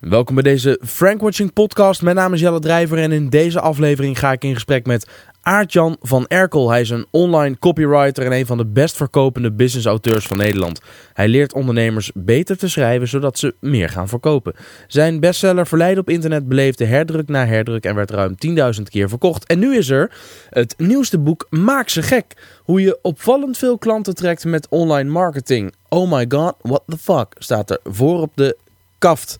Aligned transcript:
Welkom 0.00 0.34
bij 0.34 0.44
deze 0.44 0.80
Frankwatching 0.84 1.52
podcast. 1.52 2.02
Mijn 2.02 2.16
naam 2.16 2.32
is 2.32 2.40
Jelle 2.40 2.58
Drijver 2.58 2.98
en 2.98 3.12
in 3.12 3.28
deze 3.28 3.60
aflevering 3.60 4.18
ga 4.18 4.32
ik 4.32 4.44
in 4.44 4.54
gesprek 4.54 4.86
met 4.86 5.08
Aart-Jan 5.42 5.96
van 6.00 6.26
Erkel. 6.26 6.70
Hij 6.70 6.80
is 6.80 6.90
een 6.90 7.06
online 7.10 7.58
copywriter 7.58 8.24
en 8.24 8.32
een 8.32 8.46
van 8.46 8.56
de 8.56 8.66
best 8.66 8.96
verkopende 8.96 9.52
business 9.52 9.86
auteurs 9.86 10.26
van 10.26 10.36
Nederland. 10.36 10.80
Hij 11.12 11.28
leert 11.28 11.52
ondernemers 11.52 12.10
beter 12.14 12.56
te 12.56 12.68
schrijven 12.68 13.08
zodat 13.08 13.38
ze 13.38 13.54
meer 13.60 13.88
gaan 13.88 14.08
verkopen. 14.08 14.54
Zijn 14.86 15.20
bestseller 15.20 15.66
Verleiden 15.66 16.00
op 16.00 16.10
internet 16.10 16.48
beleefde 16.48 16.84
herdruk 16.84 17.28
na 17.28 17.46
herdruk 17.46 17.84
en 17.84 17.94
werd 17.94 18.10
ruim 18.10 18.34
10.000 18.76 18.82
keer 18.82 19.08
verkocht. 19.08 19.46
En 19.46 19.58
nu 19.58 19.76
is 19.76 19.88
er 19.88 20.10
het 20.50 20.74
nieuwste 20.78 21.18
boek 21.18 21.46
Maak 21.50 21.88
ze 21.88 22.02
gek. 22.02 22.36
Hoe 22.62 22.80
je 22.80 22.98
opvallend 23.02 23.58
veel 23.58 23.78
klanten 23.78 24.14
trekt 24.14 24.44
met 24.44 24.66
online 24.68 25.10
marketing. 25.10 25.74
Oh 25.88 26.10
my 26.12 26.26
god, 26.28 26.54
what 26.60 26.82
the 26.86 26.98
fuck 26.98 27.34
staat 27.38 27.70
er 27.70 27.78
voor 27.84 28.20
op 28.20 28.32
de 28.34 28.56
kaft 28.98 29.36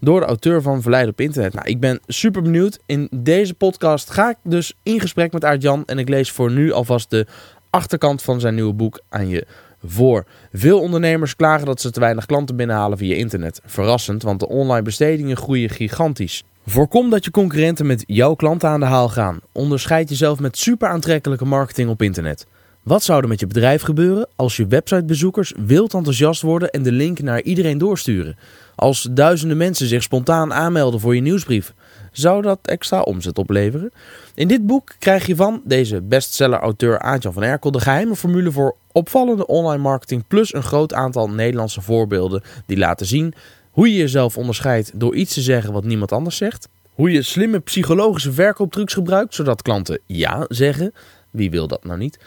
door 0.00 0.20
de 0.20 0.26
auteur 0.26 0.62
van 0.62 0.82
Verleid 0.82 1.08
op 1.08 1.20
internet. 1.20 1.54
Nou, 1.54 1.68
ik 1.68 1.80
ben 1.80 2.00
super 2.06 2.42
benieuwd. 2.42 2.78
In 2.86 3.08
deze 3.10 3.54
podcast 3.54 4.10
ga 4.10 4.30
ik 4.30 4.36
dus 4.44 4.74
in 4.82 5.00
gesprek 5.00 5.32
met 5.32 5.44
Aart-Jan 5.44 5.82
en 5.86 5.98
ik 5.98 6.08
lees 6.08 6.30
voor 6.30 6.50
nu 6.50 6.72
alvast 6.72 7.10
de 7.10 7.26
achterkant 7.70 8.22
van 8.22 8.40
zijn 8.40 8.54
nieuwe 8.54 8.72
boek 8.72 9.00
aan 9.08 9.28
je 9.28 9.46
voor. 9.84 10.24
Veel 10.52 10.80
ondernemers 10.80 11.36
klagen 11.36 11.66
dat 11.66 11.80
ze 11.80 11.90
te 11.90 12.00
weinig 12.00 12.26
klanten 12.26 12.56
binnenhalen 12.56 12.98
via 12.98 13.14
internet. 13.14 13.60
Verrassend, 13.64 14.22
want 14.22 14.40
de 14.40 14.48
online 14.48 14.82
bestedingen 14.82 15.36
groeien 15.36 15.70
gigantisch. 15.70 16.44
Voorkom 16.66 17.10
dat 17.10 17.24
je 17.24 17.30
concurrenten 17.30 17.86
met 17.86 18.04
jouw 18.06 18.34
klanten 18.34 18.68
aan 18.68 18.80
de 18.80 18.86
haal 18.86 19.08
gaan. 19.08 19.40
Onderscheid 19.52 20.08
jezelf 20.08 20.40
met 20.40 20.58
super 20.58 20.88
aantrekkelijke 20.88 21.44
marketing 21.44 21.88
op 21.90 22.02
internet. 22.02 22.46
Wat 22.82 23.02
zou 23.02 23.22
er 23.22 23.28
met 23.28 23.40
je 23.40 23.46
bedrijf 23.46 23.82
gebeuren 23.82 24.28
als 24.36 24.56
je 24.56 24.66
websitebezoekers 24.66 25.54
wild 25.66 25.94
enthousiast 25.94 26.42
worden 26.42 26.70
en 26.70 26.82
de 26.82 26.92
link 26.92 27.20
naar 27.20 27.42
iedereen 27.42 27.78
doorsturen? 27.78 28.36
Als 28.74 29.08
duizenden 29.10 29.56
mensen 29.56 29.86
zich 29.86 30.02
spontaan 30.02 30.52
aanmelden 30.52 31.00
voor 31.00 31.14
je 31.14 31.20
nieuwsbrief, 31.20 31.74
zou 32.12 32.42
dat 32.42 32.58
extra 32.62 33.00
omzet 33.00 33.38
opleveren? 33.38 33.92
In 34.34 34.48
dit 34.48 34.66
boek 34.66 34.94
krijg 34.98 35.26
je 35.26 35.36
van 35.36 35.62
deze 35.64 36.00
bestseller-auteur 36.00 36.98
Aantjan 36.98 37.32
van 37.32 37.42
Erkel 37.42 37.70
de 37.70 37.80
geheime 37.80 38.16
formule 38.16 38.52
voor 38.52 38.76
opvallende 38.92 39.46
online 39.46 39.82
marketing 39.82 40.24
plus 40.28 40.54
een 40.54 40.62
groot 40.62 40.94
aantal 40.94 41.30
Nederlandse 41.30 41.80
voorbeelden 41.80 42.42
die 42.66 42.76
laten 42.76 43.06
zien 43.06 43.34
hoe 43.70 43.92
je 43.92 43.98
jezelf 43.98 44.36
onderscheidt 44.36 45.00
door 45.00 45.14
iets 45.14 45.34
te 45.34 45.40
zeggen 45.40 45.72
wat 45.72 45.84
niemand 45.84 46.12
anders 46.12 46.36
zegt. 46.36 46.68
Hoe 46.94 47.10
je 47.10 47.22
slimme 47.22 47.58
psychologische 47.58 48.32
verkooptrucs 48.32 48.94
gebruikt 48.94 49.34
zodat 49.34 49.62
klanten 49.62 50.00
ja 50.06 50.44
zeggen. 50.48 50.92
Wie 51.30 51.50
wil 51.50 51.66
dat 51.66 51.84
nou 51.84 51.98
niet? 51.98 52.18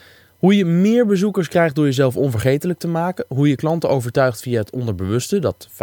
Hoe 0.43 0.55
je 0.55 0.65
meer 0.65 1.05
bezoekers 1.05 1.47
krijgt 1.47 1.75
door 1.75 1.85
jezelf 1.85 2.17
onvergetelijk 2.17 2.79
te 2.79 2.87
maken. 2.87 3.25
Hoe 3.27 3.47
je 3.47 3.55
klanten 3.55 3.89
overtuigt 3.89 4.41
via 4.41 4.59
het 4.59 4.71
onderbewuste, 4.71 5.39
dat 5.39 5.67
95% 5.71 5.73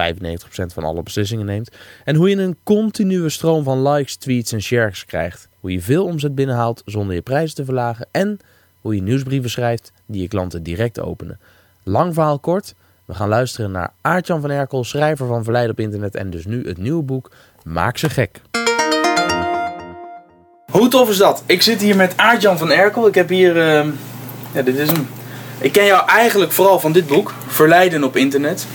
van 0.67 0.85
alle 0.85 1.03
beslissingen 1.03 1.47
neemt. 1.47 1.71
En 2.05 2.15
hoe 2.17 2.31
je 2.31 2.37
een 2.37 2.57
continue 2.63 3.29
stroom 3.29 3.65
van 3.65 3.89
likes, 3.89 4.17
tweets 4.17 4.53
en 4.53 4.63
shares 4.63 5.05
krijgt. 5.05 5.49
Hoe 5.61 5.73
je 5.73 5.81
veel 5.81 6.05
omzet 6.05 6.35
binnenhaalt 6.35 6.83
zonder 6.85 7.15
je 7.15 7.23
prijzen 7.23 7.57
te 7.57 7.65
verlagen. 7.65 8.09
En 8.11 8.39
hoe 8.81 8.95
je 8.95 9.03
nieuwsbrieven 9.03 9.51
schrijft 9.51 9.93
die 10.07 10.23
je 10.23 10.29
klanten 10.29 10.63
direct 10.63 11.01
openen. 11.01 11.41
Lang 11.83 12.15
verhaal 12.15 12.39
kort. 12.39 12.75
We 13.05 13.15
gaan 13.15 13.29
luisteren 13.29 13.71
naar 13.71 13.93
Aartjan 14.01 14.41
van 14.41 14.51
Erkel, 14.51 14.85
schrijver 14.85 15.27
van 15.27 15.45
Verleid 15.45 15.71
op 15.71 15.81
internet. 15.81 16.15
En 16.15 16.31
dus 16.31 16.47
nu 16.47 16.67
het 16.67 16.79
nieuwe 16.79 17.03
boek 17.03 17.31
Maak 17.65 17.99
ze 17.99 18.11
gek. 18.11 18.41
Hoe 20.73 20.89
tof 20.89 21.11
is 21.11 21.17
dat? 21.17 21.43
Ik 21.47 21.63
zit 21.63 21.81
hier 21.81 21.97
met 21.97 22.17
Aartjan 22.17 22.59
van 22.59 22.71
Erkel. 22.71 23.07
Ik 23.07 23.15
heb 23.15 23.29
hier... 23.29 23.57
Uh 23.57 23.93
ja, 24.53 24.63
dit 24.63 24.79
is 24.79 24.87
hem. 24.91 25.09
Ik 25.59 25.73
ken 25.73 25.85
jou 25.85 26.09
eigenlijk 26.09 26.53
vooral 26.53 26.81
van 26.81 26.93
dit 26.93 27.07
boek, 27.07 27.33
Verleiden 27.47 28.05
op 28.05 28.17
internet. 28.17 28.67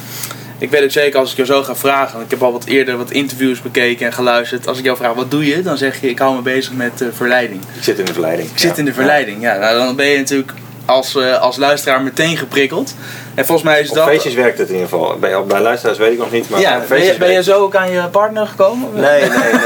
Ik 0.57 0.69
weet 0.69 0.83
ook 0.83 0.91
zeker 0.91 1.19
als 1.19 1.31
ik 1.31 1.35
jou 1.37 1.47
zo 1.47 1.63
ga 1.63 1.75
vragen, 1.75 2.21
ik 2.21 2.29
heb 2.29 2.43
al 2.43 2.51
wat 2.51 2.65
eerder 2.65 2.97
wat 2.97 3.11
interviews 3.11 3.61
bekeken 3.61 4.05
en 4.05 4.13
geluisterd. 4.13 4.67
Als 4.67 4.77
ik 4.77 4.83
jou 4.83 4.97
vraag 4.97 5.13
wat 5.13 5.31
doe 5.31 5.45
je, 5.45 5.61
dan 5.61 5.77
zeg 5.77 6.01
je 6.01 6.09
ik 6.09 6.19
hou 6.19 6.35
me 6.35 6.41
bezig 6.41 6.73
met 6.73 7.01
uh, 7.01 7.07
verleiding. 7.11 7.61
Ik 7.77 7.83
zit 7.83 7.99
in 7.99 8.05
de 8.05 8.13
verleiding. 8.13 8.49
Ik 8.49 8.59
zit 8.59 8.77
in 8.77 8.85
de 8.85 8.93
verleiding, 8.93 9.41
ja. 9.41 9.57
Nou, 9.57 9.77
dan 9.77 9.95
ben 9.95 10.05
je 10.05 10.17
natuurlijk 10.17 10.51
als, 10.85 11.15
uh, 11.15 11.41
als 11.41 11.57
luisteraar 11.57 12.01
meteen 12.01 12.37
geprikkeld. 12.37 12.95
En 13.33 13.45
volgens 13.45 13.67
mij 13.67 13.81
is 13.81 13.89
Op 13.89 13.95
dat... 13.95 14.07
feestjes 14.07 14.33
werkt 14.33 14.57
het 14.57 14.67
in 14.67 14.73
ieder 14.73 14.89
geval. 14.89 15.17
Bij, 15.19 15.43
bij 15.43 15.61
luisteraars 15.61 15.97
weet 15.97 16.11
ik 16.11 16.17
nog 16.17 16.31
niet, 16.31 16.49
maar 16.49 16.59
ja, 16.59 16.81
ben, 16.89 17.03
je, 17.03 17.15
ben 17.17 17.31
je 17.31 17.43
zo 17.43 17.61
ook 17.61 17.75
aan 17.75 17.91
je 17.91 18.07
partner 18.07 18.47
gekomen? 18.47 18.89
Nee, 18.93 19.21
nee, 19.21 19.29
nee. 19.29 19.51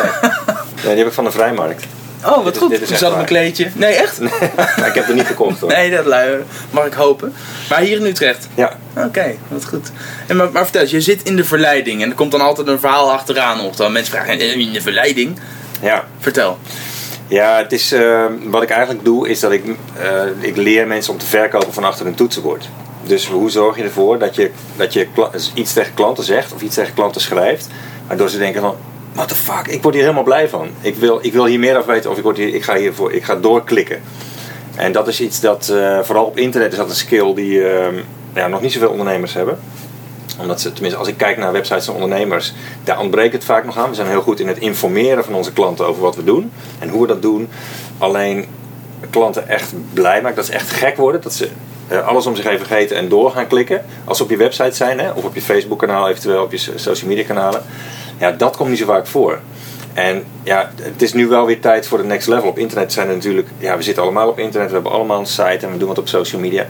nee. 0.83 0.93
Die 0.93 0.97
heb 0.97 1.07
ik 1.07 1.13
van 1.13 1.23
de 1.23 1.31
vrijmarkt. 1.31 1.85
Oh, 2.25 2.43
wat 2.43 2.53
is- 2.55 2.61
goed. 2.61 2.69
dit 2.69 2.81
is 2.81 2.87
zat 2.89 3.01
op 3.01 3.07
een 3.09 3.15
waar. 3.15 3.25
kleedje. 3.25 3.67
Nee, 3.73 3.93
echt? 3.93 4.21
Ik 4.89 4.93
heb 4.93 5.07
er 5.07 5.13
niet 5.13 5.25
gekocht 5.25 5.59
hoor. 5.59 5.69
Nee, 5.71 5.91
dat 5.91 6.05
lui- 6.05 6.43
mag 6.71 6.85
ik 6.85 6.93
hopen. 6.93 7.33
Maar 7.69 7.79
hier 7.79 7.97
in 7.99 8.05
Utrecht. 8.05 8.47
Ja, 8.55 8.77
Oké, 8.97 9.35
wat 9.47 9.65
goed. 9.65 9.91
En 10.27 10.35
maar, 10.35 10.51
maar 10.51 10.63
vertel 10.63 10.81
eens, 10.81 10.91
je 10.91 11.01
zit 11.01 11.23
in 11.23 11.35
de 11.35 11.43
verleiding 11.43 12.01
en 12.01 12.09
er 12.09 12.15
komt 12.15 12.31
dan 12.31 12.41
altijd 12.41 12.67
een 12.67 12.79
verhaal 12.79 13.11
achteraan 13.11 13.57
nog. 13.57 13.75
Dan 13.75 13.91
mensen 13.91 14.13
vragen, 14.13 14.39
"Eh, 14.39 14.55
in 14.55 14.73
de 14.73 14.81
verleiding? 14.81 15.39
ja. 15.81 16.03
Vertel. 16.19 16.57
Ja, 17.27 17.57
het 17.57 17.71
is, 17.71 17.91
eh, 17.91 18.25
wat 18.43 18.63
ik 18.63 18.69
eigenlijk 18.69 19.05
doe 19.05 19.29
is 19.29 19.39
dat 19.39 19.51
ik, 19.51 19.63
eh, 20.01 20.21
ik 20.39 20.55
leer 20.55 20.87
mensen 20.87 21.13
om 21.13 21.19
te 21.19 21.25
verkopen 21.25 21.73
van 21.73 21.83
achter 21.83 22.05
een 22.05 22.15
toetsenbord. 22.15 22.69
Dus 23.03 23.27
hoe 23.27 23.49
zorg 23.49 23.77
je 23.77 23.83
ervoor 23.83 24.19
dat 24.19 24.35
je, 24.35 24.51
dat 24.75 24.93
je 24.93 25.07
iets 25.53 25.73
tegen 25.73 25.93
klanten 25.93 26.23
zegt 26.23 26.53
of 26.53 26.61
iets 26.61 26.75
tegen 26.75 26.93
klanten 26.93 27.21
schrijft, 27.21 27.67
waardoor 28.07 28.29
ze 28.29 28.37
denken 28.37 28.61
van, 28.61 28.75
what 29.19 29.31
the 29.31 29.35
fuck, 29.35 29.67
ik 29.67 29.81
word 29.81 29.93
hier 29.93 30.03
helemaal 30.03 30.23
blij 30.23 30.49
van. 30.49 30.69
Ik 30.81 30.95
wil, 30.95 31.19
ik 31.21 31.33
wil 31.33 31.45
hier 31.45 31.59
meer 31.59 31.77
over 31.77 31.91
weten 31.91 32.11
of 32.11 32.17
ik, 32.17 32.23
word 32.23 32.37
hier, 32.37 32.53
ik, 32.53 32.63
ga 32.63 32.75
hiervoor, 32.75 33.13
ik 33.13 33.23
ga 33.23 33.35
doorklikken. 33.35 34.01
En 34.75 34.91
dat 34.91 35.07
is 35.07 35.21
iets 35.21 35.39
dat, 35.39 35.69
eh, 35.69 35.99
vooral 36.03 36.25
op 36.25 36.37
internet 36.37 36.71
is 36.71 36.77
dat 36.77 36.89
een 36.89 36.95
skill 36.95 37.33
die 37.33 37.67
eh, 37.67 37.87
ja, 38.33 38.47
nog 38.47 38.61
niet 38.61 38.71
zoveel 38.71 38.89
ondernemers 38.89 39.33
hebben 39.33 39.59
omdat 40.39 40.61
ze, 40.61 40.71
tenminste, 40.71 40.99
als 40.99 41.07
ik 41.07 41.17
kijk 41.17 41.37
naar 41.37 41.51
websites 41.51 41.85
van 41.85 41.93
ondernemers, 41.93 42.53
daar 42.83 42.99
ontbreekt 42.99 43.33
het 43.33 43.43
vaak 43.43 43.65
nog 43.65 43.77
aan. 43.77 43.89
We 43.89 43.95
zijn 43.95 44.07
heel 44.07 44.21
goed 44.21 44.39
in 44.39 44.47
het 44.47 44.57
informeren 44.57 45.23
van 45.23 45.33
onze 45.33 45.53
klanten 45.53 45.85
over 45.85 46.01
wat 46.01 46.15
we 46.15 46.23
doen 46.23 46.51
en 46.79 46.89
hoe 46.89 47.01
we 47.01 47.07
dat 47.07 47.21
doen. 47.21 47.49
Alleen 47.97 48.45
klanten 49.09 49.47
echt 49.47 49.73
blij 49.93 50.21
maken, 50.21 50.35
dat 50.35 50.45
ze 50.45 50.51
echt 50.51 50.69
gek 50.69 50.97
worden, 50.97 51.21
dat 51.21 51.33
ze 51.33 51.49
eh, 51.87 52.07
alles 52.07 52.25
om 52.25 52.35
zich 52.35 52.45
heen 52.45 52.57
vergeten 52.57 52.97
en 52.97 53.09
door 53.09 53.31
gaan 53.31 53.47
klikken. 53.47 53.85
Als 54.05 54.17
ze 54.17 54.23
op 54.23 54.29
je 54.29 54.37
website 54.37 54.75
zijn, 54.75 54.99
hè, 54.99 55.11
of 55.11 55.23
op 55.23 55.35
je 55.35 55.41
Facebook 55.41 55.79
kanaal, 55.79 56.09
eventueel 56.09 56.43
op 56.43 56.51
je 56.51 56.57
so- 56.57 56.77
social 56.77 57.09
media 57.09 57.25
kanalen. 57.25 57.63
Ja, 58.19 58.31
dat 58.31 58.57
komt 58.57 58.69
niet 58.69 58.77
zo 58.77 58.85
vaak 58.85 59.07
voor. 59.07 59.39
En 59.93 60.23
ja, 60.43 60.71
het 60.81 61.01
is 61.01 61.13
nu 61.13 61.27
wel 61.27 61.45
weer 61.45 61.59
tijd 61.59 61.87
voor 61.87 61.97
de 61.97 62.03
next 62.03 62.27
level. 62.27 62.49
Op 62.49 62.57
internet 62.57 62.93
zijn 62.93 63.07
er 63.07 63.15
natuurlijk, 63.15 63.47
ja, 63.57 63.77
we 63.77 63.83
zitten 63.83 64.03
allemaal 64.03 64.29
op 64.29 64.39
internet, 64.39 64.67
we 64.67 64.73
hebben 64.73 64.91
allemaal 64.91 65.19
een 65.19 65.25
site 65.25 65.65
en 65.65 65.71
we 65.71 65.77
doen 65.77 65.87
wat 65.87 65.97
op 65.97 66.07
social 66.07 66.41
media. 66.41 66.65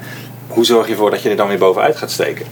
Hoe 0.48 0.66
zorg 0.66 0.86
je 0.86 0.92
ervoor 0.92 1.12
dat 1.12 1.22
je 1.22 1.30
er 1.30 1.36
dan 1.36 1.48
weer 1.48 1.58
bovenuit 1.58 1.98
gaat 1.98 2.12
steken? 2.12 2.46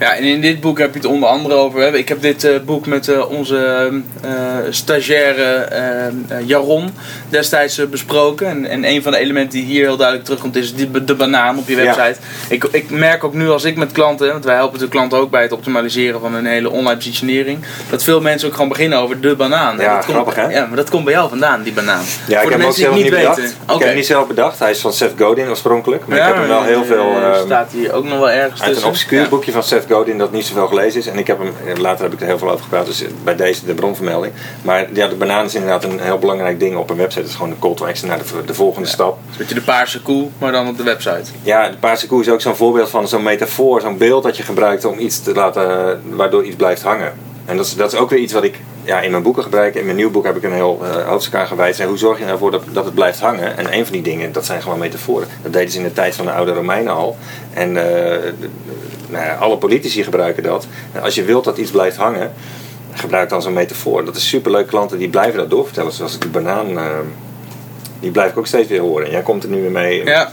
Ja, 0.00 0.14
en 0.16 0.22
in 0.24 0.40
dit 0.40 0.60
boek 0.60 0.78
heb 0.78 0.92
je 0.92 0.98
het 1.00 1.08
onder 1.08 1.28
andere 1.28 1.54
over. 1.54 1.94
Ik 1.94 2.08
heb 2.08 2.22
dit 2.22 2.44
eh, 2.44 2.54
boek 2.64 2.86
met 2.86 3.08
eh, 3.08 3.30
onze 3.30 3.90
eh, 4.22 4.30
stagiaire 4.70 5.42
eh, 5.42 6.06
eh, 6.06 6.12
Jaron 6.46 6.90
destijds 7.28 7.88
besproken. 7.90 8.46
En, 8.46 8.66
en 8.66 8.84
een 8.84 9.02
van 9.02 9.12
de 9.12 9.18
elementen 9.18 9.58
die 9.58 9.64
hier 9.68 9.84
heel 9.84 9.96
duidelijk 9.96 10.26
terugkomt 10.26 10.56
is 10.56 10.74
die, 10.74 11.04
de 11.04 11.14
banaan 11.14 11.58
op 11.58 11.68
je 11.68 11.76
Ja. 11.76 11.82
website. 11.82 12.16
Ik, 12.48 12.64
ik 12.70 12.90
merk 12.90 13.24
ook 13.24 13.34
nu 13.34 13.50
als 13.50 13.64
ik 13.64 13.76
met 13.76 13.92
klanten, 13.92 14.28
want 14.32 14.44
wij 14.44 14.54
helpen 14.54 14.78
de 14.78 14.88
klanten 14.88 15.18
ook 15.18 15.30
bij 15.30 15.42
het 15.42 15.52
optimaliseren 15.52 16.20
van 16.20 16.34
hun 16.34 16.46
hele 16.46 16.70
online 16.70 16.96
positionering, 16.96 17.58
dat 17.90 18.02
veel 18.02 18.20
mensen 18.20 18.48
ook 18.48 18.54
gewoon 18.54 18.68
beginnen 18.68 18.98
over 18.98 19.20
de 19.20 19.36
banaan. 19.36 19.78
Ja, 19.78 19.94
dat 19.94 20.04
komt- 20.04 20.12
grappig, 20.16 20.34
hè? 20.34 20.48
Ja, 20.48 20.66
maar 20.66 20.76
dat 20.76 20.90
komt 20.90 21.04
bij 21.04 21.12
jou 21.12 21.28
vandaan, 21.28 21.62
die 21.62 21.72
banaan. 21.72 22.04
Ja, 22.04 22.04
Voor 22.04 22.26
ik 22.26 22.34
heb 22.34 22.42
hem 22.42 22.52
ook 22.52 22.58
mensen 22.58 22.82
zelf 22.82 22.94
die 22.94 23.04
niet 23.04 23.12
bedacht. 23.14 23.36
weten. 23.36 23.52
Ik 23.52 23.68
heb 23.78 23.80
hem 23.80 23.94
niet 23.96 24.06
zelf 24.06 24.26
bedacht. 24.26 24.58
Hij 24.58 24.70
is 24.70 24.80
van 24.80 24.92
Seth 24.92 25.12
Godin 25.18 25.48
oorspronkelijk. 25.48 26.06
Maar 26.06 26.16
Ja, 26.18 26.22
ik 26.26 26.28
heb 26.34 26.42
hem 26.42 26.48
wel 26.52 26.62
heel 26.64 26.84
veel... 26.84 27.16
eh, 27.16 27.26
ehm, 27.36 27.44
staat 27.46 27.72
hier 27.72 27.92
ook 27.92 28.04
nog 28.04 28.18
wel 28.18 28.30
ergens 28.30 28.62
uit 28.62 28.76
een 28.76 28.84
obscuur 28.84 29.28
boekje 29.28 29.52
van 29.52 29.62
Seth 29.62 29.84
Godin 29.90 30.18
dat 30.18 30.32
niet 30.32 30.46
zoveel 30.46 30.66
gelezen 30.66 31.00
is. 31.00 31.06
En 31.06 31.18
ik 31.18 31.26
heb 31.26 31.38
hem, 31.38 31.52
eh, 31.66 31.76
later 31.76 32.04
heb 32.04 32.12
ik 32.12 32.20
er 32.20 32.26
heel 32.26 32.38
veel 32.38 32.50
over 32.50 32.62
gepraat, 32.62 32.86
dus 32.86 33.04
bij 33.24 33.36
deze 33.36 33.64
de 33.64 33.74
bronvermelding. 33.74 34.32
Maar 34.62 34.88
ja, 34.92 35.08
de 35.08 35.14
banaan 35.14 35.44
is 35.44 35.54
inderdaad 35.54 35.84
een 35.84 36.00
heel 36.00 36.18
belangrijk 36.18 36.60
ding 36.60 36.76
op 36.76 36.90
een 36.90 36.96
website. 36.96 37.20
Het 37.20 37.28
is 37.28 37.34
gewoon 37.34 37.50
een 37.50 37.58
call 37.58 37.74
to 37.74 37.86
action 37.86 38.08
naar 38.08 38.18
de, 38.18 38.44
de 38.46 38.54
volgende 38.54 38.88
stap. 38.88 39.18
Een 39.30 39.36
beetje 39.38 39.54
de 39.54 39.62
paarse 39.62 40.02
koe, 40.02 40.28
maar 40.38 40.52
dan 40.52 40.68
op 40.68 40.76
de 40.76 40.82
website. 40.82 41.30
Ja, 41.42 41.68
de 41.68 41.76
paarse 41.76 42.06
koe 42.06 42.20
is 42.20 42.28
ook 42.28 42.40
zo'n 42.40 42.56
voorbeeld 42.56 42.88
van 42.88 43.08
zo'n 43.08 43.22
metafoor, 43.22 43.80
zo'n 43.80 43.98
beeld 43.98 44.22
dat 44.22 44.36
je 44.36 44.42
gebruikt 44.42 44.84
om 44.84 44.98
iets 44.98 45.22
te 45.22 45.34
laten, 45.34 46.00
waardoor 46.16 46.44
iets 46.44 46.56
blijft 46.56 46.82
hangen. 46.82 47.12
En 47.50 47.56
dat 47.56 47.66
is, 47.66 47.74
dat 47.74 47.92
is 47.92 47.98
ook 47.98 48.10
weer 48.10 48.18
iets 48.18 48.32
wat 48.32 48.44
ik 48.44 48.58
ja, 48.84 49.00
in 49.00 49.10
mijn 49.10 49.22
boeken 49.22 49.42
gebruik. 49.42 49.74
In 49.74 49.84
mijn 49.84 49.96
nieuw 49.96 50.10
boek 50.10 50.24
heb 50.24 50.36
ik 50.36 50.42
een 50.42 50.52
heel 50.52 50.80
eh, 50.82 51.08
hoofdstuk 51.08 51.34
aan 51.34 51.46
gewijd. 51.46 51.82
Hoe 51.82 51.98
zorg 51.98 52.18
je 52.18 52.24
ervoor 52.24 52.50
dat, 52.50 52.62
dat 52.72 52.84
het 52.84 52.94
blijft 52.94 53.20
hangen? 53.20 53.56
En 53.56 53.74
een 53.74 53.84
van 53.84 53.92
die 53.92 54.02
dingen, 54.02 54.32
dat 54.32 54.44
zijn 54.46 54.62
gewoon 54.62 54.78
metaforen. 54.78 55.28
Dat 55.42 55.52
deden 55.52 55.70
ze 55.70 55.78
in 55.78 55.84
de 55.84 55.92
tijd 55.92 56.14
van 56.14 56.24
de 56.24 56.32
oude 56.32 56.52
Romeinen 56.52 56.92
al. 56.92 57.16
En 57.52 57.76
eh, 57.76 58.32
nou 59.08 59.24
ja, 59.24 59.34
alle 59.34 59.56
politici 59.56 60.04
gebruiken 60.04 60.42
dat. 60.42 60.66
En 60.92 61.02
als 61.02 61.14
je 61.14 61.24
wilt 61.24 61.44
dat 61.44 61.58
iets 61.58 61.70
blijft 61.70 61.96
hangen, 61.96 62.32
gebruik 62.92 63.28
dan 63.28 63.42
zo'n 63.42 63.52
metafoor. 63.52 64.04
Dat 64.04 64.16
is 64.16 64.28
superleuk. 64.28 64.66
Klanten 64.66 64.98
die 64.98 65.08
blijven 65.08 65.38
dat 65.38 65.50
doorvertellen. 65.50 65.92
Zoals 65.92 66.18
die 66.18 66.30
banaan, 66.30 66.78
eh, 66.78 66.84
die 68.00 68.10
blijf 68.10 68.30
ik 68.30 68.38
ook 68.38 68.46
steeds 68.46 68.68
weer 68.68 68.80
horen. 68.80 69.06
En 69.06 69.12
jij 69.12 69.22
komt 69.22 69.42
er 69.42 69.50
nu 69.50 69.60
weer 69.60 69.70
mee. 69.70 70.04
Ja. 70.04 70.32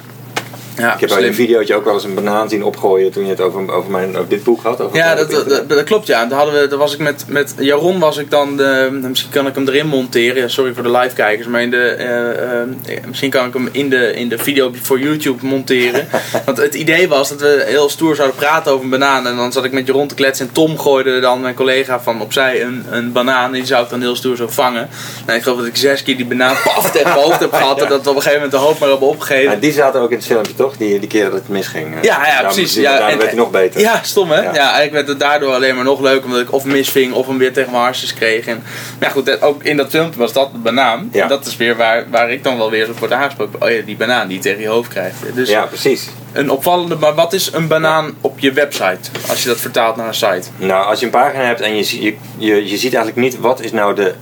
Ik 0.77 1.00
heb 1.00 1.09
bij 1.09 1.27
een 1.27 1.33
videootje 1.33 1.75
ook 1.75 1.85
wel 1.85 1.94
eens 1.94 2.03
een 2.03 2.13
banaan 2.13 2.50
zien 2.50 2.63
opgooien 2.63 3.12
toen 3.12 3.24
je 3.24 3.29
het 3.29 3.41
over, 3.41 3.71
over, 3.71 3.91
mijn, 3.91 4.18
over 4.18 4.29
dit 4.29 4.44
boek 4.44 4.63
had. 4.63 4.81
Over 4.81 4.97
ja, 4.97 5.15
dat, 5.15 5.31
dat, 5.31 5.69
dat, 5.69 5.83
klopt 5.83 6.07
ja. 6.07 6.25
Daar, 6.25 6.38
hadden 6.38 6.62
we, 6.62 6.68
daar 6.68 6.77
was 6.77 6.94
ik 6.94 7.00
met, 7.00 7.25
met 7.27 7.53
Jaron 7.59 8.00
was 8.00 8.18
ik 8.18 8.29
dan, 8.29 8.57
de, 8.57 9.00
misschien 9.07 9.31
kan 9.31 9.47
ik 9.47 9.56
hem 9.56 9.68
erin 9.68 9.88
monteren. 9.88 10.50
sorry 10.50 10.74
voor 10.74 10.83
de 10.83 10.91
live 10.91 11.15
kijkers, 11.15 11.47
maar 11.47 11.62
in 11.62 11.69
de, 11.69 12.65
uh, 12.88 13.01
misschien 13.07 13.29
kan 13.29 13.47
ik 13.47 13.53
hem 13.53 13.69
in 13.71 13.89
de, 13.89 14.13
in 14.13 14.29
de 14.29 14.38
video 14.38 14.71
voor 14.81 15.00
YouTube 15.00 15.45
monteren. 15.45 16.07
Want 16.45 16.57
het 16.57 16.75
idee 16.75 17.07
was 17.07 17.30
dat 17.30 17.41
we 17.41 17.63
heel 17.68 17.89
stoer 17.89 18.15
zouden 18.15 18.38
praten 18.38 18.71
over 18.71 18.83
een 18.83 18.89
banaan. 18.89 19.27
En 19.27 19.35
dan 19.35 19.51
zat 19.51 19.63
ik 19.63 19.71
met 19.71 19.88
Jaron 19.88 20.07
te 20.07 20.15
kletsen 20.15 20.47
en 20.47 20.53
Tom 20.53 20.80
gooide 20.80 21.19
dan 21.19 21.41
mijn 21.41 21.56
collega 21.56 22.00
van 22.00 22.21
opzij 22.21 22.63
een, 22.63 22.85
een 22.89 23.12
banaan. 23.12 23.45
En 23.45 23.51
die 23.51 23.65
zou 23.65 23.83
ik 23.83 23.89
dan 23.89 24.01
heel 24.01 24.15
stoer 24.15 24.35
zo 24.35 24.47
vangen. 24.47 24.89
Nou, 25.25 25.38
ik 25.38 25.44
geloof 25.44 25.57
dat 25.57 25.68
ik 25.68 25.77
zes 25.77 26.03
keer 26.03 26.18
die 26.18 26.25
banaan 26.25 26.56
paf 26.63 26.91
tegen 26.91 27.09
mijn 27.09 27.23
hoofd 27.23 27.39
heb 27.39 27.53
gehad. 27.53 27.81
En 27.88 27.89
dat 27.89 28.03
we 28.03 28.09
op 28.09 28.15
een 28.15 28.21
gegeven 28.21 28.44
moment 28.44 28.62
de 28.62 28.68
hoop 28.68 28.80
maar 28.80 28.89
hebben 28.89 29.07
opgegeven. 29.07 29.51
Ja, 29.51 29.59
die 29.59 29.71
zaten 29.71 30.01
ook 30.01 30.09
in 30.09 30.18
het 30.18 30.25
filmpje 30.25 30.53
toch? 30.53 30.66
Die, 30.75 30.99
die 30.99 31.09
keer 31.09 31.23
dat 31.23 31.33
het 31.33 31.47
misging. 31.47 31.95
Ja, 32.01 32.27
ja, 32.27 32.41
precies. 32.41 32.73
Ja, 32.73 33.09
en, 33.09 33.17
werd 33.17 33.29
hij 33.29 33.39
nog 33.39 33.51
beter. 33.51 33.81
Ja, 33.81 33.99
stom 34.03 34.31
hè? 34.31 34.41
Ja. 34.41 34.53
ja, 34.53 34.63
eigenlijk 34.63 34.91
werd 34.91 35.07
het 35.07 35.19
daardoor 35.19 35.53
alleen 35.53 35.75
maar 35.75 35.83
nog 35.83 35.99
leuker. 35.99 36.25
Omdat 36.25 36.41
ik 36.41 36.53
of 36.53 36.65
misving 36.65 37.13
of 37.13 37.27
hem 37.27 37.37
weer 37.37 37.53
tegen 37.53 37.71
mijn 37.71 37.83
hartjes 37.83 38.13
kreeg. 38.13 38.45
En 38.45 38.63
ja, 38.99 39.09
goed, 39.09 39.41
ook 39.41 39.63
in 39.63 39.77
dat 39.77 39.89
filmpje 39.89 40.19
was 40.19 40.33
dat 40.33 40.51
de 40.51 40.57
banaan. 40.57 41.09
Ja. 41.11 41.23
En 41.23 41.29
dat 41.29 41.45
is 41.45 41.57
weer 41.57 41.75
waar, 41.75 42.05
waar 42.09 42.31
ik 42.31 42.43
dan 42.43 42.57
wel 42.57 42.69
weer 42.69 42.85
zo 42.85 42.93
wordt 42.99 43.13
aangesproken. 43.13 43.61
Oh 43.61 43.69
ja, 43.69 43.81
die 43.81 43.95
banaan 43.95 44.27
die 44.27 44.37
je 44.37 44.43
tegen 44.43 44.61
je 44.61 44.67
hoofd 44.67 44.89
krijgt. 44.89 45.15
Dus 45.33 45.49
ja, 45.49 45.65
precies. 45.65 46.07
Een 46.31 46.49
opvallende, 46.49 46.95
maar 46.95 47.15
wat 47.15 47.33
is 47.33 47.53
een 47.53 47.67
banaan 47.67 48.13
op 48.21 48.39
je 48.39 48.51
website? 48.51 49.09
Als 49.29 49.41
je 49.41 49.47
dat 49.47 49.59
vertaalt 49.59 49.95
naar 49.95 50.07
een 50.07 50.13
site. 50.13 50.47
Nou, 50.57 50.85
als 50.85 50.99
je 50.99 51.05
een 51.05 51.11
pagina 51.11 51.43
hebt 51.43 51.61
en 51.61 51.75
je, 51.75 52.01
je, 52.03 52.15
je, 52.37 52.69
je 52.69 52.77
ziet 52.77 52.93
eigenlijk 52.93 53.15
niet 53.15 53.39
wat 53.39 53.61
is 53.61 53.71
nou 53.71 53.95
de 53.95 54.13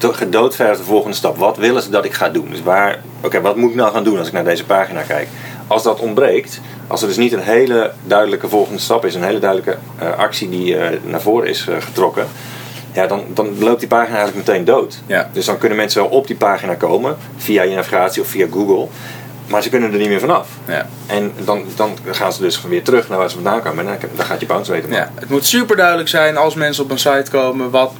gedoodverfde 0.00 0.84
volgende 0.84 1.16
stap. 1.16 1.36
Wat 1.36 1.56
willen 1.56 1.82
ze 1.82 1.90
dat 1.90 2.04
ik 2.04 2.12
ga 2.12 2.28
doen? 2.28 2.50
Dus 2.50 2.62
waar, 2.62 3.02
oké, 3.20 3.40
wat 3.40 3.56
moet 3.56 3.70
ik 3.70 3.76
nou 3.76 3.92
gaan 3.92 4.04
doen 4.04 4.18
als 4.18 4.26
ik 4.26 4.32
naar 4.32 4.44
deze 4.44 4.64
pagina 4.64 5.02
kijk? 5.02 5.28
Als 5.70 5.82
dat 5.82 6.00
ontbreekt, 6.00 6.60
als 6.86 7.02
er 7.02 7.08
dus 7.08 7.16
niet 7.16 7.32
een 7.32 7.40
hele 7.40 7.92
duidelijke 8.04 8.48
volgende 8.48 8.80
stap 8.80 9.04
is, 9.04 9.14
een 9.14 9.22
hele 9.22 9.38
duidelijke 9.38 9.76
uh, 10.02 10.18
actie 10.18 10.48
die 10.48 10.74
uh, 10.74 10.86
naar 11.04 11.20
voren 11.20 11.48
is 11.48 11.66
uh, 11.68 11.74
getrokken, 11.78 12.26
ja, 12.92 13.06
dan, 13.06 13.24
dan 13.28 13.58
loopt 13.58 13.80
die 13.80 13.88
pagina 13.88 14.16
eigenlijk 14.16 14.46
meteen 14.46 14.64
dood. 14.64 15.00
Ja. 15.06 15.30
Dus 15.32 15.44
dan 15.44 15.58
kunnen 15.58 15.78
mensen 15.78 16.02
wel 16.02 16.10
op 16.10 16.26
die 16.26 16.36
pagina 16.36 16.74
komen, 16.74 17.16
via 17.36 17.62
je 17.62 17.74
navigatie 17.74 18.22
of 18.22 18.28
via 18.28 18.46
Google, 18.52 18.86
maar 19.50 19.62
ze 19.62 19.68
kunnen 19.68 19.92
er 19.92 19.98
niet 19.98 20.08
meer 20.08 20.20
vanaf. 20.20 20.48
Ja. 20.66 20.88
En 21.06 21.32
dan, 21.44 21.64
dan 21.76 21.98
gaan 22.10 22.32
ze 22.32 22.40
dus 22.40 22.62
weer 22.62 22.82
terug 22.82 23.08
naar 23.08 23.18
waar 23.18 23.28
ze 23.30 23.34
vandaan 23.34 23.62
komen 23.62 23.88
en 23.88 23.98
dan, 24.16 24.26
gaat 24.26 24.40
je 24.40 24.46
bounce 24.46 24.72
weten. 24.72 24.90
Ja, 24.90 25.10
het 25.14 25.28
moet 25.28 25.46
super 25.46 25.76
duidelijk 25.76 26.08
zijn 26.08 26.36
als 26.36 26.54
mensen 26.54 26.84
op 26.84 26.90
een 26.90 26.98
site 26.98 27.30
komen 27.30 27.70
wat 27.70 27.92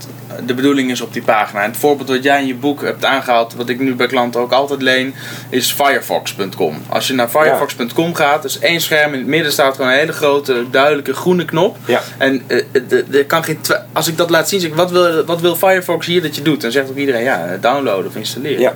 de 0.46 0.54
bedoeling 0.54 0.90
is 0.90 1.00
op 1.00 1.12
die 1.12 1.22
pagina. 1.22 1.62
En 1.62 1.70
het 1.70 1.78
voorbeeld 1.78 2.08
wat 2.08 2.22
jij 2.22 2.40
in 2.40 2.46
je 2.46 2.54
boek 2.54 2.82
hebt 2.82 3.04
aangehaald, 3.04 3.54
wat 3.54 3.68
ik 3.68 3.80
nu 3.80 3.94
bij 3.94 4.06
klanten 4.06 4.40
ook 4.40 4.52
altijd 4.52 4.82
leen, 4.82 5.14
is 5.48 5.72
firefox.com. 5.72 6.82
Als 6.88 7.06
je 7.06 7.14
naar 7.14 7.28
firefox.com 7.28 8.14
gaat, 8.14 8.44
is 8.44 8.58
één 8.58 8.80
scherm 8.80 9.12
in 9.12 9.18
het 9.18 9.28
midden 9.28 9.52
staat 9.52 9.74
gewoon 9.74 9.90
een 9.90 9.96
hele 9.96 10.12
grote, 10.12 10.64
duidelijke 10.70 11.14
groene 11.14 11.44
knop. 11.44 11.76
Ja. 11.84 12.00
En 12.18 12.42
uh, 12.48 13.26
kan 13.26 13.44
geen 13.44 13.58
als 13.92 14.08
ik 14.08 14.16
dat 14.16 14.30
laat 14.30 14.48
zien, 14.48 14.60
zeg 14.60 14.70
ik, 14.70 14.76
wat 14.76 14.90
wil, 14.90 15.24
wat 15.24 15.40
wil 15.40 15.56
Firefox 15.56 16.06
hier 16.06 16.22
dat 16.22 16.36
je 16.36 16.42
doet? 16.42 16.60
Dan 16.60 16.70
zegt 16.70 16.90
ook 16.90 16.96
iedereen, 16.96 17.22
ja, 17.22 17.56
downloaden 17.60 18.06
of 18.06 18.16
installeren. 18.16 18.60
Ja. 18.60 18.74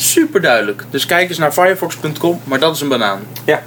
Super 0.00 0.40
duidelijk. 0.40 0.84
Dus 0.90 1.06
kijk 1.06 1.28
eens 1.28 1.38
naar 1.38 1.52
firefox.com, 1.52 2.40
maar 2.44 2.58
dat 2.58 2.74
is 2.74 2.80
een 2.80 2.88
banaan. 2.88 3.20
Ja. 3.44 3.62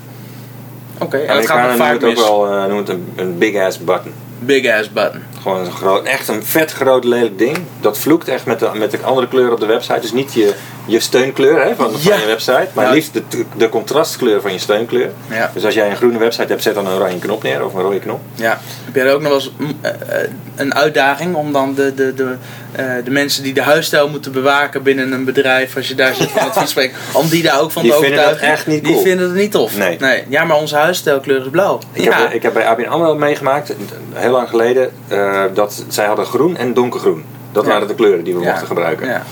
Oké, 0.97 1.17
en 1.17 1.35
dat 1.35 1.45
gaat 1.45 1.67
nog 1.67 1.77
vaak 1.77 2.01
mis. 2.01 2.17
ook 2.19 2.25
wel 2.25 2.53
uh, 2.53 2.65
noem 2.65 2.77
het 2.77 2.89
een, 2.89 3.13
een 3.15 3.37
big 3.37 3.55
ass 3.55 3.79
button. 3.79 4.13
Big 4.39 4.79
ass 4.79 4.91
button. 4.91 5.21
Gewoon 5.43 5.59
een 5.59 5.71
groot, 5.71 6.05
echt 6.05 6.27
een 6.27 6.45
vet 6.45 6.71
groot 6.71 7.03
lelijk 7.03 7.37
ding. 7.37 7.57
Dat 7.81 7.97
vloekt 7.97 8.27
echt 8.27 8.45
met 8.45 8.59
de, 8.59 8.69
met 8.73 8.91
de 8.91 8.97
andere 9.01 9.27
kleuren 9.27 9.53
op 9.53 9.59
de 9.59 9.65
website. 9.65 9.99
Dus 9.99 10.11
niet 10.11 10.33
je, 10.33 10.53
je 10.85 10.99
steunkleur 10.99 11.63
hè, 11.63 11.75
van, 11.75 11.91
van 11.91 12.19
je 12.19 12.25
website, 12.25 12.67
maar 12.73 12.85
ja. 12.85 12.91
liefst 12.91 13.13
de, 13.13 13.45
de 13.57 13.69
contrastkleur 13.69 14.41
van 14.41 14.51
je 14.51 14.59
steunkleur. 14.59 15.09
Ja. 15.29 15.51
Dus 15.53 15.65
als 15.65 15.73
jij 15.73 15.89
een 15.89 15.95
groene 15.95 16.17
website 16.17 16.47
hebt, 16.47 16.63
zet 16.63 16.75
dan 16.75 16.87
een 16.87 16.93
oranje 16.93 17.19
knop 17.19 17.43
neer 17.43 17.65
of 17.65 17.73
een 17.73 17.81
rode 17.81 17.99
knop. 17.99 18.19
Ja. 18.35 18.59
Heb 18.85 18.95
jij 18.95 19.13
ook 19.13 19.21
nog 19.21 19.29
wel 19.29 19.39
eens 19.39 19.51
mm, 19.57 19.77
eh, 19.81 19.91
eh, 19.91 20.29
een 20.55 20.75
uitdaging 20.75 21.35
om 21.35 21.51
dan 21.51 21.73
de, 21.73 21.93
de, 21.93 22.13
de, 22.13 22.35
uh, 22.79 22.93
de 23.03 23.11
mensen 23.11 23.43
die 23.43 23.53
de 23.53 23.61
huisstijl 23.61 24.09
moeten 24.09 24.31
bewaken 24.31 24.83
binnen 24.83 25.11
een 25.11 25.25
bedrijf, 25.25 25.75
als 25.75 25.87
je 25.87 25.95
daar 25.95 26.15
zit 26.15 26.31
van 26.31 26.41
advies 26.49 26.69
spreekt, 26.69 26.95
om 27.13 27.29
die 27.29 27.43
daar 27.43 27.61
ook 27.61 27.71
van 27.71 27.81
die 27.81 27.91
te 27.91 27.97
overtuigen? 27.97 28.37
Vinden 28.37 28.51
echt 28.51 28.67
niet 28.67 28.85
die 28.85 28.97
vinden 28.97 29.25
het 29.25 29.35
niet 29.35 29.51
tof. 29.51 29.77
Nee. 29.77 29.97
nee. 29.99 30.23
Ja, 30.29 30.43
maar 30.43 30.57
onze 30.57 30.75
huisstijlkleur 30.75 31.41
is 31.41 31.49
blauw. 31.49 31.79
Ik, 31.91 32.03
ja. 32.03 32.21
heb, 32.21 32.31
ik 32.31 32.43
heb 32.43 32.53
bij 32.53 32.67
ABN 32.67 32.87
AMRO 32.87 33.15
meegemaakt, 33.15 33.73
heel 34.13 34.31
lang 34.31 34.49
geleden, 34.49 34.91
uh, 35.11 35.32
dat 35.53 35.85
zij 35.87 36.05
hadden 36.05 36.25
groen 36.25 36.57
en 36.57 36.73
donkergroen. 36.73 37.25
Dat 37.51 37.63
ja. 37.63 37.69
waren 37.69 37.87
de 37.87 37.95
kleuren 37.95 38.23
die 38.23 38.35
we 38.35 38.41
ja. 38.41 38.49
mochten 38.49 38.67
gebruiken. 38.67 39.07
Ja. 39.07 39.23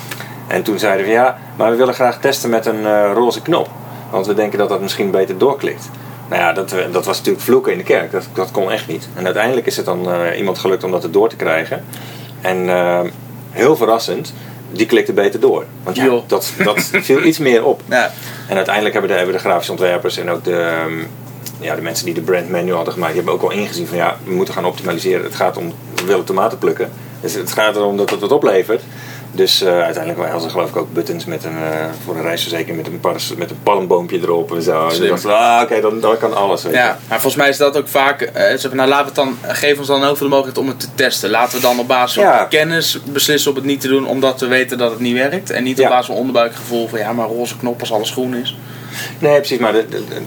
En 0.47 0.63
toen 0.63 0.79
zeiden 0.79 1.05
we 1.05 1.11
ja, 1.11 1.37
maar 1.55 1.71
we 1.71 1.77
willen 1.77 1.93
graag 1.93 2.19
testen 2.19 2.49
met 2.49 2.65
een 2.65 2.81
uh, 2.81 3.11
roze 3.13 3.41
knop. 3.41 3.69
Want 4.09 4.25
we 4.25 4.33
denken 4.33 4.57
dat 4.57 4.69
dat 4.69 4.81
misschien 4.81 5.11
beter 5.11 5.37
doorklikt. 5.37 5.89
Nou 6.29 6.41
ja, 6.41 6.53
dat, 6.53 6.75
dat 6.91 7.05
was 7.05 7.17
natuurlijk 7.17 7.43
vloeken 7.43 7.71
in 7.71 7.77
de 7.77 7.83
kerk. 7.83 8.11
Dat, 8.11 8.27
dat 8.33 8.51
kon 8.51 8.71
echt 8.71 8.87
niet. 8.87 9.09
En 9.15 9.25
uiteindelijk 9.25 9.67
is 9.67 9.77
het 9.77 9.85
dan 9.85 10.09
uh, 10.09 10.37
iemand 10.37 10.59
gelukt 10.59 10.83
om 10.83 10.91
dat 10.91 11.03
er 11.03 11.11
door 11.11 11.29
te 11.29 11.35
krijgen. 11.35 11.83
En 12.41 12.57
uh, 12.57 12.99
heel 13.49 13.75
verrassend, 13.75 14.33
die 14.71 14.85
klikte 14.85 15.13
beter 15.13 15.39
door. 15.39 15.65
Want 15.83 15.95
ja, 15.95 16.19
dat, 16.27 16.53
dat 16.63 16.89
viel 16.91 17.23
iets 17.23 17.37
meer 17.37 17.65
op. 17.65 17.81
Ja. 17.85 18.11
En 18.47 18.55
uiteindelijk 18.55 18.93
hebben 18.93 19.11
de, 19.11 19.17
hebben 19.17 19.35
de 19.35 19.41
grafische 19.41 19.71
ontwerpers 19.71 20.17
en 20.17 20.29
ook 20.29 20.43
de, 20.43 20.83
um, 20.85 21.07
ja, 21.61 21.75
de 21.75 21.81
mensen 21.81 22.05
die 22.05 22.13
de 22.13 22.21
brand 22.21 22.49
menu 22.49 22.73
hadden 22.73 22.93
gemaakt, 22.93 23.13
die 23.13 23.21
hebben 23.23 23.41
ook 23.41 23.49
wel 23.49 23.59
ingezien 23.59 23.87
van 23.87 23.97
ja, 23.97 24.17
we 24.23 24.33
moeten 24.33 24.53
gaan 24.53 24.65
optimaliseren. 24.65 25.23
Het 25.23 25.35
gaat 25.35 25.57
om, 25.57 25.73
we 25.95 26.05
willen 26.05 26.25
tomaten 26.25 26.57
plukken. 26.57 26.91
Dus 27.21 27.33
het 27.33 27.51
gaat 27.51 27.75
erom 27.75 27.97
dat 27.97 28.09
het 28.09 28.19
wat 28.19 28.31
oplevert. 28.31 28.81
Dus 29.33 29.61
uh, 29.61 29.81
uiteindelijk 29.81 30.23
hadden 30.23 30.41
ze 30.41 30.49
geloof 30.49 30.69
ik 30.69 30.75
ook 30.75 30.93
buttons 30.93 31.25
met 31.25 31.43
een, 31.43 31.53
uh, 31.53 31.85
voor 32.05 32.15
een 32.15 32.21
reisverzekering 32.21 32.77
met 32.77 32.87
een, 32.87 33.37
met 33.37 33.49
een 33.49 33.63
palmboompje 33.63 34.17
erop 34.19 34.55
en 34.55 34.61
zo. 34.61 34.89
Slim. 34.89 35.11
Dus 35.13 35.25
ah, 35.25 35.53
oké, 35.55 35.63
okay, 35.63 35.81
dan, 35.81 35.99
dan 35.99 36.17
kan 36.17 36.35
alles. 36.35 36.63
Weet 36.63 36.73
ja, 36.73 36.99
maar 37.07 37.21
volgens 37.21 37.35
mij 37.41 37.49
is 37.49 37.57
dat 37.57 37.77
ook 37.77 37.87
vaak, 37.87 38.21
uh, 38.21 38.29
zeg, 38.57 38.73
nou, 38.73 38.89
laten 38.89 39.13
we 39.13 39.21
het 39.21 39.39
dan, 39.41 39.53
geef 39.55 39.77
ons 39.77 39.87
dan 39.87 40.03
ook 40.03 40.17
veel 40.17 40.29
de 40.29 40.35
mogelijkheid 40.35 40.57
om 40.57 40.67
het 40.67 40.79
te 40.79 40.87
testen. 40.95 41.29
Laten 41.29 41.55
we 41.55 41.61
dan 41.61 41.79
op 41.79 41.87
basis 41.87 42.13
van 42.13 42.23
Ja. 42.23 42.45
kennis 42.45 42.99
beslissen 43.03 43.51
om 43.51 43.57
het 43.57 43.65
niet 43.65 43.81
te 43.81 43.87
doen, 43.87 44.07
omdat 44.07 44.39
we 44.39 44.47
weten 44.47 44.77
dat 44.77 44.91
het 44.91 44.99
niet 44.99 45.15
werkt. 45.15 45.49
En 45.49 45.63
niet 45.63 45.77
op 45.77 45.83
Ja. 45.83 45.89
basis 45.89 46.05
van 46.05 46.15
onderbuikgevoel 46.15 46.87
van 46.87 46.99
ja, 46.99 47.13
maar 47.13 47.27
roze 47.27 47.57
knop 47.57 47.79
als 47.79 47.91
alles 47.91 48.11
groen 48.11 48.35
is. 48.35 48.57
Nee, 49.19 49.37
precies. 49.37 49.59
Maar 49.59 49.73
de, 49.73 49.85
de- 49.89 50.07
de- 50.07 50.21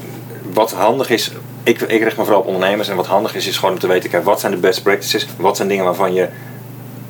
wat 0.54 0.72
handig 0.72 1.10
is, 1.10 1.30
ik, 1.62 1.80
ik 1.80 2.02
richt 2.02 2.16
me 2.16 2.24
vooral 2.24 2.40
op 2.40 2.46
ondernemers. 2.46 2.88
En 2.88 2.96
wat 2.96 3.06
handig 3.06 3.34
is, 3.34 3.46
is 3.46 3.56
gewoon 3.56 3.74
om 3.74 3.80
te 3.80 3.86
weten, 3.86 4.10
kijk, 4.10 4.24
wat 4.24 4.40
zijn 4.40 4.52
de 4.52 4.58
best 4.58 4.82
practices? 4.82 5.26
Wat 5.36 5.56
zijn 5.56 5.68
dingen 5.68 5.84
waarvan 5.84 6.14
je 6.14 6.28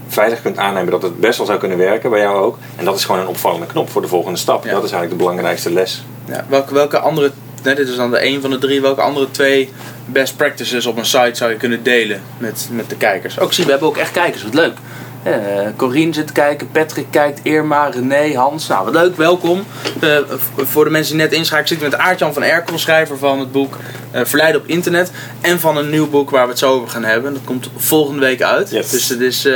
veilig 0.08 0.42
kunt 0.42 0.58
aannemen 0.58 0.90
dat 0.90 1.02
het 1.02 1.20
best 1.20 1.36
wel 1.36 1.46
zou 1.46 1.58
kunnen 1.58 1.78
werken, 1.78 2.10
bij 2.10 2.20
jou 2.20 2.36
ook. 2.38 2.58
En 2.76 2.84
dat 2.84 2.96
is 2.96 3.04
gewoon 3.04 3.20
een 3.20 3.26
opvallende 3.26 3.66
knop 3.66 3.90
voor 3.90 4.02
de 4.02 4.08
volgende 4.08 4.38
stap. 4.38 4.64
Ja. 4.64 4.70
Dat 4.70 4.84
is 4.84 4.90
eigenlijk 4.90 5.10
de 5.10 5.28
belangrijkste 5.28 5.72
les. 5.72 6.04
Ja, 6.24 6.44
welke, 6.48 6.74
welke 6.74 6.98
andere, 6.98 7.30
nee, 7.62 7.74
dit 7.74 7.88
is 7.88 7.96
dan 7.96 8.10
de 8.10 8.26
een 8.26 8.40
van 8.40 8.50
de 8.50 8.58
drie, 8.58 8.80
welke 8.80 9.00
andere 9.00 9.30
twee 9.30 9.72
best 10.06 10.36
practices 10.36 10.86
op 10.86 10.96
een 10.96 11.06
site 11.06 11.34
zou 11.34 11.50
je 11.50 11.56
kunnen 11.56 11.82
delen 11.82 12.22
met, 12.38 12.68
met 12.72 12.90
de 12.90 12.96
kijkers? 12.96 13.38
Ook 13.38 13.52
zie, 13.52 13.64
we 13.64 13.70
hebben 13.70 13.88
ook 13.88 13.96
echt 13.96 14.10
kijkers, 14.10 14.42
wat 14.42 14.54
leuk. 14.54 14.76
Eh 15.24 15.32
Corine 15.76 16.12
zit 16.12 16.26
te 16.26 16.32
kijken, 16.32 16.70
Patrick 16.70 17.06
kijkt, 17.10 17.40
Irma, 17.42 17.86
René, 17.86 18.34
Hans. 18.36 18.66
Nou, 18.66 18.84
wat 18.84 18.94
leuk, 18.94 19.16
welkom. 19.16 19.64
Eh, 20.00 20.16
voor 20.56 20.84
de 20.84 20.90
mensen 20.90 21.16
die 21.16 21.22
net 21.22 21.32
inschakelen, 21.32 21.68
zitten 21.68 21.90
met 21.90 21.98
Aartjan 21.98 22.32
van 22.32 22.42
Erkel, 22.42 22.78
schrijver 22.78 23.18
van 23.18 23.38
het 23.38 23.52
boek 23.52 23.76
eh, 24.10 24.24
Verleiden 24.24 24.60
op 24.60 24.66
internet. 24.66 25.10
En 25.40 25.60
van 25.60 25.76
een 25.76 25.90
nieuw 25.90 26.10
boek 26.10 26.30
waar 26.30 26.44
we 26.44 26.50
het 26.50 26.58
zo 26.58 26.72
over 26.72 26.88
gaan 26.88 27.04
hebben. 27.04 27.32
Dat 27.32 27.44
komt 27.44 27.70
volgende 27.76 28.20
week 28.20 28.42
uit. 28.42 28.70
Yes. 28.70 28.90
Dus 28.90 29.08
het 29.08 29.20
is 29.20 29.48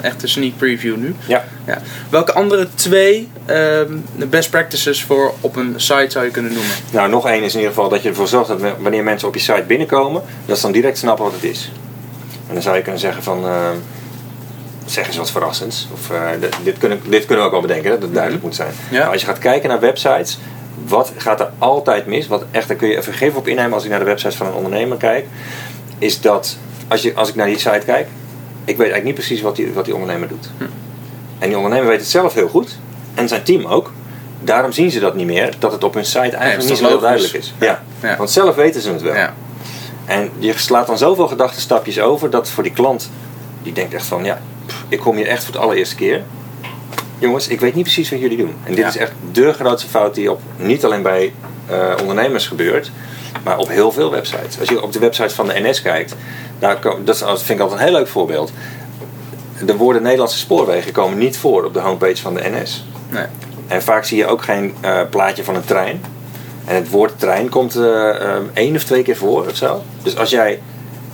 echt 0.00 0.22
een 0.22 0.28
sneak 0.28 0.56
preview 0.56 0.96
nu. 0.96 1.14
Ja. 1.26 1.44
Ja. 1.66 1.78
Welke 2.08 2.32
andere 2.32 2.68
twee 2.74 3.28
ehm, 3.46 3.92
best 4.28 4.50
practices 4.50 5.02
voor 5.02 5.34
op 5.40 5.56
een 5.56 5.74
site 5.76 6.06
zou 6.08 6.24
je 6.24 6.30
kunnen 6.30 6.52
noemen? 6.52 6.70
Nou, 6.90 7.10
nog 7.10 7.26
één 7.26 7.42
is 7.42 7.52
in 7.52 7.58
ieder 7.58 7.74
geval 7.74 7.88
dat 7.88 8.02
je 8.02 8.08
ervoor 8.08 8.28
zorgt 8.28 8.48
dat 8.48 8.60
wanneer 8.78 9.04
mensen 9.04 9.28
op 9.28 9.34
je 9.34 9.40
site 9.40 9.64
binnenkomen, 9.66 10.22
dat 10.46 10.56
ze 10.56 10.62
dan 10.62 10.72
direct 10.72 10.98
snappen 10.98 11.24
wat 11.24 11.34
het 11.34 11.44
is. 11.44 11.70
En 12.48 12.54
dan 12.54 12.62
zou 12.62 12.76
je 12.76 12.82
kunnen 12.82 13.00
zeggen 13.00 13.22
van, 13.22 13.44
eh, 13.44 13.70
zeg 14.88 15.06
eens 15.06 15.16
wat 15.16 15.30
verrassends. 15.30 15.88
Of 15.92 16.10
eh, 16.10 16.20
dit, 16.40 16.56
dit, 16.62 16.78
kunnen, 16.78 17.00
dit 17.08 17.26
kunnen 17.26 17.38
we 17.38 17.44
ook 17.44 17.50
wel 17.50 17.60
bedenken, 17.60 17.90
dat 17.90 18.02
het 18.02 18.14
duidelijk 18.14 18.42
moet 18.42 18.54
zijn. 18.54 18.72
Ja. 18.90 18.98
Maar 18.98 19.12
als 19.12 19.20
je 19.20 19.26
gaat 19.26 19.38
kijken 19.38 19.68
naar 19.68 19.80
websites, 19.80 20.38
wat 20.86 21.12
gaat 21.16 21.40
er 21.40 21.50
altijd 21.58 22.06
mis? 22.06 22.26
Wat 22.26 22.44
echt, 22.50 22.68
daar 22.68 22.76
kun 22.76 22.88
je 22.88 22.96
even 22.96 23.12
gif 23.12 23.34
op 23.34 23.48
innemen 23.48 23.72
als 23.72 23.84
ik 23.84 23.90
naar 23.90 23.98
de 23.98 24.04
websites 24.04 24.36
van 24.36 24.46
een 24.46 24.52
ondernemer 24.52 24.96
kijk. 24.96 25.26
Is 25.98 26.20
dat, 26.20 26.56
als, 26.88 27.02
je, 27.02 27.14
als 27.14 27.28
ik 27.28 27.34
naar 27.34 27.46
die 27.46 27.58
site 27.58 27.82
kijk, 27.84 28.06
ik 28.64 28.76
weet 28.76 28.90
eigenlijk 28.90 29.04
niet 29.04 29.14
precies 29.14 29.40
wat 29.40 29.56
die, 29.56 29.72
wat 29.72 29.84
die 29.84 29.94
ondernemer 29.94 30.28
doet. 30.28 30.50
En 31.38 31.48
die 31.48 31.56
ondernemer 31.56 31.88
weet 31.88 32.00
het 32.00 32.08
zelf 32.08 32.34
heel 32.34 32.48
goed. 32.48 32.78
En 33.14 33.28
zijn 33.28 33.42
team 33.42 33.66
ook. 33.66 33.92
Daarom 34.40 34.72
zien 34.72 34.90
ze 34.90 35.00
dat 35.00 35.14
niet 35.14 35.26
meer, 35.26 35.54
dat 35.58 35.72
het 35.72 35.84
op 35.84 35.94
hun 35.94 36.04
site 36.04 36.36
eigenlijk 36.36 36.68
niet 36.68 36.78
zo 36.78 36.86
heel 36.86 37.00
duidelijk 37.00 37.32
is. 37.32 37.54
Ja. 37.58 37.82
Ja. 38.02 38.16
Want 38.16 38.30
zelf 38.30 38.54
weten 38.54 38.80
ze 38.80 38.92
het 38.92 39.02
wel. 39.02 39.14
Ja. 39.14 39.34
En 40.04 40.30
je 40.38 40.52
slaat 40.56 40.86
dan 40.86 40.98
zoveel 40.98 41.28
gedachtenstapjes 41.28 42.00
over 42.00 42.30
dat 42.30 42.48
voor 42.48 42.62
die 42.62 42.72
klant, 42.72 43.10
die 43.62 43.72
denkt 43.72 43.94
echt 43.94 44.06
van 44.06 44.24
ja, 44.24 44.40
ik 44.88 44.98
kom 45.00 45.16
hier 45.16 45.26
echt 45.26 45.44
voor 45.44 45.52
de 45.52 45.58
allereerste 45.58 45.94
keer. 45.94 46.22
Jongens, 47.18 47.48
ik 47.48 47.60
weet 47.60 47.74
niet 47.74 47.82
precies 47.84 48.10
wat 48.10 48.20
jullie 48.20 48.36
doen. 48.36 48.54
En 48.64 48.70
dit 48.74 48.78
Ja. 48.78 48.88
is 48.88 48.96
echt 48.96 49.12
de 49.32 49.52
grootste 49.52 49.88
fout 49.88 50.14
die 50.14 50.30
op, 50.30 50.40
niet 50.56 50.84
alleen 50.84 51.02
bij 51.02 51.32
eh, 51.66 51.94
ondernemers 52.00 52.46
gebeurt, 52.46 52.90
maar 53.44 53.58
op 53.58 53.68
heel 53.68 53.92
veel 53.92 54.10
websites. 54.10 54.58
Als 54.60 54.68
je 54.68 54.82
op 54.82 54.92
de 54.92 54.98
websites 54.98 55.32
van 55.32 55.46
de 55.46 55.60
NS 55.60 55.82
kijkt, 55.82 56.14
daar 56.58 56.78
dat 57.04 57.18
vind 57.42 57.48
ik 57.50 57.60
altijd 57.60 57.80
een 57.80 57.86
heel 57.86 57.96
leuk 57.96 58.08
voorbeeld. 58.08 58.52
De 59.64 59.76
woorden 59.76 60.02
Nederlandse 60.02 60.38
spoorwegen 60.38 60.92
komen 60.92 61.18
niet 61.18 61.36
voor 61.36 61.64
op 61.64 61.74
de 61.74 61.80
homepage 61.80 62.22
van 62.22 62.34
de 62.34 62.50
NS. 62.50 62.84
Nee. 63.08 63.24
En 63.66 63.82
vaak 63.82 64.04
zie 64.04 64.16
je 64.18 64.26
ook 64.26 64.42
geen 64.42 64.74
eh, 64.80 65.00
plaatje 65.10 65.44
van 65.44 65.54
een 65.54 65.64
trein. 65.64 66.00
En 66.64 66.74
het 66.74 66.90
woord 66.90 67.18
trein 67.18 67.48
komt 67.48 67.76
eh, 67.76 68.34
één 68.52 68.74
of 68.76 68.84
twee 68.84 69.02
keer 69.02 69.16
voor 69.16 69.46
of 69.46 69.56
zo. 69.56 69.82
Dus 70.02 70.16
als 70.16 70.30
jij, 70.30 70.60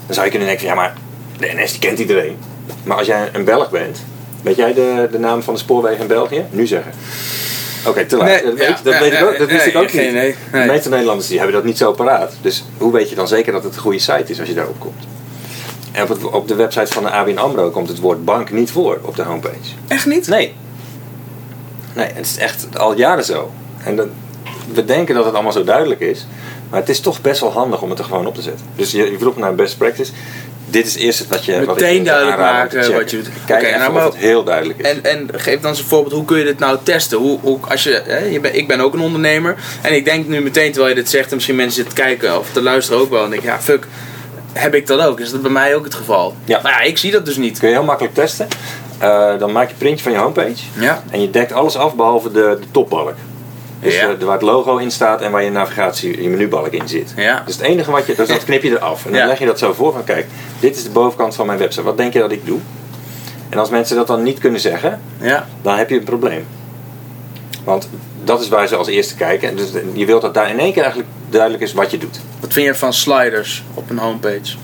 dan 0.07 0.15
zou 0.15 0.25
je 0.25 0.31
kunnen 0.31 0.49
denken, 0.49 0.67
ja 0.67 0.75
maar 0.75 0.95
de 1.39 1.53
NS 1.57 1.71
die 1.71 1.81
kent 1.81 1.99
iedereen. 1.99 2.37
Maar 2.85 2.97
als 2.97 3.07
jij 3.07 3.29
een 3.33 3.45
Belg 3.45 3.71
bent, 3.71 3.99
weet 4.43 4.57
jij 4.57 4.75
de, 4.75 5.09
de 5.11 5.19
naam 5.19 5.43
van 5.43 5.55
de 5.55 5.61
spoorwegen 5.61 6.01
in 6.01 6.07
België? 6.07 6.45
Nu 6.51 6.67
zeggen. 6.67 6.93
Oké, 7.87 8.07
te 8.07 8.17
laat. 8.17 8.27
Nee, 8.27 8.43
dat 8.43 8.55
weet, 8.55 8.67
ja, 8.69 8.79
dat 8.83 8.93
ja, 8.93 9.01
weet 9.01 9.13
ik 9.13 9.19
ja, 9.19 9.25
ook, 9.25 9.39
dat 9.39 9.49
wist 9.49 9.65
nee, 9.65 9.75
ik 9.75 9.81
ook 9.81 9.91
geen 9.91 10.15
niet. 10.15 10.37
De 10.51 10.57
Nee. 10.59 10.67
meeste 10.67 10.89
Nederlanders 10.89 11.29
die 11.29 11.37
hebben 11.37 11.57
dat 11.57 11.65
niet 11.65 11.79
zo 11.79 11.93
paraat. 11.93 12.33
Dus 12.41 12.65
hoe 12.79 12.93
weet 12.93 13.09
je 13.09 13.15
dan 13.15 13.29
zeker 13.29 13.53
dat 13.53 13.65
het 13.65 13.75
een 13.75 13.81
goede 13.81 13.99
site 13.99 14.25
is 14.27 14.39
als 14.41 14.49
je 14.49 14.55
daarop 14.55 14.81
komt? 14.81 15.05
En 15.93 16.03
op, 16.03 16.09
het, 16.09 16.25
op 16.25 16.49
de 16.49 16.55
website 16.55 16.93
van 16.93 17.03
de 17.03 17.11
ABN 17.11 17.39
AMRO 17.39 17.71
komt 17.71 17.89
het 17.89 18.01
woord 18.01 18.25
bank 18.25 18.51
niet 18.51 18.71
voor 18.71 18.99
op 19.03 19.17
de 19.17 19.23
homepage. 19.23 19.57
Echt 19.89 20.07
niet? 20.07 20.29
Nee. 20.29 20.55
Nee, 21.95 22.09
het 22.15 22.27
is 22.27 22.37
echt 22.37 22.79
al 22.79 22.97
jaren 22.97 23.25
zo. 23.25 23.51
En 23.85 23.97
dat, 23.97 24.07
we 24.73 24.85
denken 24.85 25.15
dat 25.15 25.25
het 25.25 25.35
allemaal 25.35 25.53
zo 25.53 25.65
duidelijk 25.65 26.01
is. 26.01 26.27
Maar 26.71 26.81
het 26.81 26.89
is 26.89 27.01
toch 27.01 27.21
best 27.21 27.41
wel 27.41 27.53
handig 27.53 27.83
om 27.83 27.91
het 27.91 27.99
er 27.99 28.05
gewoon 28.05 28.27
op 28.27 28.35
te 28.35 28.43
zetten. 28.43 28.67
Dus 28.77 28.91
je, 28.91 29.11
je 29.11 29.19
vroeg 29.19 29.37
naar 29.37 29.55
best 29.55 29.79
practice. 29.79 30.13
Dit 30.75 30.87
is 30.87 30.97
eerst 30.97 31.29
wat 31.29 31.45
je 31.45 31.65
wat 31.65 31.75
Meteen 31.75 31.89
je 31.89 31.95
zou 31.95 32.05
duidelijk 32.05 32.39
maken 32.39 32.93
wat 32.93 33.11
je 33.11 33.17
doet. 33.17 33.29
Kijk 33.47 33.63
even 33.63 33.79
nou, 33.79 33.93
maar- 33.93 34.05
het 34.05 34.17
heel 34.17 34.45
duidelijk 34.45 34.79
is. 34.79 34.91
En, 34.91 35.05
en 35.05 35.29
geef 35.35 35.61
dan 35.61 35.71
eens 35.71 35.79
een 35.79 35.85
voorbeeld, 35.85 36.15
hoe 36.15 36.25
kun 36.25 36.39
je 36.39 36.45
dit 36.45 36.59
nou 36.59 36.79
testen? 36.83 37.19
Hoe, 37.19 37.39
hoe, 37.41 37.59
als 37.69 37.83
je, 37.83 38.03
hè, 38.07 38.19
je 38.19 38.41
ben, 38.41 38.57
ik 38.57 38.69
ben 38.69 38.81
ook 38.81 38.95
een 38.95 39.01
ondernemer 39.01 39.57
en 39.83 39.95
ik 39.95 40.05
denk 40.05 40.27
nu 40.27 40.41
meteen 40.41 40.73
terwijl 40.73 40.95
je 40.95 41.01
dit 41.01 41.11
zegt, 41.11 41.29
en 41.29 41.35
misschien 41.35 41.57
mensen 41.57 41.75
zitten 41.75 41.95
kijken 41.95 42.39
of 42.39 42.51
te 42.53 42.63
luisteren 42.63 43.01
ook 43.01 43.11
wel, 43.11 43.25
en 43.25 43.31
denk 43.31 43.43
ik, 43.43 43.49
ja, 43.49 43.61
fuck, 43.61 43.87
heb 44.53 44.75
ik 44.75 44.87
dat 44.87 45.01
ook? 45.01 45.21
Is 45.21 45.31
dat 45.31 45.43
bij 45.43 45.51
mij 45.51 45.75
ook 45.75 45.85
het 45.85 45.95
geval? 45.95 46.35
Ja. 46.45 46.63
Nou 46.63 46.75
ja, 46.75 46.81
ik 46.81 46.99
zie 46.99 47.11
dat 47.11 47.25
dus 47.25 47.37
niet. 47.37 47.59
kun 47.59 47.69
je 47.69 47.75
heel 47.75 47.85
makkelijk 47.85 48.15
testen. 48.15 48.49
Eh, 48.99 49.39
dan 49.39 49.53
maak 49.53 49.67
je 49.67 49.73
een 49.73 49.79
printje 49.79 50.03
van 50.05 50.13
je 50.13 50.19
homepage. 50.19 50.63
Ja. 50.79 51.03
En 51.11 51.21
je 51.21 51.31
dekt 51.31 51.53
alles 51.53 51.77
af 51.77 51.95
behalve 51.95 52.33
de, 52.33 52.57
de 52.61 52.67
topbalk. 52.71 53.15
Dus 53.85 53.95
Ja. 53.95 54.09
eh, 54.09 54.19
waar 54.25 54.33
het 54.33 54.43
logo 54.43 54.77
in 54.77 54.91
staat 54.91 55.21
en 55.21 55.31
waar 55.31 55.43
je 55.43 55.51
navigatie, 55.51 56.23
je 56.23 56.29
menubalk 56.29 56.67
in 56.73 56.89
zit. 56.89 57.13
Ja. 57.17 57.43
Dus 57.47 57.55
het 57.57 57.65
enige 57.65 57.91
wat 57.91 58.07
je, 58.07 58.15
dus 58.15 58.29
dat 58.29 58.45
knip 58.45 58.63
je 58.63 58.71
eraf. 58.71 59.05
En 59.05 59.11
dan 59.11 59.21
Ja. 59.21 59.27
leg 59.27 59.39
je 59.39 59.47
dat 59.47 59.59
zo 59.59 59.73
voor 59.73 59.93
van 59.93 60.05
kijk, 60.05 60.27
dit 60.61 60.77
is 60.77 60.83
de 60.83 60.91
bovenkant 60.91 61.35
van 61.35 61.47
mijn 61.47 61.59
website. 61.59 61.83
Wat 61.83 61.97
denk 61.97 62.13
je 62.13 62.19
dat 62.19 62.33
ik 62.33 62.47
doe? 62.47 62.59
En 63.49 63.59
als 63.59 63.71
mensen 63.71 63.97
dat 63.97 64.07
dan 64.07 64.23
niet 64.23 64.39
kunnen 64.39 64.61
zeggen, 64.61 65.01
Ja. 65.21 65.47
dan 65.63 65.77
heb 65.77 65.91
je 65.91 65.97
een 65.99 66.05
probleem. 66.05 66.47
Want 67.65 67.89
dat 68.25 68.41
is 68.41 68.49
waar 68.49 68.69
ze 68.69 68.77
als 68.77 68.87
eerste 68.89 69.15
kijken. 69.15 69.49
En 69.49 69.57
Dus 69.57 69.69
je 69.93 70.07
wilt 70.07 70.23
dat 70.23 70.35
daar 70.35 70.51
in 70.51 70.59
één 70.59 70.73
keer 70.73 70.83
eigenlijk 70.83 71.13
duidelijk 71.31 71.63
is 71.63 71.73
wat 71.73 71.91
je 71.91 71.99
doet. 71.99 72.21
Wat 72.41 72.53
vind 72.53 72.67
je 72.67 72.75
van 72.75 72.93
sliders 72.93 73.65
op 73.75 73.91
een 73.91 73.99
homepage? 73.99 74.57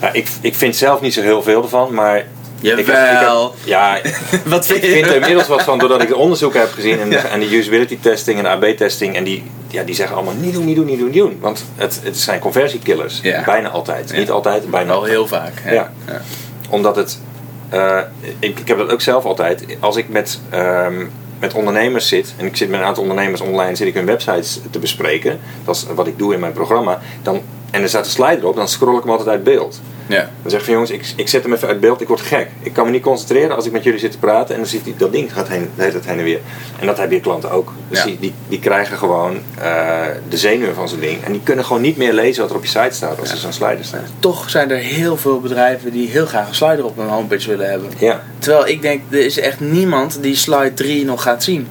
Nou, 0.00 0.12
ik, 0.14 0.28
ik 0.40 0.54
vind 0.54 0.76
zelf 0.76 1.00
niet 1.00 1.14
zo 1.14 1.20
heel 1.22 1.42
veel 1.42 1.62
ervan, 1.62 1.94
maar... 1.94 2.24
Ik 2.60 2.68
heb- 2.68 2.78
ik 2.78 2.86
heb- 2.86 2.96
Jawel. 2.96 3.54
ja, 3.64 3.98
Wat 4.44 4.66
vind 4.66 4.82
ik 4.82 4.90
vind 4.90 5.06
er 5.06 5.14
inmiddels 5.14 5.46
wat 5.48 5.62
van 5.62 5.78
doordat 5.78 6.02
ik 6.02 6.08
de 6.08 6.16
onderzoeken 6.16 6.60
heb 6.60 6.72
gezien 6.72 7.00
en 7.00 7.08
de, 7.10 7.16
Ja. 7.16 7.24
en 7.24 7.40
de 7.40 7.56
usability 7.56 7.98
testing 8.00 8.38
en 8.38 8.44
de 8.60 8.66
AB 8.66 8.76
testing. 8.76 9.16
En 9.16 9.24
die, 9.24 9.44
ja, 9.68 9.82
die 9.82 9.94
zeggen 9.94 10.16
allemaal 10.16 10.34
niet 10.34 10.52
doen, 10.54 10.64
niet 10.64 10.76
doen, 10.76 10.86
niet 10.86 10.98
doen, 10.98 11.10
niet 11.10 11.18
doen. 11.18 11.36
Want 11.40 11.64
het, 11.76 12.00
het 12.04 12.16
zijn 12.16 12.40
conversiekillers. 12.40 13.20
Ja. 13.22 13.44
Bijna 13.44 13.68
altijd. 13.68 14.10
Ja. 14.10 14.16
Niet 14.18 14.30
altijd, 14.30 14.70
bijna 14.70 14.90
Wel 14.92 15.04
heel 15.04 15.26
vaak. 15.26 15.52
hè? 15.60 15.74
Ja. 15.74 15.92
Omdat 16.70 16.96
het. 16.96 17.18
eh, 17.68 17.98
ik, 18.38 18.58
ik 18.58 18.68
heb 18.68 18.78
dat 18.78 18.90
ook 18.92 19.00
zelf 19.00 19.24
altijd. 19.24 19.64
Als 19.80 19.96
ik 19.96 20.08
met, 20.08 20.40
ehm, 20.50 21.04
met 21.38 21.54
ondernemers 21.54 22.08
zit. 22.08 22.34
En 22.36 22.46
ik 22.46 22.56
zit 22.56 22.68
met 22.68 22.80
een 22.80 22.86
aantal 22.86 23.02
ondernemers 23.02 23.40
online. 23.40 23.74
Zit 23.76 23.86
ik 23.86 23.94
hun 23.94 24.06
websites 24.06 24.60
te 24.70 24.78
bespreken. 24.78 25.40
Dat 25.64 25.76
is 25.76 25.86
wat 25.94 26.06
ik 26.06 26.18
doe 26.18 26.34
in 26.34 26.40
mijn 26.40 26.52
programma. 26.52 27.00
Dan, 27.22 27.40
en 27.70 27.82
er 27.82 27.88
staat 27.88 28.04
een 28.04 28.10
slide 28.10 28.36
erop. 28.36 28.56
Dan 28.56 28.68
scroll 28.68 28.96
ik 28.96 29.02
hem 29.02 29.10
altijd 29.10 29.28
uit 29.28 29.44
beeld. 29.44 29.80
Ja. 30.08 30.30
Dan 30.42 30.50
zeg 30.50 30.58
ik 30.58 30.64
van 30.64 30.74
jongens, 30.74 30.90
ik, 30.90 31.12
ik 31.16 31.28
zet 31.28 31.42
hem 31.42 31.52
even 31.52 31.68
uit 31.68 31.80
beeld, 31.80 32.00
ik 32.00 32.08
word 32.08 32.20
gek. 32.20 32.48
Ik 32.62 32.72
kan 32.72 32.84
me 32.84 32.90
niet 32.90 33.02
concentreren 33.02 33.56
als 33.56 33.66
ik 33.66 33.72
met 33.72 33.84
jullie 33.84 33.98
zit 34.00 34.10
te 34.10 34.18
praten 34.18 34.54
en 34.54 34.60
dan 34.60 34.70
ziet 34.70 34.84
die, 34.84 34.94
dat 34.96 35.12
ding 35.12 35.32
gaat 35.32 35.48
heen, 35.48 35.70
de 35.74 35.80
hele 35.82 35.92
tijd 35.92 36.06
heen 36.06 36.18
en 36.18 36.24
weer. 36.24 36.40
En 36.80 36.86
dat 36.86 36.96
hebben 36.98 37.16
je 37.16 37.22
klanten 37.22 37.50
ook. 37.50 37.72
Dus 37.88 37.98
Ja. 37.98 38.04
die, 38.04 38.16
die, 38.20 38.32
die 38.48 38.58
krijgen 38.58 38.96
gewoon 38.98 39.38
eh, 39.58 40.00
de 40.28 40.36
zenuwen 40.36 40.74
van 40.74 40.88
zo'n 40.88 41.00
ding. 41.00 41.24
En 41.24 41.32
die 41.32 41.40
kunnen 41.44 41.64
gewoon 41.64 41.82
niet 41.82 41.96
meer 41.96 42.12
lezen 42.12 42.40
wat 42.42 42.50
er 42.50 42.56
op 42.56 42.62
je 42.62 42.68
site 42.68 42.94
staat 42.94 43.20
als 43.20 43.30
er 43.30 43.36
zo'n 43.36 43.52
slider 43.52 43.84
staat. 43.84 44.00
Toch 44.18 44.50
zijn 44.50 44.70
er 44.70 44.76
heel 44.78 45.16
veel 45.16 45.40
bedrijven 45.40 45.92
die 45.92 46.08
heel 46.08 46.26
graag 46.26 46.48
een 46.48 46.54
slider 46.54 46.84
op 46.84 46.96
hun 46.96 47.08
homepage 47.08 47.48
willen 47.48 47.70
hebben. 47.70 47.90
Ja, 47.98 48.22
Terwijl 48.38 48.66
ik 48.68 48.82
denk, 48.82 49.02
er 49.10 49.24
is 49.24 49.38
echt 49.38 49.60
niemand 49.60 50.18
die 50.22 50.36
slide 50.36 50.74
3 50.74 51.04
nog 51.04 51.22
gaat 51.22 51.42
zien. 51.44 51.68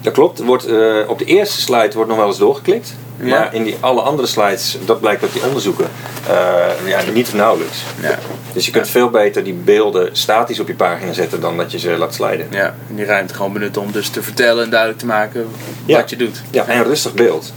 dat 0.00 0.12
klopt. 0.12 0.42
Wordt, 0.42 0.64
eh, 0.66 0.96
op 1.06 1.18
de 1.18 1.24
eerste 1.24 1.60
slide 1.60 1.90
wordt 1.94 2.08
nog 2.08 2.18
wel 2.18 2.26
eens 2.26 2.38
doorgeklikt. 2.38 2.94
Ja. 3.16 3.24
Maar 3.38 3.54
in 3.54 3.64
die 3.64 3.76
alle 3.80 4.00
andere 4.00 4.28
slides, 4.28 4.78
dat 4.84 5.00
blijkt 5.00 5.22
uit 5.22 5.32
die 5.32 5.44
onderzoeken, 5.44 5.86
eh, 6.28 6.88
ja, 6.88 7.00
niet 7.12 7.26
of 7.26 7.34
nauwelijks. 7.34 7.78
Ja. 8.02 8.18
Dus 8.52 8.66
je 8.66 8.72
kunt 8.72 8.88
veel 8.88 9.10
beter 9.10 9.44
die 9.44 9.52
beelden 9.54 10.08
statisch 10.16 10.60
op 10.60 10.68
je 10.68 10.74
pagina 10.74 11.12
zetten 11.12 11.40
dan 11.40 11.56
dat 11.56 11.72
je 11.72 11.78
ze 11.78 11.96
laat 11.96 12.14
sliden. 12.14 12.46
Ja, 12.50 12.74
en 12.88 12.94
die 12.96 13.04
ruimte 13.04 13.34
gewoon 13.34 13.52
benutten 13.52 13.82
om 13.82 13.92
dus 13.92 14.08
te 14.08 14.22
vertellen 14.22 14.64
en 14.64 14.70
duidelijk 14.70 15.00
te 15.00 15.06
maken 15.06 15.46
Ja. 15.84 15.96
wat 16.00 16.10
je 16.10 16.16
doet. 16.16 16.42
Ja, 16.50 16.66
en 16.66 16.78
een 16.78 16.84
rustig 16.84 17.14
beeld. 17.14 17.52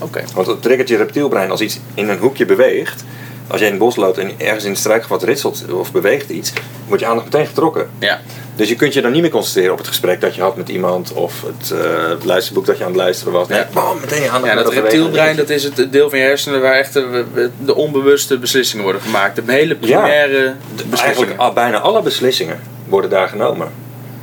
Oké. 0.00 0.22
Want 0.34 0.46
het 0.46 0.62
triggert 0.62 0.88
je 0.88 0.96
reptielbrein 0.96 1.50
als 1.50 1.60
iets 1.60 1.78
in 1.94 2.08
een 2.08 2.18
hoekje 2.18 2.44
beweegt. 2.44 3.04
Als 3.48 3.58
jij 3.60 3.68
in 3.68 3.74
het 3.74 3.82
bos 3.82 3.96
loopt 3.96 4.18
en 4.18 4.30
ergens 4.38 4.64
in 4.64 4.70
het 4.70 4.78
struikgewas 4.78 5.22
ritselt 5.22 5.64
of 5.72 5.92
beweegt 5.92 6.30
iets, 6.30 6.52
wordt 6.86 7.02
je 7.02 7.08
aandacht 7.08 7.32
meteen 7.32 7.46
getrokken. 7.46 7.88
Ja. 7.98 8.20
Dus 8.56 8.68
je 8.68 8.74
kunt 8.74 8.94
je 8.94 9.00
dan 9.00 9.12
niet 9.12 9.22
meer 9.22 9.30
concentreren 9.30 9.72
op 9.72 9.78
het 9.78 9.86
gesprek 9.86 10.20
dat 10.20 10.34
je 10.34 10.40
had 10.40 10.56
met 10.56 10.68
iemand 10.68 11.12
of 11.12 11.42
het, 11.42 11.74
het 12.08 12.24
luisterboek 12.24 12.66
dat 12.66 12.78
je 12.78 12.84
aan 12.84 12.90
het 12.90 12.98
luisteren 12.98 13.32
was. 13.32 13.48
Nee, 13.48 13.58
Ja. 13.58 13.68
bam, 13.72 14.00
meteen 14.00 14.22
je 14.22 14.30
aandacht 14.30 14.54
Ja, 14.54 14.62
dat 14.62 14.72
reptielbrein, 14.72 15.36
dat 15.36 15.50
is 15.50 15.64
het 15.64 15.92
deel 15.92 16.10
van 16.10 16.18
je 16.18 16.24
hersenen 16.24 16.60
waar 16.60 16.74
echt 16.74 16.92
de, 16.92 17.50
de 17.58 17.74
onbewuste 17.74 18.38
beslissingen 18.38 18.84
worden 18.84 19.02
gemaakt. 19.02 19.36
De 19.36 19.52
hele 19.52 19.74
primaire 19.76 20.54
beslissingen. 20.68 20.98
Eigenlijk 20.98 21.40
al, 21.40 21.52
bijna 21.52 21.78
alle 21.78 22.02
beslissingen 22.02 22.60
worden 22.88 23.10
daar 23.10 23.28
genomen. 23.28 23.68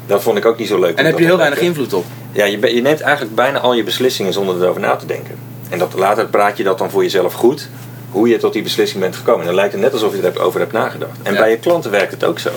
Dat 0.06 0.22
vond 0.24 0.38
ik 0.38 0.46
ook 0.46 0.58
niet 0.58 0.68
zo 0.68 0.80
leuk. 0.80 0.98
En 0.98 1.06
heb 1.06 1.20
je 1.20 1.26
heel 1.26 1.38
weinig 1.38 1.60
invloed 1.60 1.94
op. 1.94 2.06
Ja, 2.32 2.46
je, 2.46 2.76
je 2.76 2.82
neemt 2.82 3.02
eigenlijk 3.02 3.36
bijna 3.36 3.60
al 3.60 3.74
je 3.74 3.84
beslissingen 3.84 4.34
zonder 4.34 4.62
erover 4.62 4.82
na 4.82 4.96
te 4.96 5.06
denken. 5.06 5.36
En 5.70 5.80
dat, 5.80 5.94
later 5.94 6.26
praat 6.26 6.58
je 6.58 6.64
dat 6.64 6.78
dan 6.78 6.90
voor 6.90 7.04
jezelf 7.04 7.34
goed, 7.34 7.70
hoe 8.16 8.28
je 8.30 8.38
tot 8.38 8.54
die 8.54 8.62
beslissing 8.62 9.02
bent 9.02 9.16
gekomen. 9.16 9.40
En 9.40 9.46
dan 9.46 9.56
lijkt 9.56 9.72
het 9.72 9.82
net 9.82 9.94
alsof 9.94 10.16
je 10.16 10.32
erover 10.36 10.60
hebt 10.60 10.72
nagedacht. 10.72 11.18
En 11.24 11.34
Ja. 11.34 11.40
bij 11.40 11.50
je 11.50 11.58
klanten 11.58 11.92
werkt 11.92 12.12
het 12.12 12.24
ook 12.24 12.40
zo. 12.40 12.50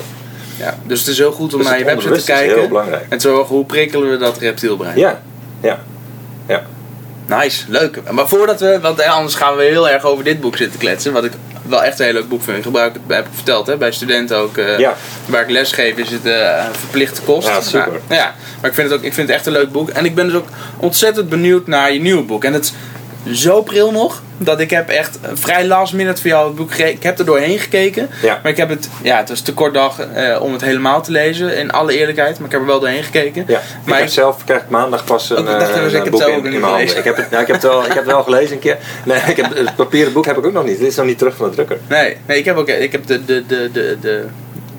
Ja. 0.57 0.77
Dus 0.83 0.99
het 0.99 1.07
is 1.07 1.17
heel 1.17 1.31
goed 1.31 1.53
om 1.53 1.59
Dus 1.59 1.67
naar 1.67 1.77
je 1.79 1.83
website 1.83 2.01
te 2.01 2.07
onbewuste 2.07 2.31
is 2.33 2.39
kijken. 2.39 2.59
heel 2.59 2.67
belangrijk. 2.67 3.05
En 3.09 3.19
zo, 3.19 3.43
hoe 3.43 3.65
prikkelen 3.65 4.09
we 4.09 4.17
dat 4.17 4.37
reptielbrein? 4.37 4.97
Ja, 4.97 5.21
ja, 5.61 5.79
ja. 6.47 6.63
Nice, 7.25 7.63
leuk. 7.67 8.11
Maar 8.11 8.27
voordat 8.27 8.59
we, 8.59 8.79
want 8.81 9.01
anders 9.01 9.35
gaan 9.35 9.55
we 9.55 9.63
heel 9.63 9.89
erg 9.89 10.03
over 10.03 10.23
dit 10.23 10.41
boek 10.41 10.57
zitten 10.57 10.79
kletsen. 10.79 11.13
Wat 11.13 11.23
ik 11.23 11.31
wel 11.67 11.83
echt 11.83 11.99
een 11.99 12.05
heel 12.05 12.13
leuk 12.13 12.29
boek 12.29 12.43
vind. 12.43 12.57
Ik 12.57 12.63
gebruik 12.63 12.93
het, 12.93 13.01
heb 13.07 13.25
ik 13.25 13.31
verteld, 13.33 13.67
hè, 13.67 13.77
bij 13.77 13.91
studenten 13.91 14.37
ook. 14.37 14.57
eh, 14.57 14.79
Ja. 14.79 14.95
Waar 15.25 15.41
ik 15.41 15.49
les 15.49 15.71
geef 15.71 15.95
is 15.97 16.09
het 16.11 16.25
eh, 16.25 16.63
een 16.67 16.75
verplichte 16.75 17.21
kost. 17.21 17.47
Ja, 17.47 17.61
super. 17.61 17.91
Nou, 18.07 18.21
ja, 18.21 18.35
maar 18.61 18.69
ik 18.69 18.75
vind, 18.75 18.89
het 18.89 18.99
ook, 18.99 19.05
ik 19.05 19.13
vind 19.13 19.27
het 19.27 19.37
echt 19.37 19.45
een 19.45 19.51
leuk 19.51 19.71
boek. 19.71 19.89
En 19.89 20.05
ik 20.05 20.15
ben 20.15 20.25
dus 20.25 20.35
ook 20.35 20.47
ontzettend 20.77 21.29
benieuwd 21.29 21.67
naar 21.67 21.93
je 21.93 21.99
nieuwe 22.01 22.21
boek. 22.23 22.43
En 22.43 22.53
het 22.53 22.73
zo 23.31 23.61
pril 23.61 23.91
nog, 23.91 24.21
dat 24.37 24.59
ik 24.59 24.69
heb 24.69 24.89
echt 24.89 25.19
een 25.21 25.37
vrij 25.37 25.67
last 25.67 25.93
minute 25.93 26.21
voor 26.21 26.29
jou 26.29 26.47
het 26.47 26.55
boek. 26.55 26.73
Ik 26.73 27.03
heb 27.03 27.19
er 27.19 27.25
doorheen 27.25 27.59
gekeken. 27.59 28.09
Ja. 28.21 28.39
Maar 28.43 28.51
ik 28.51 28.57
heb 28.57 28.69
het, 28.69 28.89
ja, 29.03 29.17
het 29.17 29.29
was 29.29 29.41
te 29.41 29.53
kort 29.53 29.73
dag 29.73 29.99
eh, 29.99 30.41
om 30.41 30.51
het 30.53 30.61
helemaal 30.61 31.01
te 31.01 31.11
lezen. 31.11 31.57
In 31.57 31.71
alle 31.71 31.97
eerlijkheid. 31.97 32.37
Maar 32.37 32.45
ik 32.45 32.51
heb 32.51 32.61
er 32.61 32.67
wel 32.67 32.79
doorheen 32.79 33.03
gekeken. 33.03 33.43
ja. 33.47 33.61
Maar 33.85 33.95
ik 33.95 34.03
heb 34.03 34.13
zelf 34.13 34.43
krijg 34.45 34.61
ik 34.61 34.69
maandag 34.69 35.03
pas 35.03 35.29
een, 35.29 35.37
Oh, 35.37 35.53
ik 35.53 35.59
dacht 35.59 35.71
eh, 35.71 35.85
ik 35.85 35.93
een 35.93 36.01
het 36.01 36.09
boek 36.09 36.21
in, 36.21 36.27
ook 36.35 36.45
in 36.45 36.51
mijn 36.51 36.63
handen. 36.63 36.97
Ik 36.97 37.03
heb, 37.03 37.17
het, 37.17 37.27
ja, 37.31 37.39
ik, 37.39 37.47
heb 37.47 37.55
het 37.55 37.65
wel, 37.65 37.79
ik 37.79 37.87
heb 37.87 37.97
het 37.97 38.05
wel 38.05 38.23
gelezen 38.23 38.53
een 38.53 38.59
keer. 38.59 38.77
Nee, 39.05 39.19
ik 39.27 39.37
heb, 39.37 39.55
het 39.55 39.75
papieren 39.75 40.13
boek 40.13 40.25
heb 40.25 40.37
ik 40.37 40.45
ook 40.45 40.53
nog 40.53 40.65
niet. 40.65 40.79
Dit 40.79 40.87
is 40.87 40.95
nog 40.95 41.05
niet 41.05 41.17
terug 41.17 41.35
van 41.35 41.49
de 41.49 41.55
drukker. 41.55 41.77
Nee, 41.87 42.17
nee 42.25 42.37
ik 42.37 42.45
heb 42.45 42.57
ook 42.57 42.67
ik 42.67 42.91
heb 42.91 43.07
de, 43.07 43.25
de, 43.25 43.43
de, 43.47 43.69
de, 43.71 43.97
de, 44.01 44.25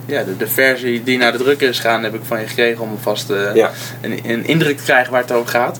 ja, 0.06 0.22
de, 0.22 0.36
de 0.36 0.46
versie 0.46 1.02
die 1.02 1.18
naar 1.18 1.32
de 1.32 1.38
drukker 1.38 1.68
is 1.68 1.76
gegaan, 1.76 2.02
heb 2.02 2.14
ik 2.14 2.20
van 2.24 2.40
je 2.40 2.46
gekregen 2.46 2.82
om 2.82 2.98
vast 3.00 3.30
eh, 3.30 3.54
Ja. 3.54 3.70
een, 4.00 4.20
een 4.24 4.46
indruk 4.46 4.76
te 4.76 4.82
krijgen 4.82 5.12
waar 5.12 5.20
het 5.22 5.32
over 5.32 5.48
gaat. 5.50 5.78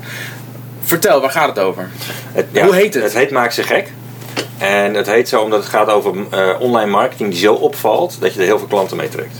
Vertel, 0.83 1.21
waar 1.21 1.31
gaat 1.31 1.49
het 1.49 1.59
over? 1.59 1.89
Het, 2.33 2.47
Hoe 2.53 2.75
heet 2.75 2.95
het? 2.95 3.03
Het 3.03 3.15
heet 3.15 3.31
Maak 3.31 3.51
ze 3.51 3.63
gek. 3.63 3.93
En 4.59 4.95
het 4.95 5.07
heet 5.07 5.29
zo 5.29 5.41
omdat 5.41 5.59
het 5.61 5.69
gaat 5.69 5.89
over 5.89 6.15
eh, 6.31 6.49
online 6.59 6.91
marketing 6.91 7.31
die 7.31 7.39
zo 7.39 7.55
opvalt 7.55 8.17
dat 8.21 8.35
je 8.35 8.41
er 8.41 8.47
heel 8.47 8.59
veel 8.59 8.67
klanten 8.67 8.97
mee 8.97 9.09
trekt. 9.09 9.37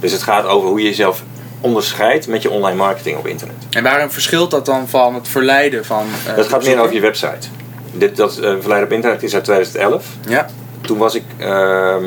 Dus 0.00 0.12
het 0.12 0.22
gaat 0.22 0.46
over 0.46 0.68
hoe 0.68 0.78
je 0.80 0.84
jezelf 0.88 1.22
onderscheidt 1.60 2.26
met 2.28 2.42
je 2.42 2.50
online 2.50 2.76
marketing 2.76 3.18
op 3.18 3.26
internet. 3.26 3.56
En 3.70 3.82
waarom 3.82 4.10
verschilt 4.10 4.50
dat 4.50 4.66
dan 4.66 4.88
van 4.88 5.14
het 5.14 5.28
verleiden 5.28 5.84
van. 5.84 6.06
eh, 6.26 6.36
dat 6.36 6.48
gaat 6.48 6.64
meer 6.64 6.80
over 6.80 6.94
je 6.94 7.00
website. 7.00 7.48
Dit, 7.92 8.16
dat 8.16 8.38
uh, 8.38 8.42
Verleiden 8.60 8.84
op 8.88 8.92
internet 8.92 9.22
is 9.22 9.34
uit 9.34 9.44
2011. 9.44 10.04
Ja, 10.28 10.46
Toen 10.80 10.98
was 10.98 11.14
ik 11.14 11.22
ehm, 11.38 12.04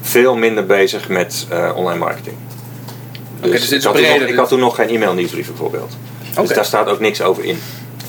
veel 0.00 0.36
minder 0.36 0.66
bezig 0.66 1.08
met 1.08 1.46
eh, 1.48 1.70
online 1.74 1.98
marketing. 1.98 2.36
Oké, 3.38 3.50
dus 3.50 3.60
dit 3.60 3.70
is 3.70 3.76
ik, 3.78 3.82
had 3.82 3.92
toen 3.94 4.02
breder, 4.02 4.20
nog, 4.20 4.30
ik 4.30 4.36
had 4.36 4.48
toen 4.48 4.60
nog 4.60 4.74
geen 4.74 4.88
e-mail 4.88 5.12
nieuwsbrief 5.14 5.46
bijvoorbeeld. 5.46 5.96
Dus 6.40 6.48
daar 6.54 6.64
staat 6.64 6.88
ook 6.88 7.00
niks 7.00 7.22
over 7.22 7.44
in. 7.44 7.58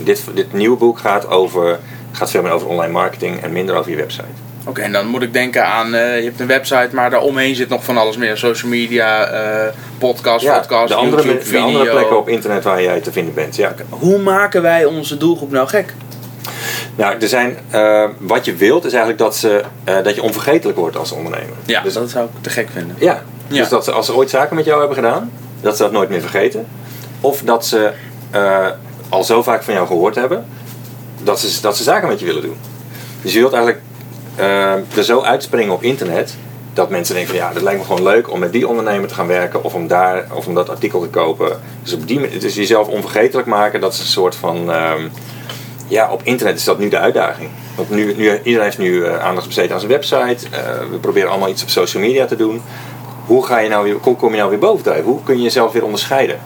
Dit, 0.03 0.24
dit 0.34 0.53
nieuwe 0.53 0.77
boek 0.77 1.00
gaat, 1.00 1.27
over, 1.27 1.79
gaat 2.12 2.31
veel 2.31 2.41
meer 2.41 2.51
over 2.51 2.67
online 2.67 2.91
marketing 2.93 3.41
en 3.43 3.51
minder 3.51 3.75
over 3.75 3.91
je 3.91 3.98
website. 3.98 4.24
oké. 4.65 4.81
en 4.81 4.91
dan 4.91 5.07
moet 5.07 5.22
ik 5.22 5.34
denken 5.34 5.65
aan. 5.65 5.93
eh, 5.93 6.17
je 6.19 6.24
hebt 6.25 6.39
een 6.39 6.48
website, 6.48 6.89
maar 6.91 7.10
daaromheen 7.10 7.55
zit 7.55 7.69
nog 7.69 7.84
van 7.84 7.98
alles 7.98 8.17
meer: 8.17 8.38
social 8.38 8.72
media, 8.72 9.25
eh 9.25 9.74
podcast, 9.98 10.46
Ja, 10.46 10.60
podcast, 10.60 10.88
de, 10.88 10.93
andere, 10.96 11.24
YouTube, 11.24 11.51
de 11.51 11.57
andere 11.57 11.77
video. 11.84 11.93
plekken 11.98 12.17
op 12.17 12.29
internet 12.29 12.63
waar 12.63 12.81
jij 12.81 13.00
te 13.00 13.12
vinden 13.12 13.34
bent. 13.34 13.55
Ja. 13.55 13.74
Hoe 13.89 14.17
maken 14.19 14.62
wij 14.62 14.86
onze 14.86 15.17
doelgroep 15.17 15.51
nou 15.51 15.67
gek? 15.67 15.93
Nou, 16.96 17.15
er 17.19 17.27
zijn, 17.27 17.57
eh, 17.69 18.03
wat 18.17 18.46
je 18.46 18.55
wilt 18.55 18.86
is 18.86 18.91
eigenlijk 18.91 19.22
dat, 19.22 19.36
ze, 19.36 19.63
dat 20.03 20.15
je 20.15 20.22
onvergetelijk 20.24 20.77
wordt 20.77 20.98
als 20.98 21.12
ondernemer. 21.12 21.55
Ja, 21.65 21.81
dus, 21.81 21.93
dat 21.93 22.10
zou 22.10 22.25
ik 22.25 22.31
te 22.41 22.50
gek 22.50 22.67
vinden. 22.74 22.96
ja. 23.00 23.22
Ja. 23.50 23.60
dus 23.60 23.69
dat 23.69 23.84
ze, 23.84 23.91
als 23.91 24.05
ze 24.05 24.15
ooit 24.15 24.29
zaken 24.29 24.55
met 24.55 24.65
jou 24.65 24.79
hebben 24.79 24.96
gedaan, 24.98 25.31
dat 25.62 25.77
ze 25.77 25.84
dat 25.84 25.91
nooit 25.91 26.10
meer 26.10 26.19
vergeten. 26.22 26.67
Of 27.22 27.41
dat 27.41 27.65
ze 27.65 27.91
eh, 28.31 28.67
al 29.10 29.24
zo 29.24 29.43
vaak 29.43 29.63
van 29.63 29.74
jou 29.74 29.88
gehoord 29.88 30.15
hebben, 30.15 30.46
dat, 31.24 31.39
ze, 31.39 31.62
dat 31.62 31.77
ze 31.77 31.84
zaken 31.84 32.07
met 32.07 32.19
je 32.19 32.25
willen 32.25 32.41
doen. 32.41 32.57
Dus 33.22 33.34
je 33.34 33.39
wilt 33.39 33.53
eigenlijk 33.53 33.84
eh, 34.36 34.98
er 34.98 35.03
zo 35.03 35.22
uitspringen 35.22 35.74
op 35.74 35.84
internet 35.84 36.36
dat 36.74 36.89
mensen 36.89 37.15
denken 37.15 37.36
van 37.36 37.43
ja, 37.43 37.53
dat 37.53 37.62
lijkt 37.62 37.79
me 37.79 37.86
gewoon 37.86 38.03
leuk 38.03 38.31
om 38.31 38.39
met 38.39 38.51
die 38.51 38.67
ondernemer 38.67 39.07
te 39.07 39.13
gaan 39.13 39.27
werken 39.27 39.63
of 39.63 39.74
om 39.74 39.88
daar 39.88 40.25
of 40.34 40.48
om 40.48 40.53
dat 40.53 40.69
artikel 40.69 41.01
te 41.01 41.07
kopen. 41.07 41.60
Dus 41.84 41.93
op 41.93 42.07
die 42.07 42.38
dus 42.38 42.55
jezelf 42.55 42.88
onvergetelijk 42.88 43.48
maken, 43.48 43.81
dat 43.81 43.93
is 43.93 44.00
een 44.00 44.05
soort 44.05 44.36
van 44.36 44.72
ehm, 44.72 45.01
ja, 45.88 46.12
op 46.12 46.22
internet 46.24 46.57
is 46.57 46.63
dat 46.63 46.79
nu 46.79 46.89
de 46.89 47.00
uitdaging. 47.00 47.50
Want 47.75 47.89
nu, 47.89 48.13
nu 48.15 48.38
iedereen 48.38 48.62
heeft 48.62 48.77
nu 48.77 49.03
eh, 49.03 49.19
aandacht 49.19 49.48
besteed 49.48 49.72
aan 49.72 49.79
zijn 49.79 49.91
website. 49.91 50.38
We 50.91 50.98
proberen 51.01 51.29
allemaal 51.29 51.50
iets 51.50 51.63
op 51.63 51.69
social 51.69 52.03
media 52.03 52.25
te 52.25 52.36
doen. 52.36 52.62
Hoe 53.25 53.46
ga 53.46 53.60
je 53.60 53.69
nou 53.69 53.84
weer, 53.84 53.96
hoe 54.01 54.15
kom 54.15 54.31
je 54.31 54.38
nou 54.38 54.50
weer 54.50 54.60
bovendrijven? 54.60 55.05
Hoe 55.05 55.24
kun 55.24 55.38
je 55.38 55.43
jezelf 55.43 55.72
weer 55.72 55.84
onderscheiden? 55.84 56.39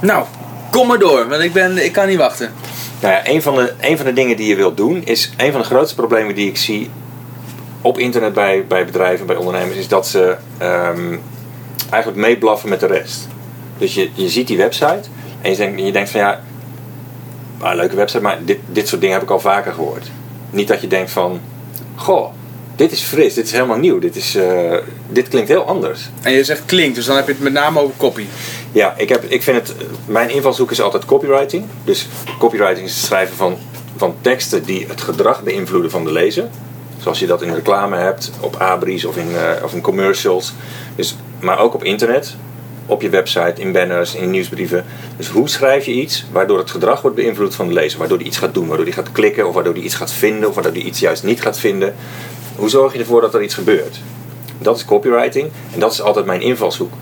Nou, 0.00 0.24
kom 0.70 0.86
maar 0.86 0.98
door, 0.98 1.28
want 1.28 1.42
ik, 1.42 1.52
ben, 1.52 1.84
ik 1.84 1.92
kan 1.92 2.08
niet 2.08 2.16
wachten. 2.16 2.52
Nou 3.00 3.14
ja, 3.14 3.28
een 3.28 3.42
van, 3.42 3.54
de, 3.54 3.74
een 3.80 3.96
van 3.96 4.06
de 4.06 4.12
dingen 4.12 4.36
die 4.36 4.48
je 4.48 4.56
wilt 4.56 4.76
doen 4.76 5.04
is 5.04 5.32
een 5.36 5.52
van 5.52 5.60
de 5.60 5.66
grootste 5.66 5.94
problemen 5.94 6.34
die 6.34 6.48
ik 6.48 6.56
zie 6.56 6.90
op 7.82 7.98
internet 7.98 8.32
bij, 8.32 8.64
bij 8.66 8.84
bedrijven, 8.84 9.26
bij 9.26 9.36
ondernemers, 9.36 9.76
is 9.76 9.88
dat 9.88 10.06
ze 10.06 10.36
ehm, 10.58 11.16
eigenlijk 11.90 12.26
meeblaffen 12.26 12.68
met 12.68 12.80
de 12.80 12.86
rest. 12.86 13.28
Dus 13.78 13.94
je, 13.94 14.10
je 14.14 14.28
ziet 14.28 14.46
die 14.46 14.56
website 14.56 15.02
en 15.40 15.50
je 15.50 15.56
denkt, 15.56 15.80
je 15.80 15.92
denkt 15.92 16.10
van 16.10 16.20
ja, 16.20 16.40
ah, 17.58 17.74
leuke 17.74 17.96
website, 17.96 18.22
maar 18.22 18.38
dit, 18.44 18.58
dit 18.66 18.88
soort 18.88 19.00
dingen 19.00 19.16
heb 19.16 19.24
ik 19.24 19.30
al 19.30 19.40
vaker 19.40 19.72
gehoord. 19.72 20.10
Niet 20.50 20.68
dat 20.68 20.80
je 20.80 20.86
denkt 20.86 21.10
van, 21.10 21.40
goh, 21.94 22.32
dit 22.78 22.92
is 22.92 23.02
fris, 23.02 23.34
dit 23.34 23.44
is 23.44 23.52
helemaal 23.52 23.76
nieuw, 23.76 23.98
dit, 23.98 24.16
is, 24.16 24.34
eh, 24.34 24.76
dit 25.08 25.28
klinkt 25.28 25.48
heel 25.48 25.64
anders. 25.64 26.08
En 26.22 26.32
je 26.32 26.44
zegt 26.44 26.62
klinkt, 26.64 26.94
dus 26.94 27.04
dan 27.04 27.16
heb 27.16 27.26
je 27.26 27.32
het 27.32 27.42
met 27.42 27.52
name 27.52 27.80
over 27.80 27.94
copy. 27.96 28.24
Ja, 28.72 28.94
ik, 28.96 29.08
heb, 29.08 29.24
ik 29.24 29.42
vind 29.42 29.56
het, 29.56 29.74
mijn 30.06 30.30
invalshoek 30.30 30.70
is 30.70 30.80
altijd 30.80 31.04
copywriting. 31.04 31.64
Dus 31.84 32.08
copywriting 32.38 32.86
is 32.86 32.94
het 32.94 33.04
schrijven 33.04 33.36
van, 33.36 33.56
van 33.96 34.14
teksten 34.20 34.64
die 34.64 34.86
het 34.88 35.00
gedrag 35.00 35.42
beïnvloeden 35.42 35.90
van 35.90 36.04
de 36.04 36.12
lezer. 36.12 36.48
Zoals 36.98 37.18
je 37.18 37.26
dat 37.26 37.42
in 37.42 37.54
reclame 37.54 37.96
hebt, 37.96 38.30
op 38.40 38.56
abris 38.56 39.04
of 39.04 39.16
in, 39.16 39.36
eh, 39.36 39.64
of 39.64 39.74
in 39.74 39.80
commercials. 39.80 40.52
Dus, 40.96 41.16
maar 41.40 41.58
ook 41.58 41.74
op 41.74 41.84
internet, 41.84 42.36
op 42.86 43.02
je 43.02 43.08
website, 43.08 43.60
in 43.60 43.72
banners, 43.72 44.14
in 44.14 44.30
nieuwsbrieven. 44.30 44.84
Dus 45.16 45.28
hoe 45.28 45.48
schrijf 45.48 45.84
je 45.84 45.92
iets 45.92 46.26
waardoor 46.32 46.58
het 46.58 46.70
gedrag 46.70 47.00
wordt 47.00 47.16
beïnvloed 47.16 47.54
van 47.54 47.68
de 47.68 47.74
lezer? 47.74 47.98
Waardoor 47.98 48.18
hij 48.18 48.26
iets 48.26 48.38
gaat 48.38 48.54
doen, 48.54 48.66
waardoor 48.66 48.86
hij 48.86 48.94
gaat 48.94 49.12
klikken 49.12 49.48
of 49.48 49.54
waardoor 49.54 49.74
hij 49.74 49.82
iets 49.82 49.94
gaat 49.94 50.12
vinden 50.12 50.48
of 50.48 50.54
waardoor 50.54 50.72
hij 50.72 50.82
iets 50.82 51.00
juist 51.00 51.24
niet 51.24 51.42
gaat 51.42 51.58
vinden. 51.58 51.94
Hoe 52.58 52.68
zorg 52.68 52.92
je 52.92 52.98
ervoor 52.98 53.20
dat 53.20 53.34
er 53.34 53.42
iets 53.42 53.54
gebeurt? 53.54 54.00
Dat 54.58 54.76
is 54.76 54.84
copywriting 54.84 55.50
en 55.74 55.80
dat 55.80 55.92
is 55.92 56.02
altijd 56.02 56.26
mijn 56.26 56.40
invalshoek. 56.40 56.92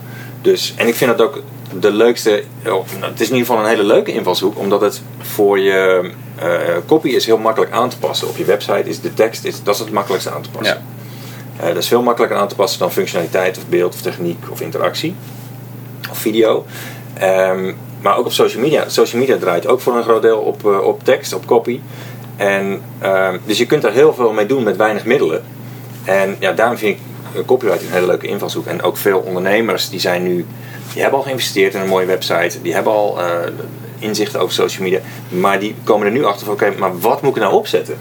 Dus, 0.41 0.73
en 0.75 0.87
ik 0.87 0.95
vind 0.95 1.11
het 1.11 1.21
ook 1.21 1.41
de 1.79 1.91
leukste, 1.91 2.43
nou, 2.63 2.83
het 2.99 3.19
is 3.19 3.29
in 3.29 3.35
ieder 3.35 3.47
geval 3.47 3.63
een 3.63 3.69
hele 3.69 3.83
leuke 3.83 4.13
invalshoek, 4.13 4.59
omdat 4.59 4.81
het 4.81 5.01
voor 5.21 5.59
je 5.59 6.11
uh, 6.43 6.45
copy 6.85 7.09
is 7.09 7.25
heel 7.25 7.37
makkelijk 7.37 7.71
aan 7.71 7.89
te 7.89 7.97
passen. 7.97 8.27
Op 8.27 8.37
je 8.37 8.45
website 8.45 8.89
is 8.89 9.01
de 9.01 9.13
tekst, 9.13 9.43
is, 9.45 9.63
dat 9.63 9.73
is 9.73 9.79
het 9.79 9.91
makkelijkste 9.91 10.31
aan 10.31 10.41
te 10.41 10.49
passen. 10.49 10.83
Ja. 11.57 11.61
Uh, 11.61 11.67
dat 11.67 11.77
is 11.83 11.87
veel 11.87 12.01
makkelijker 12.01 12.37
aan 12.37 12.47
te 12.47 12.55
passen 12.55 12.79
dan 12.79 12.91
functionaliteit 12.91 13.57
of 13.57 13.67
beeld 13.67 13.93
of 13.93 14.01
techniek 14.01 14.37
of 14.49 14.61
interactie 14.61 15.15
of 16.09 16.17
video. 16.17 16.65
Um, 17.21 17.77
maar 18.01 18.17
ook 18.17 18.25
op 18.25 18.31
social 18.31 18.61
media. 18.61 18.89
Social 18.89 19.21
media 19.21 19.37
draait 19.37 19.67
ook 19.67 19.79
voor 19.79 19.95
een 19.95 20.03
groot 20.03 20.21
deel 20.21 20.39
op, 20.39 20.65
uh, 20.65 20.79
op 20.79 21.03
tekst, 21.03 21.33
op 21.33 21.45
copy. 21.45 21.79
En, 22.37 22.81
um, 23.03 23.39
dus 23.45 23.57
je 23.57 23.65
kunt 23.65 23.83
er 23.83 23.91
heel 23.91 24.13
veel 24.13 24.31
mee 24.31 24.45
doen 24.45 24.63
met 24.63 24.77
weinig 24.77 25.05
middelen. 25.05 25.43
En 26.03 26.35
ja, 26.39 26.51
daarom 26.51 26.77
vind 26.77 26.97
ik 26.97 27.01
copywriting 27.45 27.89
een 27.89 27.95
hele 27.95 28.07
leuke 28.07 28.27
invalshoek. 28.27 28.65
En 28.65 28.81
ook 28.81 28.97
veel 28.97 29.19
ondernemers 29.19 29.89
die 29.89 29.99
zijn 29.99 30.23
nu, 30.23 30.45
die 30.93 31.01
hebben 31.01 31.19
al 31.19 31.25
geïnvesteerd 31.25 31.73
in 31.73 31.81
een 31.81 31.87
mooie 31.87 32.05
website. 32.05 32.61
Die 32.61 32.73
hebben 32.73 32.93
al 32.93 33.17
uh, 33.19 33.25
inzichten 33.99 34.39
over 34.39 34.53
social 34.53 34.83
media. 34.83 34.99
Maar 35.29 35.59
die 35.59 35.75
komen 35.83 36.05
er 36.07 36.13
nu 36.13 36.25
achter 36.25 36.45
van, 36.45 36.53
oké, 36.53 36.73
maar 36.77 36.99
wat 36.99 37.21
moet 37.21 37.35
ik 37.35 37.41
nou 37.41 37.53
opzetten? 37.53 37.97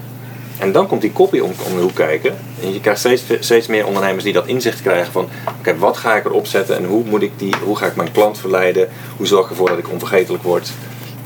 En 0.59 0.73
dan 0.73 0.87
komt 0.87 1.01
die 1.01 1.13
copy 1.13 1.39
om, 1.39 1.53
om 1.67 1.75
de 1.75 1.83
hoek 1.83 1.95
kijken. 1.95 2.37
En 2.63 2.73
je 2.73 2.81
krijgt 2.81 3.01
steeds, 3.01 3.23
steeds 3.41 3.67
meer 3.67 3.87
ondernemers 3.87 4.25
die 4.25 4.33
dat 4.33 4.47
inzicht 4.47 4.83
krijgen 4.83 5.13
van... 5.13 5.29
oké, 5.59 5.77
wat 5.79 5.97
ga 5.97 6.17
ik 6.17 6.25
erop 6.25 6.47
zetten 6.47 6.77
en 6.77 6.85
hoe, 6.85 7.05
moet 7.05 7.23
ik 7.23 7.33
die, 7.37 7.55
hoe 7.65 7.77
ga 7.77 7.87
ik 7.87 7.97
mijn 7.97 8.13
klant 8.13 8.39
verleiden? 8.39 8.89
Hoe 9.17 9.27
zorg 9.27 9.45
ik 9.45 9.51
ervoor 9.51 9.69
dat 9.69 9.79
ik 9.79 9.91
onvergetelijk 9.91 10.43
word? 10.43 10.71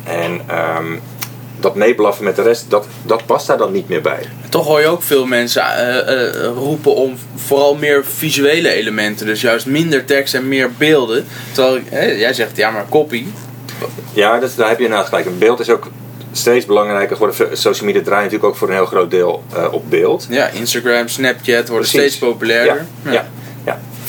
En 0.04 0.40
um, 0.78 1.00
dat 1.62 1.74
meeblaffen 1.74 2.24
met 2.24 2.36
de 2.36 2.42
rest, 2.42 2.64
dat, 2.68 2.86
dat 3.02 3.26
past 3.26 3.46
daar 3.46 3.58
dan 3.58 3.72
niet 3.72 3.88
meer 3.88 4.02
bij. 4.02 4.28
Toch 4.48 4.66
hoor 4.66 4.80
je 4.80 4.86
ook 4.86 5.02
veel 5.02 5.26
mensen 5.26 5.62
uh, 5.62 6.14
uh, 6.16 6.44
roepen 6.44 6.94
om 6.94 7.18
vooral 7.34 7.74
meer 7.74 8.04
visuele 8.04 8.72
elementen. 8.72 9.26
Dus 9.26 9.40
juist 9.40 9.66
minder 9.66 10.04
tekst 10.04 10.34
en 10.34 10.48
meer 10.48 10.70
beelden. 10.78 11.26
Terwijl 11.52 11.80
jij 12.16 12.34
zegt, 12.34 12.56
ja 12.56 12.70
maar 12.70 12.86
copy. 12.90 13.24
Ja, 14.12 14.38
dat, 14.38 14.52
daar 14.56 14.68
heb 14.68 14.78
je 14.78 14.84
inderdaad 14.84 15.08
gelijk. 15.08 15.26
Een 15.26 15.38
beeld 15.38 15.60
is 15.60 15.70
ook 15.70 15.88
steeds 16.32 16.66
belangrijker 16.66 17.16
geworden. 17.16 17.58
Social 17.58 17.86
media 17.86 18.02
draaien 18.02 18.24
natuurlijk 18.24 18.52
ook 18.52 18.56
voor 18.56 18.68
een 18.68 18.74
heel 18.74 18.86
groot 18.86 19.10
deel 19.10 19.42
uh, 19.56 19.72
op 19.72 19.90
beeld. 19.90 20.26
Ja, 20.28 20.48
Instagram, 20.48 21.08
Snapchat 21.08 21.68
worden 21.68 21.88
Precies. 21.88 21.90
steeds 21.90 22.18
populairder. 22.18 22.86
Ja, 23.02 23.10
ja. 23.10 23.12
ja, 23.12 23.12
ja. 23.12 23.28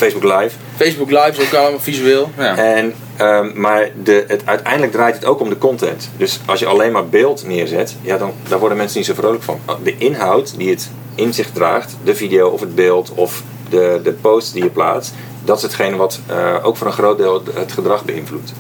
Facebook 0.02 0.42
Live. 0.42 0.56
Facebook 0.76 1.10
Live 1.10 1.42
is 1.42 1.48
ook 1.48 1.54
allemaal 1.54 1.80
visueel. 1.80 2.32
Ja. 2.38 2.58
En, 2.58 2.94
um, 3.22 3.52
maar 3.56 3.90
de, 4.04 4.24
het, 4.28 4.42
uiteindelijk 4.46 4.92
draait 4.92 5.16
het 5.16 5.26
ook 5.26 5.40
om 5.40 5.50
de 5.50 5.58
content. 5.58 6.10
Dus 6.18 6.40
als 6.46 6.60
je 6.60 6.66
alleen 6.66 6.92
maar 6.92 7.08
beeld 7.08 7.48
neerzet, 7.48 7.96
ja, 8.02 8.18
dan 8.18 8.34
daar 8.48 8.60
worden 8.60 8.78
mensen 8.78 8.98
niet 8.98 9.08
zo 9.08 9.14
vrolijk 9.14 9.44
van. 9.44 9.60
De 9.84 9.98
inhoud 9.98 10.58
die 10.58 10.70
het 10.70 10.90
in 11.16 11.34
zich 11.34 11.52
draagt, 11.52 11.98
de 12.04 12.16
video 12.16 12.48
of 12.48 12.60
het 12.60 12.76
beeld 12.76 13.12
of 13.16 13.44
de, 13.70 14.00
de 14.04 14.12
post 14.12 14.54
die 14.54 14.64
je 14.64 14.70
plaatst, 14.70 15.14
dat 15.46 15.58
is 15.58 15.64
hetgene 15.64 15.96
wat 15.96 16.20
uh, 16.30 16.56
ook 16.62 16.78
voor 16.78 16.88
een 16.88 16.94
groot 16.94 17.18
deel 17.18 17.44
het 17.54 17.72
gedrag 17.72 18.06
beïnvloedt. 18.06 18.54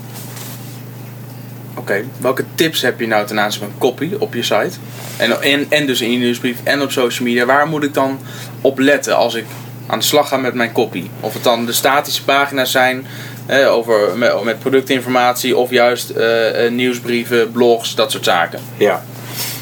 Oké, 1.72 1.80
okay. 1.80 2.06
welke 2.18 2.44
tips 2.56 2.82
heb 2.82 3.00
je 3.00 3.08
nou 3.08 3.26
ten 3.26 3.40
aanzien 3.40 3.62
van 3.62 3.72
copy 3.78 4.12
op 4.20 4.34
je 4.34 4.44
site? 4.44 4.72
En, 5.18 5.42
en, 5.42 5.66
en 5.70 5.86
dus 5.86 6.02
in 6.02 6.12
je 6.12 6.18
nieuwsbrief 6.18 6.58
en 6.64 6.82
op 6.82 6.92
social 6.92 7.28
media. 7.28 7.46
Waar 7.46 7.68
moet 7.68 7.84
ik 7.84 7.94
dan 7.94 8.20
op 8.62 8.80
letten 8.80 9.16
als 9.16 9.36
ik 9.36 9.46
aan 9.92 10.00
de 10.00 10.06
slag 10.06 10.28
ga 10.28 10.38
met 10.38 10.54
mijn 10.54 10.72
copy? 10.72 11.10
Of 11.20 11.34
het 11.34 11.44
dan 11.44 11.66
de 11.66 11.74
statische 11.74 12.24
pagina's 12.24 12.72
zijn 12.72 13.06
eh, 13.46 13.74
over, 13.74 14.18
met, 14.18 14.60
productinformatie 14.60 15.58
of 15.58 15.70
juist 15.70 16.10
eh, 16.10 16.70
nieuwsbrieven, 16.70 17.52
blogs, 17.52 17.96
dat 17.96 18.12
soort 18.12 18.24
zaken. 18.24 18.60
Ja, 18.78 19.04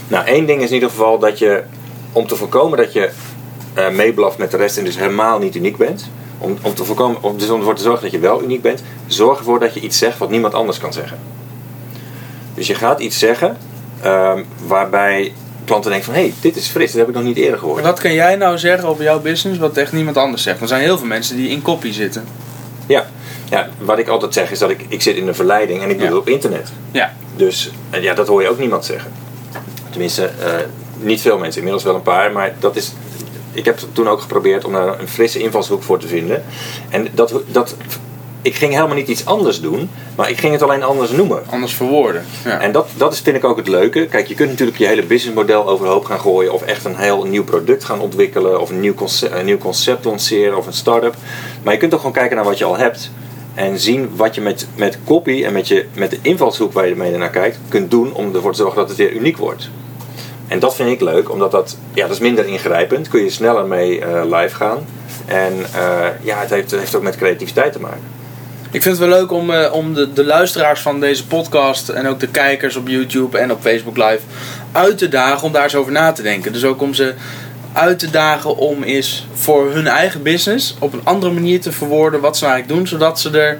nou 0.07 0.25
één 0.25 0.45
ding 0.45 0.61
is 0.61 0.67
in 0.67 0.73
ieder 0.73 0.89
geval 0.89 1.19
dat 1.19 1.39
je, 1.39 1.63
om 2.11 2.27
te 2.27 2.35
voorkomen 2.35 2.77
dat 2.77 2.93
je 2.93 3.09
uh, 3.77 3.89
meeblaft 3.89 4.37
met 4.37 4.51
de 4.51 4.57
rest 4.57 4.77
en 4.77 4.83
dus 4.83 4.97
helemaal 4.97 5.39
niet 5.39 5.55
uniek 5.55 5.77
bent. 5.77 6.09
Om, 6.37 6.57
om, 6.61 6.73
te 6.73 6.85
voorkomen, 6.85 7.23
om, 7.23 7.37
dus 7.37 7.49
om 7.49 7.59
ervoor 7.59 7.75
te 7.75 7.81
zorgen 7.81 8.01
dat 8.01 8.11
je 8.11 8.19
wel 8.19 8.43
uniek 8.43 8.61
bent, 8.61 8.83
zorg 9.07 9.37
ervoor 9.37 9.59
dat 9.59 9.73
je 9.73 9.79
iets 9.79 9.97
zegt 9.97 10.17
wat 10.17 10.29
niemand 10.29 10.53
anders 10.53 10.77
kan 10.77 10.93
zeggen. 10.93 11.17
Dus 12.53 12.67
je 12.67 12.75
gaat 12.75 12.99
iets 12.99 13.19
zeggen 13.19 13.57
um, 14.05 14.45
waarbij 14.67 15.33
klanten 15.69 15.91
denken 15.91 16.13
van 16.13 16.21
hé, 16.21 16.27
hey, 16.27 16.33
dit 16.41 16.55
is 16.55 16.67
fris, 16.67 16.91
dat 16.91 16.99
heb 16.99 17.09
ik 17.09 17.15
nog 17.15 17.23
niet 17.23 17.37
eerder 17.37 17.59
gehoord. 17.59 17.83
Wat 17.83 17.99
kan 17.99 18.13
jij 18.13 18.35
nou 18.35 18.57
zeggen 18.57 18.87
over 18.87 19.03
jouw 19.03 19.19
business 19.19 19.59
wat 19.59 19.77
echt 19.77 19.91
niemand 19.91 20.17
anders 20.17 20.43
zegt? 20.43 20.61
Er 20.61 20.67
zijn 20.67 20.81
heel 20.81 20.97
veel 20.97 21.07
mensen 21.07 21.35
die 21.35 21.49
in 21.49 21.61
kopie 21.61 21.93
zitten. 21.93 22.25
Ja. 22.87 23.09
ja, 23.49 23.69
wat 23.79 23.99
ik 23.99 24.07
altijd 24.07 24.33
zeg 24.33 24.51
is 24.51 24.59
dat 24.59 24.69
ik, 24.69 24.85
ik 24.87 25.01
zit 25.01 25.15
in 25.15 25.27
een 25.27 25.35
verleiding 25.35 25.81
en 25.81 25.89
ik 25.89 25.95
doe 25.95 26.05
ja. 26.05 26.11
het 26.11 26.21
op 26.21 26.29
internet. 26.29 26.71
Ja. 26.91 27.13
Dus 27.35 27.71
ja, 27.91 28.13
dat 28.13 28.27
hoor 28.27 28.41
je 28.41 28.49
ook 28.49 28.59
niemand 28.59 28.85
zeggen. 28.85 29.11
Tenminste, 29.89 30.29
uh, 30.39 30.53
niet 30.97 31.21
veel 31.21 31.37
mensen, 31.37 31.57
inmiddels 31.57 31.83
wel 31.83 31.95
een 31.95 32.01
paar, 32.01 32.31
maar 32.31 32.55
dat 32.59 32.75
is. 32.75 32.93
Ik 33.51 33.65
heb 33.65 33.79
toen 33.93 34.07
ook 34.07 34.21
geprobeerd 34.21 34.65
om 34.65 34.73
daar 34.73 34.99
een 34.99 35.07
frisse 35.07 35.39
invalshoek 35.39 35.83
voor 35.83 35.99
te 35.99 36.07
vinden. 36.07 36.43
En 36.89 37.07
dat, 37.13 37.33
dat 37.51 37.75
ik 38.41 38.55
ging 38.55 38.73
helemaal 38.73 38.95
niet 38.95 39.07
iets 39.07 39.25
anders 39.25 39.61
doen, 39.61 39.89
maar 40.15 40.29
ik 40.29 40.39
ging 40.39 40.53
het 40.53 40.61
alleen 40.61 40.83
anders 40.83 41.11
noemen. 41.11 41.41
Anders 41.49 41.73
verwoorden. 41.73 42.25
Ja. 42.45 42.59
En 42.59 42.71
dat, 42.71 42.89
dat 42.97 43.13
is, 43.13 43.19
vind 43.19 43.35
ik 43.35 43.43
ook 43.43 43.57
het 43.57 43.67
leuke. 43.67 44.05
Kijk, 44.05 44.27
je 44.27 44.35
kunt 44.35 44.49
natuurlijk 44.49 44.77
je 44.77 44.87
hele 44.87 45.03
businessmodel 45.03 45.67
overhoop 45.67 46.05
gaan 46.05 46.19
gooien, 46.19 46.53
of 46.53 46.61
echt 46.61 46.85
een 46.85 46.95
heel 46.95 47.23
nieuw 47.23 47.43
product 47.43 47.83
gaan 47.83 47.99
ontwikkelen, 47.99 48.61
of 48.61 48.69
een 48.69 48.79
nieuw 48.79 48.93
concept, 48.93 49.33
een 49.35 49.45
nieuw 49.45 49.57
concept 49.57 50.05
lanceren, 50.05 50.57
of 50.57 50.67
een 50.67 50.73
start-up. 50.73 51.15
Maar 51.63 51.73
je 51.73 51.79
kunt 51.79 51.91
toch 51.91 51.99
gewoon 51.99 52.15
kijken 52.15 52.35
naar 52.35 52.45
wat 52.45 52.57
je 52.57 52.65
al 52.65 52.77
hebt. 52.77 53.11
En 53.53 53.79
zien 53.79 54.09
wat 54.15 54.35
je 54.35 54.41
met, 54.41 54.67
met 54.75 54.97
copy 55.05 55.43
en 55.43 55.53
met, 55.53 55.67
je, 55.67 55.85
met 55.93 56.09
de 56.09 56.19
invalshoek 56.21 56.73
waar 56.73 56.85
je 56.85 56.91
ermee 56.91 57.17
naar 57.17 57.29
kijkt, 57.29 57.57
kunt 57.67 57.91
doen 57.91 58.13
om 58.13 58.35
ervoor 58.35 58.51
te 58.51 58.57
zorgen 58.57 58.77
dat 58.77 58.87
het 58.87 58.97
weer 58.97 59.11
uniek 59.11 59.37
wordt. 59.37 59.69
En 60.47 60.59
dat 60.59 60.75
vind 60.75 60.89
ik 60.89 61.01
leuk, 61.01 61.31
omdat 61.31 61.51
dat, 61.51 61.77
ja, 61.93 62.01
dat 62.01 62.15
is 62.15 62.19
minder 62.19 62.45
ingrijpend. 62.45 63.07
Kun 63.07 63.23
je 63.23 63.29
sneller 63.29 63.65
mee 63.65 63.99
uh, 63.99 64.21
live 64.23 64.55
gaan. 64.55 64.85
En 65.25 65.53
uh, 65.75 66.05
ja, 66.21 66.39
het 66.39 66.49
heeft, 66.49 66.71
het 66.71 66.79
heeft 66.79 66.95
ook 66.95 67.01
met 67.01 67.15
creativiteit 67.15 67.73
te 67.73 67.79
maken. 67.79 68.18
Ik 68.71 68.81
vind 68.81 68.97
het 68.97 69.07
wel 69.07 69.19
leuk 69.19 69.31
om, 69.31 69.49
uh, 69.49 69.73
om 69.73 69.93
de, 69.93 70.13
de 70.13 70.25
luisteraars 70.25 70.81
van 70.81 70.99
deze 70.99 71.27
podcast 71.27 71.89
en 71.89 72.07
ook 72.07 72.19
de 72.19 72.27
kijkers 72.27 72.75
op 72.75 72.87
YouTube 72.87 73.37
en 73.37 73.51
op 73.51 73.61
Facebook 73.61 73.97
Live 73.97 74.19
uit 74.71 74.97
te 74.97 75.09
dagen 75.09 75.43
om 75.43 75.51
daar 75.51 75.63
eens 75.63 75.75
over 75.75 75.91
na 75.91 76.11
te 76.11 76.21
denken. 76.21 76.53
Dus 76.53 76.63
ook 76.63 76.81
om 76.81 76.93
ze 76.93 77.13
uit 77.73 77.99
te 77.99 78.09
dagen 78.09 78.57
om 78.57 78.83
eens 78.83 79.27
voor 79.33 79.71
hun 79.71 79.87
eigen 79.87 80.23
business 80.23 80.75
op 80.79 80.93
een 80.93 81.01
andere 81.03 81.33
manier 81.33 81.61
te 81.61 81.71
verwoorden 81.71 82.19
wat 82.19 82.37
ze 82.37 82.45
eigenlijk 82.45 82.75
doen, 82.75 82.87
zodat 82.87 83.19
ze 83.19 83.39
er 83.39 83.59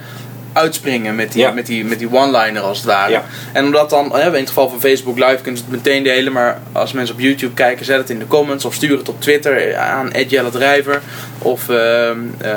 uitspringen 0.54 1.16
met 1.16 1.32
die, 1.32 1.42
Ja. 1.42 1.52
met 1.52 1.66
die, 1.66 1.86
met 1.86 2.00
die 2.00 2.14
one-liner 2.14 2.62
als 2.62 2.78
het 2.78 2.88
ware. 2.88 3.12
Ja. 3.12 3.24
En 3.54 3.66
omdat 3.66 3.90
dan, 3.90 4.20
in 4.20 4.34
het 4.34 4.48
geval 4.48 4.70
van 4.70 4.80
Facebook 4.80 5.18
Live 5.18 5.40
kunnen 5.42 5.58
ze 5.58 5.64
het 5.70 5.76
meteen 5.84 6.04
delen, 6.04 6.34
maar 6.34 6.60
als 6.72 6.94
mensen 6.94 7.16
op 7.16 7.22
YouTube 7.22 7.54
kijken, 7.54 7.86
zet 7.86 7.98
het 7.98 8.10
in 8.10 8.20
de 8.20 8.28
comments 8.28 8.66
of 8.66 8.74
stuur 8.74 8.98
het 8.98 9.10
op 9.10 9.22
Twitter 9.22 9.76
aan 9.76 10.12
Jelle 10.28 10.50
Drijver. 10.50 11.02
Of 11.38 11.70
ehm, 11.70 12.18
eh, 12.38 12.52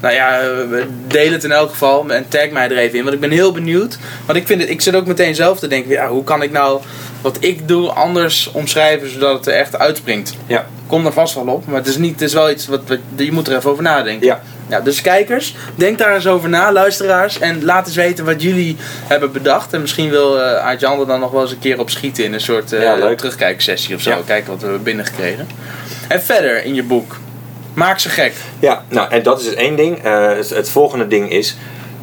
nou 0.00 0.14
ja, 0.14 0.40
eh, 0.40 0.82
deel 1.06 1.32
het 1.32 1.44
in 1.44 1.52
elk 1.52 1.70
geval 1.70 2.10
en 2.10 2.28
tag 2.28 2.50
mij 2.50 2.70
er 2.70 2.76
even 2.76 2.98
in. 2.98 3.02
Want 3.02 3.14
ik 3.14 3.20
ben 3.20 3.30
heel 3.30 3.52
benieuwd. 3.52 3.98
Want 4.26 4.38
ik, 4.38 4.46
vind 4.46 4.60
het, 4.60 4.70
ik 4.70 4.80
zit 4.80 4.94
ook 4.94 5.06
meteen 5.06 5.34
zelf 5.34 5.58
te 5.58 5.68
denken, 5.68 5.90
ja, 5.90 6.08
hoe 6.08 6.24
kan 6.24 6.42
ik 6.42 6.52
nou 6.52 6.80
wat 7.20 7.36
ik 7.40 7.68
doe 7.68 7.90
anders 7.90 8.50
omschrijven 8.52 9.10
zodat 9.10 9.36
het 9.36 9.46
er 9.46 9.52
echt 9.52 9.78
uitspringt. 9.78 10.34
Ja. 10.46 10.66
Kom 10.86 11.06
er 11.06 11.12
vast 11.12 11.34
wel 11.34 11.46
op, 11.46 11.66
maar 11.66 11.76
het 11.76 11.86
is, 11.86 11.96
niet, 11.96 12.12
het 12.12 12.20
is 12.22 12.32
wel 12.32 12.50
iets 12.50 12.66
wat, 12.66 12.80
wat 12.86 12.98
je 13.16 13.32
moet 13.32 13.48
er 13.48 13.56
even 13.56 13.70
over 13.70 13.82
nadenken. 13.82 14.26
Ja. 14.26 14.40
Ja, 14.68 14.80
dus 14.80 15.00
kijkers, 15.00 15.54
denk 15.74 15.98
daar 15.98 16.14
eens 16.14 16.26
over 16.26 16.48
na, 16.48 16.72
luisteraars. 16.72 17.38
En 17.38 17.64
laat 17.64 17.86
eens 17.86 17.96
weten 17.96 18.24
wat 18.24 18.42
jullie 18.42 18.76
hebben 19.06 19.32
bedacht. 19.32 19.72
En 19.72 19.80
misschien 19.80 20.10
wil 20.10 20.36
uh, 20.36 20.56
Aart-Jan 20.56 21.00
er 21.00 21.06
dan 21.06 21.20
nog 21.20 21.30
wel 21.30 21.40
eens 21.42 21.50
een 21.50 21.58
keer 21.58 21.78
op 21.78 21.90
schieten 21.90 22.24
in 22.24 22.32
een 22.32 22.40
soort 22.40 22.72
uh, 22.72 22.82
Ja, 22.82 22.94
leuk. 22.94 23.18
terugkijksessie 23.18 23.94
of 23.94 24.00
zo. 24.00 24.10
Ja. 24.10 24.18
Kijken 24.26 24.50
wat 24.50 24.58
we 24.60 24.64
hebben 24.64 24.82
binnengekregen. 24.84 25.48
En 26.08 26.22
verder 26.22 26.64
in 26.64 26.74
je 26.74 26.82
boek, 26.82 27.16
maak 27.74 27.98
ze 27.98 28.08
gek. 28.08 28.32
Ja, 28.58 28.82
nou 28.88 29.10
en 29.10 29.22
dat 29.22 29.40
is 29.40 29.46
het 29.46 29.54
één 29.54 29.76
ding. 29.76 29.98
Eh, 30.04 30.26
het, 30.28 30.50
het 30.50 30.70
volgende 30.70 31.06
ding 31.06 31.30
is, 31.30 31.56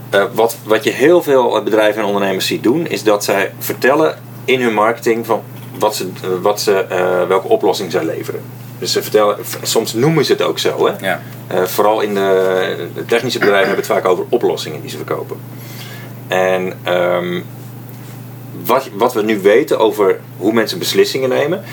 eh, 0.10 0.23
wat, 0.34 0.56
wat 0.63 0.84
je 0.84 0.91
heel 0.91 1.23
veel 1.23 1.63
bedrijven 1.63 2.01
en 2.01 2.08
ondernemers 2.08 2.47
ziet 2.47 2.63
doen, 2.63 2.88
is 2.88 3.04
dat 3.04 3.23
zij 3.23 3.51
vertellen 3.60 4.15
in 4.45 4.62
hun 4.62 4.73
marketing 4.73 5.25
van 5.25 5.43
wat 5.80 5.95
ze, 5.95 6.10
eh, 6.23 6.30
wat 6.41 6.62
ze, 6.62 6.86
eh, 6.89 7.28
welke 7.28 7.47
oplossing 7.47 7.91
zij 7.91 8.06
leveren. 8.06 8.41
Dus 8.80 8.92
ze 8.92 9.02
vertellen, 9.02 9.38
soms 9.62 9.94
noemen 9.94 10.26
ze 10.26 10.32
het 10.32 10.42
ook 10.42 10.60
zo. 10.60 10.88
Hè? 10.88 11.08
Ja. 11.08 11.22
Eh, 11.48 11.64
vooral 11.64 12.02
in 12.02 12.14
de, 12.14 12.88
de 12.96 13.06
technische 13.06 13.40
bedrijven 13.40 13.68
hebben 13.68 13.86
het 13.86 13.94
vaak 13.94 14.06
over 14.06 14.26
oplossingen 14.30 14.82
die 14.82 14.90
ze 14.90 14.98
verkopen. 14.98 15.38
En 16.28 16.74
ehm, 16.84 17.42
wat, 18.66 18.90
wat 18.94 19.14
we 19.14 19.24
nu 19.24 19.40
weten 19.40 19.80
over 19.80 20.20
hoe 20.38 20.54
mensen 20.54 20.80
beslissingen 20.80 21.30
nemen, 21.30 21.64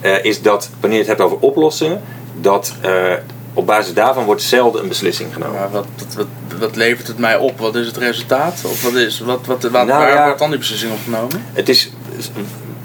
eh, 0.00 0.24
is 0.24 0.42
dat 0.42 0.70
wanneer 0.80 0.98
je 0.98 1.04
het 1.04 1.18
hebt 1.18 1.30
over 1.30 1.38
oplossingen, 1.40 2.00
dat 2.40 2.74
eh, 2.80 3.12
op 3.54 3.66
basis 3.66 3.94
daarvan 3.94 4.24
wordt 4.24 4.42
zelden 4.42 4.82
een 4.82 4.88
beslissing 4.88 5.32
genomen. 5.32 5.54
Maar 5.54 5.70
wat, 5.70 5.86
wat, 5.98 6.14
wat, 6.14 6.58
wat 6.58 6.76
levert 6.76 7.06
het 7.06 7.18
mij 7.18 7.36
op? 7.36 7.58
Wat 7.58 7.74
is 7.74 7.86
het 7.86 7.96
resultaat? 7.96 8.60
Of 8.64 8.82
wat 8.82 8.94
is, 8.94 9.20
wat, 9.20 9.46
wat, 9.46 9.62
Nou 9.62 9.86
waar 9.86 10.14
ja. 10.14 10.24
wordt 10.24 10.38
dan 10.38 10.50
die 10.50 10.58
beslissing 10.58 10.92
opgenomen? 10.92 11.44
Het 11.52 11.68
is, 11.68 11.90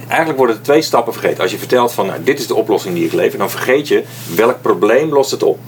eigenlijk 0.08 0.38
worden 0.38 0.56
er 0.56 0.62
twee 0.62 0.82
stappen 0.82 1.13
vergeten. 1.13 1.41
Als 1.41 1.52
je 1.52 1.58
vertelt 1.58 1.91
van 1.93 2.06
nou, 2.06 2.24
dit 2.24 2.39
is 2.39 2.48
de 2.48 2.56
oplossing 2.56 2.96
die 2.96 3.06
ik 3.06 3.13
lever, 3.13 3.38
dan 3.38 3.50
vergeet 3.50 3.88
je 3.88 4.04
welk 4.36 4.62
probleem 4.62 5.13
lost 5.13 5.32
het 5.32 5.43
op. 5.43 5.60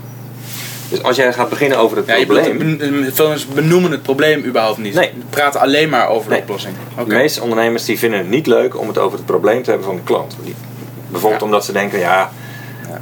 Dus 0.89 1.03
als 1.03 1.15
jij 1.15 1.33
gaat 1.33 1.49
beginnen 1.49 1.77
over 1.77 1.97
het 1.97 2.05
Ja, 2.05 2.15
probleem. 2.25 2.77
ben- 2.77 3.09
veel 3.13 3.27
mensen 3.27 3.53
benoemen 3.53 3.91
het 3.91 4.01
probleem 4.01 4.45
überhaupt 4.45 4.77
niet. 4.77 4.93
Nee. 4.93 5.11
Praten 5.29 5.59
alleen 5.59 5.89
maar 5.89 6.09
over 6.09 6.29
de 6.31 6.37
oplossing. 6.37 6.75
De 6.97 7.05
meeste 7.05 7.41
ondernemers 7.41 7.85
die 7.85 7.99
vinden 7.99 8.19
het 8.19 8.29
niet 8.29 8.47
leuk 8.47 8.77
om 8.79 8.87
het 8.87 8.97
over 8.97 9.17
het 9.17 9.25
probleem 9.27 9.63
te 9.63 9.69
hebben 9.69 9.87
van 9.87 9.95
de 9.95 10.01
klant. 10.03 10.35
Die, 10.43 10.55
bijvoorbeeld 11.09 11.41
Ja. 11.41 11.47
omdat 11.47 11.65
ze 11.65 11.71
denken, 11.71 11.99
ja, 11.99 12.31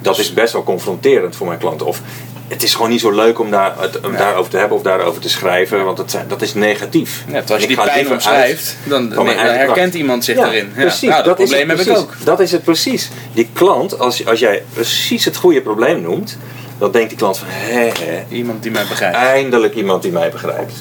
dat 0.02 0.18
is 0.20 0.34
best 0.34 0.54
wel 0.54 0.64
confronterend 0.64 1.36
voor 1.36 1.48
mijn 1.48 1.60
klanten. 1.60 1.86
Of 1.88 2.02
het 2.48 2.64
is 2.64 2.76
gewoon 2.76 2.90
niet 2.90 3.00
zo 3.00 3.12
leuk 3.12 3.40
om, 3.40 3.52
daar, 3.52 3.74
het, 3.78 4.00
om 4.06 4.12
Ja. 4.12 4.18
daarover 4.18 4.52
te 4.52 4.58
hebben 4.58 4.78
of 4.78 4.84
daarover 4.84 5.22
te 5.22 5.30
schrijven, 5.30 5.86
want 5.86 5.98
dat, 5.98 6.18
dat 6.28 6.42
is 6.42 6.54
negatief. 6.54 7.24
Ja, 7.32 7.44
als 7.50 7.62
je 7.62 7.68
die 7.68 7.76
pijn 7.76 8.12
omschrijft, 8.12 8.76
dan, 8.84 9.12
herkent 9.12 9.74
kracht. 9.74 9.94
iemand 9.94 10.24
zich 10.26 10.38
Ja, 10.38 10.48
erin. 10.48 10.72
Ja. 10.76 10.82
Precies, 10.82 11.02
Nou, 11.10 11.16
dat, 11.16 11.26
dat 11.26 11.36
probleem 11.36 11.68
heb 11.70 11.78
precies. 11.78 11.94
ik 11.94 12.00
ook. 12.00 12.14
Dat 12.24 12.40
is 12.40 12.52
het 12.52 12.64
precies. 12.64 13.10
Die 13.34 13.50
klant, 13.54 14.00
als, 14.00 14.26
als 14.26 14.40
jij 14.40 14.64
precies 14.74 15.26
het 15.26 15.36
goede 15.36 15.62
probleem 15.62 16.02
noemt, 16.02 16.38
dan 16.78 16.92
denkt 16.92 17.10
die 17.10 17.18
klant 17.18 17.38
van, 17.38 17.48
hé, 17.50 17.92
hé, 18.00 18.24
Iemand 18.30 18.64
die 18.64 18.72
mij 18.72 18.86
begrijpt. 18.90 19.16
eindelijk 19.18 19.76
iemand 19.76 20.02
die 20.02 20.12
mij 20.12 20.30
begrijpt. 20.30 20.74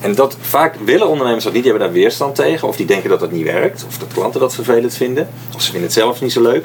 En 0.00 0.14
dat, 0.14 0.36
vaak 0.40 0.74
willen 0.84 1.08
ondernemers 1.08 1.44
dat 1.44 1.52
niet, 1.52 1.62
die 1.62 1.70
hebben 1.72 1.88
daar 1.92 1.98
weerstand 2.00 2.34
tegen. 2.34 2.68
Of 2.68 2.76
die 2.76 2.86
denken 2.86 3.10
dat 3.10 3.20
het 3.20 3.32
niet 3.32 3.44
werkt. 3.44 3.84
Of 3.88 3.98
dat 3.98 4.08
klanten 4.14 4.40
dat 4.40 4.54
vervelend 4.54 4.94
vinden. 4.94 5.28
Of 5.54 5.60
ze 5.60 5.64
vinden 5.70 5.82
het 5.82 5.92
zelf 5.92 6.20
niet 6.20 6.32
zo 6.32 6.42
leuk. 6.42 6.64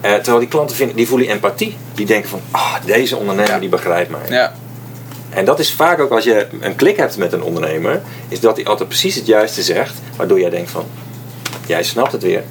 Eh, 0.00 0.14
terwijl 0.14 0.38
die 0.38 0.48
klanten 0.48 0.76
vinden, 0.76 0.96
die 0.96 1.08
voelen 1.08 1.28
empathie. 1.28 1.76
Die 1.94 2.06
denken 2.06 2.28
van, 2.30 2.40
ah, 2.50 2.74
deze 2.84 3.16
ondernemer 3.16 3.52
Ja. 3.52 3.58
die 3.58 3.68
begrijpt 3.68 4.10
mij. 4.10 4.20
Ja, 4.28 4.54
En 5.30 5.44
dat 5.44 5.58
is 5.58 5.72
vaak 5.72 5.98
ook 6.00 6.10
als 6.10 6.24
je 6.24 6.46
een 6.60 6.76
klik 6.76 6.96
hebt 6.96 7.16
met 7.16 7.32
een 7.32 7.42
ondernemer. 7.42 8.00
Is 8.28 8.40
dat 8.40 8.56
hij 8.56 8.64
altijd 8.66 8.88
precies 8.88 9.14
het 9.14 9.26
juiste 9.26 9.62
zegt. 9.62 9.94
Waardoor 10.16 10.40
jij 10.40 10.50
denkt 10.50 10.70
van, 10.70 10.84
jij 11.66 11.82
snapt 11.82 12.12
het 12.12 12.22
weer. 12.22 12.42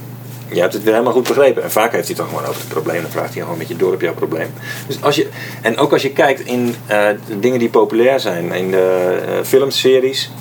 Je 0.51 0.59
hebt 0.59 0.73
het 0.73 0.83
weer 0.83 0.91
helemaal 0.93 1.13
goed 1.13 1.27
begrepen. 1.27 1.63
En 1.63 1.71
vaak 1.71 1.91
heeft 1.91 2.07
hij 2.07 2.15
het 2.15 2.17
dan 2.17 2.27
gewoon 2.27 2.49
over 2.49 2.61
het 2.61 2.69
probleem. 2.69 3.01
Dan 3.01 3.11
vraagt 3.11 3.27
hij 3.33 3.37
gewoon 3.41 3.53
een 3.53 3.59
beetje 3.59 3.75
door 3.75 3.93
op 3.93 4.01
jouw 4.01 4.13
probleem. 4.13 4.53
Dus 4.87 5.01
als 5.01 5.15
je, 5.15 5.27
en 5.61 5.77
ook 5.77 5.91
als 5.93 6.01
je 6.01 6.11
kijkt 6.11 6.39
in 6.45 6.75
eh, 6.85 7.07
dingen 7.39 7.59
die 7.59 7.69
populair 7.69 8.19
zijn. 8.19 8.51
In 8.51 8.71
de 8.71 9.17
eh, 9.27 9.43
filmseries. 9.43 10.31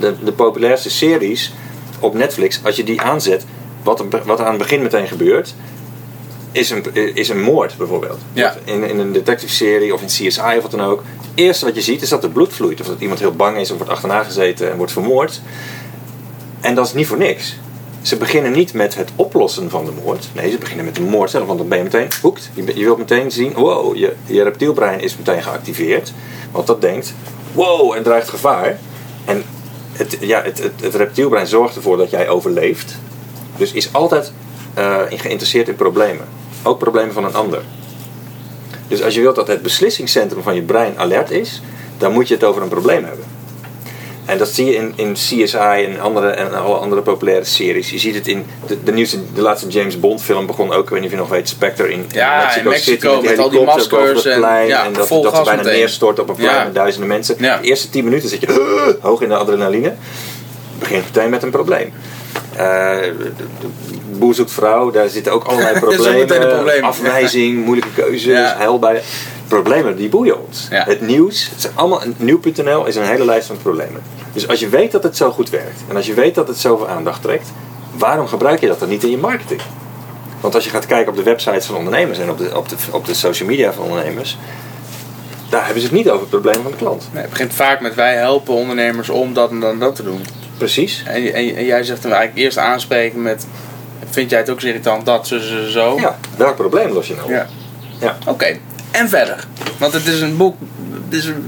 De, 0.00 0.14
de 0.24 0.32
populairste 0.32 0.90
series 0.90 1.52
op 1.98 2.14
Netflix. 2.14 2.60
Als 2.62 2.76
je 2.76 2.84
die 2.84 3.00
aanzet. 3.00 3.44
Wat 3.82 4.04
wat 4.24 4.38
er 4.38 4.44
aan 4.44 4.54
het 4.54 4.62
begin 4.62 4.82
meteen 4.82 5.06
gebeurt. 5.06 5.54
Is 6.54 6.70
een, 6.70 6.94
is 7.14 7.28
een 7.28 7.42
moord 7.42 7.76
bijvoorbeeld. 7.76 8.18
Ja. 8.32 8.56
In, 8.64 8.84
in 8.84 8.98
een 8.98 9.12
detective 9.12 9.52
serie 9.52 9.94
of 9.94 10.00
in 10.00 10.06
CSI 10.06 10.56
of 10.56 10.62
wat 10.62 10.70
dan 10.70 10.80
ook. 10.80 11.02
Het 11.20 11.30
eerste 11.34 11.64
wat 11.64 11.74
je 11.74 11.80
ziet 11.80 12.02
is 12.02 12.08
dat 12.08 12.24
er 12.24 12.30
bloed 12.30 12.52
vloeit. 12.52 12.80
Of 12.80 12.86
dat 12.86 13.00
iemand 13.00 13.20
heel 13.20 13.32
bang 13.32 13.56
is 13.56 13.70
of 13.70 13.76
wordt 13.76 13.92
achterna 13.92 14.22
gezeten 14.22 14.70
en 14.70 14.76
wordt 14.76 14.92
vermoord. 14.92 15.40
En 16.60 16.74
dat 16.74 16.86
is 16.86 16.92
niet 16.92 17.06
voor 17.06 17.18
niks. 17.18 17.56
Ze 18.02 18.16
beginnen 18.16 18.52
niet 18.52 18.72
met 18.72 18.94
het 18.94 19.10
oplossen 19.16 19.70
van 19.70 19.84
de 19.84 19.90
moord. 20.04 20.26
Nee, 20.32 20.50
ze 20.50 20.58
beginnen 20.58 20.84
met 20.84 20.94
de 20.94 21.02
moord 21.02 21.30
zelf. 21.30 21.46
Want 21.46 21.58
dan 21.58 21.68
ben 21.68 21.78
je 21.78 21.84
meteen 21.84 22.08
hoekt. 22.22 22.50
Je, 22.54 22.84
wilt 22.84 22.98
meteen 22.98 23.30
zien, 23.30 23.52
wow, 23.52 23.96
je, 23.96 24.14
je 24.26 24.42
reptielbrein 24.42 25.00
is 25.00 25.16
meteen 25.16 25.42
geactiveerd. 25.42 26.12
Want 26.50 26.66
dat 26.66 26.80
denkt, 26.80 27.14
wow, 27.52 27.92
en 27.92 28.02
dreigt 28.02 28.28
gevaar. 28.28 28.78
En 29.24 29.44
het, 29.92 30.16
ja, 30.20 30.42
het, 30.42 30.62
het, 30.62 30.72
het 30.80 30.94
reptielbrein 30.94 31.46
zorgt 31.46 31.76
ervoor 31.76 31.96
dat 31.96 32.10
jij 32.10 32.28
overleeft. 32.28 32.96
Dus 33.56 33.72
is 33.72 33.92
altijd 33.92 34.32
eh, 34.74 35.00
geïnteresseerd 35.08 35.68
in 35.68 35.76
problemen. 35.76 36.26
Ook 36.64 36.78
problemen 36.78 37.12
van 37.14 37.24
een 37.24 37.34
ander. 37.34 37.60
Dus 38.88 39.02
als 39.02 39.14
je 39.14 39.20
wilt 39.20 39.34
dat 39.36 39.48
het 39.48 39.62
beslissingscentrum 39.62 40.42
van 40.42 40.54
je 40.54 40.62
brein 40.62 40.98
alert 40.98 41.30
is, 41.30 41.62
dan 41.98 42.12
moet 42.12 42.28
je 42.28 42.34
het 42.34 42.44
over 42.44 42.62
een 42.62 42.68
probleem 42.68 43.04
hebben. 43.04 43.24
En 44.24 44.38
dat 44.38 44.48
zie 44.48 44.64
je 44.66 44.74
in, 44.74 44.92
in 44.96 45.12
CSI 45.12 45.56
en, 45.56 46.00
andere, 46.00 46.28
en 46.28 46.54
alle 46.54 46.74
andere 46.76 47.02
populaire 47.02 47.44
series. 47.44 47.90
Je 47.90 47.98
ziet 47.98 48.14
het 48.14 48.26
in 48.28 48.44
de, 48.66 48.82
de, 48.82 48.92
nieuwste, 48.92 49.18
de 49.34 49.40
laatste 49.40 49.68
James 49.68 50.00
Bond 50.00 50.22
film 50.22 50.46
begon 50.46 50.72
ook, 50.72 50.82
ik 50.82 50.88
weet 50.88 50.98
niet 51.00 51.08
of 51.08 51.14
je 51.14 51.20
nog 51.20 51.28
weet, 51.30 51.48
Spectre 51.48 51.92
in, 51.92 52.04
Ja, 52.12 52.42
Mexico, 52.44 52.60
in 52.64 52.68
Mexico 52.68 53.14
City 53.14 53.26
met 53.28 53.38
al 53.38 53.50
die 53.50 53.60
maskers 53.62 54.24
het 54.24 54.32
en- 54.32 54.38
plein, 54.38 54.66
ja, 54.66 54.84
en 54.84 54.92
dat, 54.92 55.08
dat 55.08 55.36
ze 55.36 55.42
bijna 55.44 55.62
meteen. 55.62 55.78
neerstort 55.78 56.18
op 56.18 56.28
een 56.28 56.34
plein 56.34 56.56
Ja. 56.56 56.64
met 56.64 56.74
duizenden 56.74 57.08
mensen. 57.08 57.38
De 57.38 57.58
eerste 57.60 57.90
tien 57.90 58.04
minuten 58.04 58.28
zit 58.28 58.40
je 58.40 58.96
hoog 59.00 59.20
in 59.20 59.28
de 59.28 59.36
adrenaline. 59.36 59.94
Begint 60.78 61.04
meteen 61.04 61.30
met 61.30 61.42
een 61.42 61.50
probleem. 61.50 61.92
Eh, 62.56 62.96
boer 64.18 64.34
zoekt 64.34 64.52
vrouw, 64.52 64.90
daar 64.90 65.08
zitten 65.08 65.32
ook 65.32 65.44
allerlei 65.44 65.78
problemen. 65.84 66.26
probleem. 66.26 66.84
Afwijzing, 66.84 67.64
moeilijke 67.64 67.92
keuzes, 67.94 68.24
Ja. 68.24 68.78
bij. 68.78 69.02
Problemen 69.48 69.96
die 69.96 70.08
boeien 70.08 70.46
ons. 70.46 70.66
Ja. 70.70 70.84
Het 70.84 71.00
nieuws, 71.00 71.48
het 71.50 71.60
zijn 71.60 71.72
allemaal, 71.76 72.02
nieuw.nl 72.16 72.86
is 72.86 72.96
een 72.96 73.04
hele 73.04 73.24
lijst 73.24 73.46
van 73.46 73.56
problemen. 73.56 74.02
Dus 74.32 74.48
als 74.48 74.60
je 74.60 74.68
weet 74.68 74.92
dat 74.92 75.02
het 75.02 75.16
zo 75.16 75.30
goed 75.30 75.50
werkt 75.50 75.80
en 75.88 75.96
als 75.96 76.06
je 76.06 76.14
weet 76.14 76.34
dat 76.34 76.48
het 76.48 76.58
zoveel 76.58 76.88
aandacht 76.88 77.22
trekt, 77.22 77.52
waarom 77.96 78.26
gebruik 78.26 78.60
je 78.60 78.66
dat 78.66 78.78
dan 78.80 78.88
niet 78.88 79.02
in 79.04 79.10
je 79.10 79.18
marketing? 79.18 79.60
Want 80.40 80.54
als 80.54 80.64
je 80.64 80.70
gaat 80.70 80.86
kijken 80.86 81.10
op 81.10 81.16
de 81.16 81.22
websites 81.22 81.66
van 81.66 81.76
ondernemers 81.76 82.18
en 82.18 82.30
op 82.30 82.38
de, 82.38 82.56
op 82.56 82.68
de, 82.68 82.76
op 82.90 83.06
de 83.06 83.14
social 83.14 83.48
media 83.48 83.72
van 83.72 83.84
ondernemers, 83.84 84.38
daar 85.48 85.64
hebben 85.64 85.82
ze 85.82 85.88
het 85.88 85.96
niet 85.96 86.08
over 86.08 86.20
het 86.20 86.30
probleem 86.30 86.62
van 86.62 86.70
de 86.70 86.76
klant. 86.76 87.08
Nee, 87.12 87.20
het 87.22 87.30
begint 87.30 87.54
vaak 87.54 87.80
met 87.80 87.94
wij 87.94 88.14
helpen 88.14 88.54
ondernemers 88.54 89.08
om 89.08 89.34
dat 89.34 89.50
en 89.50 89.60
dan 89.60 89.78
dat 89.78 89.96
te 89.96 90.02
doen. 90.02 90.20
Precies. 90.58 91.02
En, 91.06 91.34
en, 91.34 91.56
en 91.56 91.64
jij 91.64 91.84
zegt 91.84 92.02
hem 92.02 92.12
eigenlijk 92.12 92.44
eerst 92.44 92.58
aanspreken 92.58 93.22
met... 93.22 93.46
Vind 94.14 94.30
jij 94.30 94.38
het 94.38 94.50
ook 94.50 94.60
zo 94.60 94.66
irritant 94.66 95.06
dat, 95.06 95.26
zo, 95.26 95.38
zo, 95.38 95.68
zo? 95.68 95.98
Ja, 96.00 96.18
welk 96.36 96.56
probleem 96.56 96.92
los 96.92 97.06
je 97.06 97.14
nou 97.14 97.24
op? 97.24 97.30
Ja. 97.30 97.46
Ja. 98.00 98.16
Oké, 98.26 98.58
en 98.90 99.08
verder. 99.08 99.44
Want 99.78 99.92
het 99.92 100.06
is 100.06 100.20
een 100.20 100.36
boek... 100.36 100.56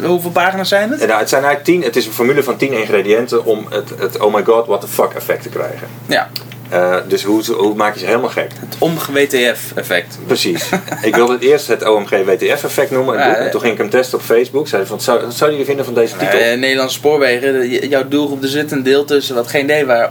Hoeveel 0.03 0.31
pagina's 0.31 0.69
zijn 0.69 0.91
het? 0.91 1.07
Nou, 1.07 1.19
het, 1.21 1.29
zijn 1.29 1.45
eigenlijk 1.45 1.65
tien, 1.65 1.83
het 1.83 1.97
is 1.97 2.07
een 2.07 2.13
formule 2.13 2.43
van 2.43 2.57
10 2.57 2.73
ingrediënten 2.73 3.45
om 3.45 3.67
het, 3.71 3.93
het 3.99 4.19
oh 4.19 4.35
my 4.35 4.45
god, 4.45 4.67
what 4.67 4.81
the 4.81 4.87
fuck 4.87 5.13
effect 5.15 5.43
te 5.43 5.49
krijgen. 5.49 5.89
Ja, 6.07 6.31
Eh, 6.71 6.97
dus 7.09 7.23
hoe, 7.25 7.43
hoe 7.53 7.75
maak 7.75 7.95
je 7.95 8.01
ze 8.01 8.07
helemaal 8.07 8.31
gek? 8.31 8.51
het 8.61 8.77
OMG-WTF-effect. 8.79 10.19
Precies. 10.27 10.69
ik 11.03 11.15
wilde 11.15 11.33
het 11.33 11.43
eerst 11.43 11.69
het 11.69 11.89
OMG 11.89 12.11
WTF 12.25 12.65
effect 12.65 12.91
noemen. 12.91 13.19
En 13.19 13.43
Ja, 13.45 13.49
toen- 13.51 13.61
ging 13.61 13.73
ik 13.73 13.79
hem 13.79 13.91
testen 13.91 14.19
op 14.19 14.25
Facebook. 14.25 14.69
Zei 14.69 14.87
van, 14.87 15.01
zou, 15.01 15.21
wat 15.21 15.35
zouden 15.35 15.59
jullie 15.59 15.65
vinden 15.67 15.85
van 15.85 15.95
deze 15.95 16.17
titel? 16.17 16.39
Eh, 16.39 16.59
Nederlandse 16.59 16.97
spoorwegen, 16.97 17.69
jouw 17.89 18.09
doelgroep, 18.09 18.43
er 18.43 18.49
zit 18.49 18.73
een 18.73 18.83
deel 18.83 19.05
tussen 19.05 19.35
wat 19.35 19.49
geen 19.49 19.65
idee 19.65 19.87
waar 19.87 20.11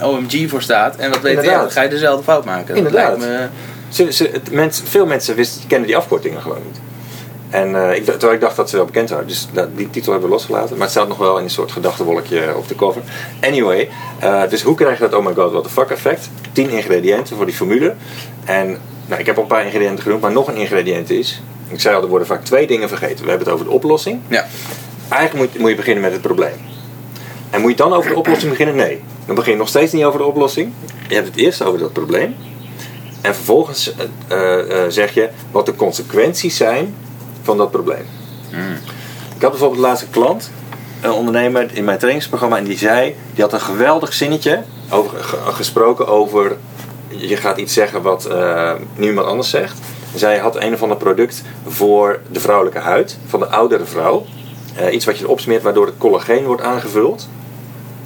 OMG 0.00 0.48
voor 0.50 0.62
staat. 0.62 0.96
En 0.96 1.10
wat 1.10 1.24
Inderdaad. 1.24 1.60
dan 1.60 1.70
ga 1.70 1.82
je 1.82 1.88
dezelfde 1.88 2.22
fout 2.24 2.44
maken. 2.44 2.66
Dat 2.66 2.76
Inderdaad. 2.76 3.18
lijkt 3.18 3.32
me- 3.40 3.48
Ze, 3.88 4.12
ze, 4.12 4.28
het, 4.32 4.50
mens, 4.50 4.82
veel 4.84 5.06
mensen 5.06 5.34
wisten, 5.34 5.60
kennen 5.66 5.86
die 5.86 5.96
afkortingen 5.96 6.40
gewoon 6.42 6.60
niet. 6.66 6.80
En 7.52 7.88
eh, 7.88 7.96
ik, 7.96 8.04
terwijl 8.04 8.32
ik 8.32 8.40
dacht 8.40 8.56
dat 8.56 8.70
ze 8.70 8.76
wel 8.76 8.84
bekend 8.84 9.10
waren. 9.10 9.26
Dus 9.26 9.48
dat- 9.52 9.76
die 9.76 9.90
titel 9.90 10.12
hebben 10.12 10.28
we 10.30 10.34
losgelaten. 10.34 10.70
Maar 10.72 10.80
het 10.82 10.90
staat 10.90 11.08
nog 11.08 11.18
wel 11.18 11.38
in 11.38 11.44
een 11.44 11.50
soort 11.50 11.72
gedachtenwolkje 11.72 12.56
op 12.56 12.68
de 12.68 12.74
cover. 12.74 13.02
Anyway, 13.40 13.88
eh, 14.18 14.42
dus 14.48 14.62
hoe 14.62 14.74
krijg 14.74 14.98
je 14.98 15.08
dat 15.08 15.14
oh 15.18 15.26
my 15.26 15.34
god, 15.34 15.50
what 15.50 15.62
the 15.64 15.70
fuck 15.70 15.90
effect? 15.90 16.28
10 16.52 16.70
ingrediënten 16.70 17.36
voor 17.36 17.46
die 17.46 17.54
formule. 17.54 17.94
En 18.44 18.78
nou, 19.06 19.20
ik 19.20 19.26
heb 19.26 19.36
al 19.36 19.42
een 19.42 19.48
paar 19.48 19.64
ingrediënten 19.64 20.02
genoemd. 20.02 20.20
Maar 20.22 20.32
nog 20.32 20.48
een 20.48 20.56
ingrediënt 20.56 21.10
is... 21.10 21.42
Ik 21.68 21.80
zei 21.80 21.96
al, 21.96 22.02
er 22.02 22.08
worden 22.08 22.26
vaak 22.26 22.44
twee 22.44 22.66
dingen 22.66 22.88
vergeten. 22.88 23.24
We 23.24 23.28
hebben 23.30 23.46
het 23.46 23.54
over 23.54 23.66
de 23.66 23.72
oplossing. 23.72 24.20
Ja. 24.28 24.46
Eigenlijk 25.08 25.50
moet, 25.52 25.60
moet 25.60 25.70
je 25.70 25.76
beginnen 25.76 26.02
met 26.02 26.12
het 26.12 26.20
probleem. 26.20 26.54
En 27.50 27.60
moet 27.60 27.70
je 27.70 27.76
dan 27.76 27.92
over 27.92 28.10
de 28.10 28.16
oplossing 28.16 28.50
beginnen? 28.50 28.76
Nee. 28.76 29.02
Dan 29.26 29.34
begin 29.34 29.52
je 29.52 29.58
nog 29.58 29.68
steeds 29.68 29.92
niet 29.92 30.04
over 30.04 30.18
de 30.18 30.24
oplossing. 30.26 30.72
Je 31.08 31.14
hebt 31.14 31.26
het 31.26 31.36
eerst 31.36 31.62
over 31.62 31.78
dat 31.78 31.92
probleem. 31.92 32.34
En 33.20 33.34
vervolgens 33.34 33.94
eh, 34.28 34.58
zeg 34.88 35.14
je 35.14 35.28
wat 35.50 35.66
de 35.66 35.74
consequenties 35.74 36.56
zijn 36.56 36.94
van 37.42 37.56
dat 37.56 37.70
probleem. 37.70 38.04
Ik 39.36 39.42
had 39.42 39.50
bijvoorbeeld 39.50 39.80
laatst 39.80 40.02
een 40.02 40.10
klant, 40.10 40.50
een 41.00 41.10
ondernemer 41.10 41.70
in 41.76 41.84
mijn 41.84 41.98
trainingsprogramma, 41.98 42.56
en 42.56 42.64
die 42.64 42.78
zei, 42.78 43.16
die 43.34 43.42
had 43.44 43.52
een 43.52 43.60
geweldig 43.60 44.12
zinnetje 44.12 44.62
over, 44.90 45.24
ge- 45.24 45.36
gesproken 45.52 46.06
over, 46.06 46.56
je 47.08 47.36
gaat 47.36 47.58
iets 47.58 47.72
zeggen 47.74 48.02
wat 48.02 48.24
eh, 48.24 48.72
niemand 48.96 49.26
anders 49.26 49.50
zegt. 49.50 49.78
Zij 50.14 50.38
had 50.38 50.56
een 50.56 50.74
of 50.74 50.82
ander 50.82 50.96
product 50.96 51.42
voor 51.68 52.20
de 52.30 52.40
vrouwelijke 52.40 52.78
huid, 52.78 53.16
van 53.26 53.40
de 53.40 53.46
oudere 53.46 53.84
vrouw. 53.84 54.26
Eh, 54.76 54.92
iets 54.94 55.04
wat 55.04 55.18
je 55.18 55.24
erop 55.24 55.40
smeert 55.40 55.62
waardoor 55.62 55.86
het 55.86 55.94
collageen 55.98 56.44
wordt 56.44 56.62
aangevuld. 56.62 57.28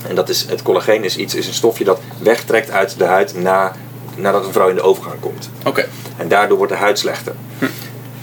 En 0.08 0.14
dat 0.14 0.28
is, 0.28 0.44
het 0.48 0.62
collageen 0.62 1.04
is, 1.04 1.16
iets, 1.16 1.34
is 1.34 1.46
een 1.46 1.54
stofje 1.54 1.84
dat 1.84 2.00
wegtrekt 2.22 2.70
uit 2.70 2.98
de 2.98 3.04
huid 3.04 3.34
na, 3.42 3.72
nadat 4.16 4.46
een 4.46 4.52
vrouw 4.52 4.68
in 4.68 4.74
de 4.74 4.82
overgang 4.82 5.20
komt. 5.20 5.50
Oké. 5.64 5.86
En 6.16 6.28
daardoor 6.28 6.56
wordt 6.56 6.72
de 6.72 6.78
huid 6.78 6.98
slechter. 6.98 7.32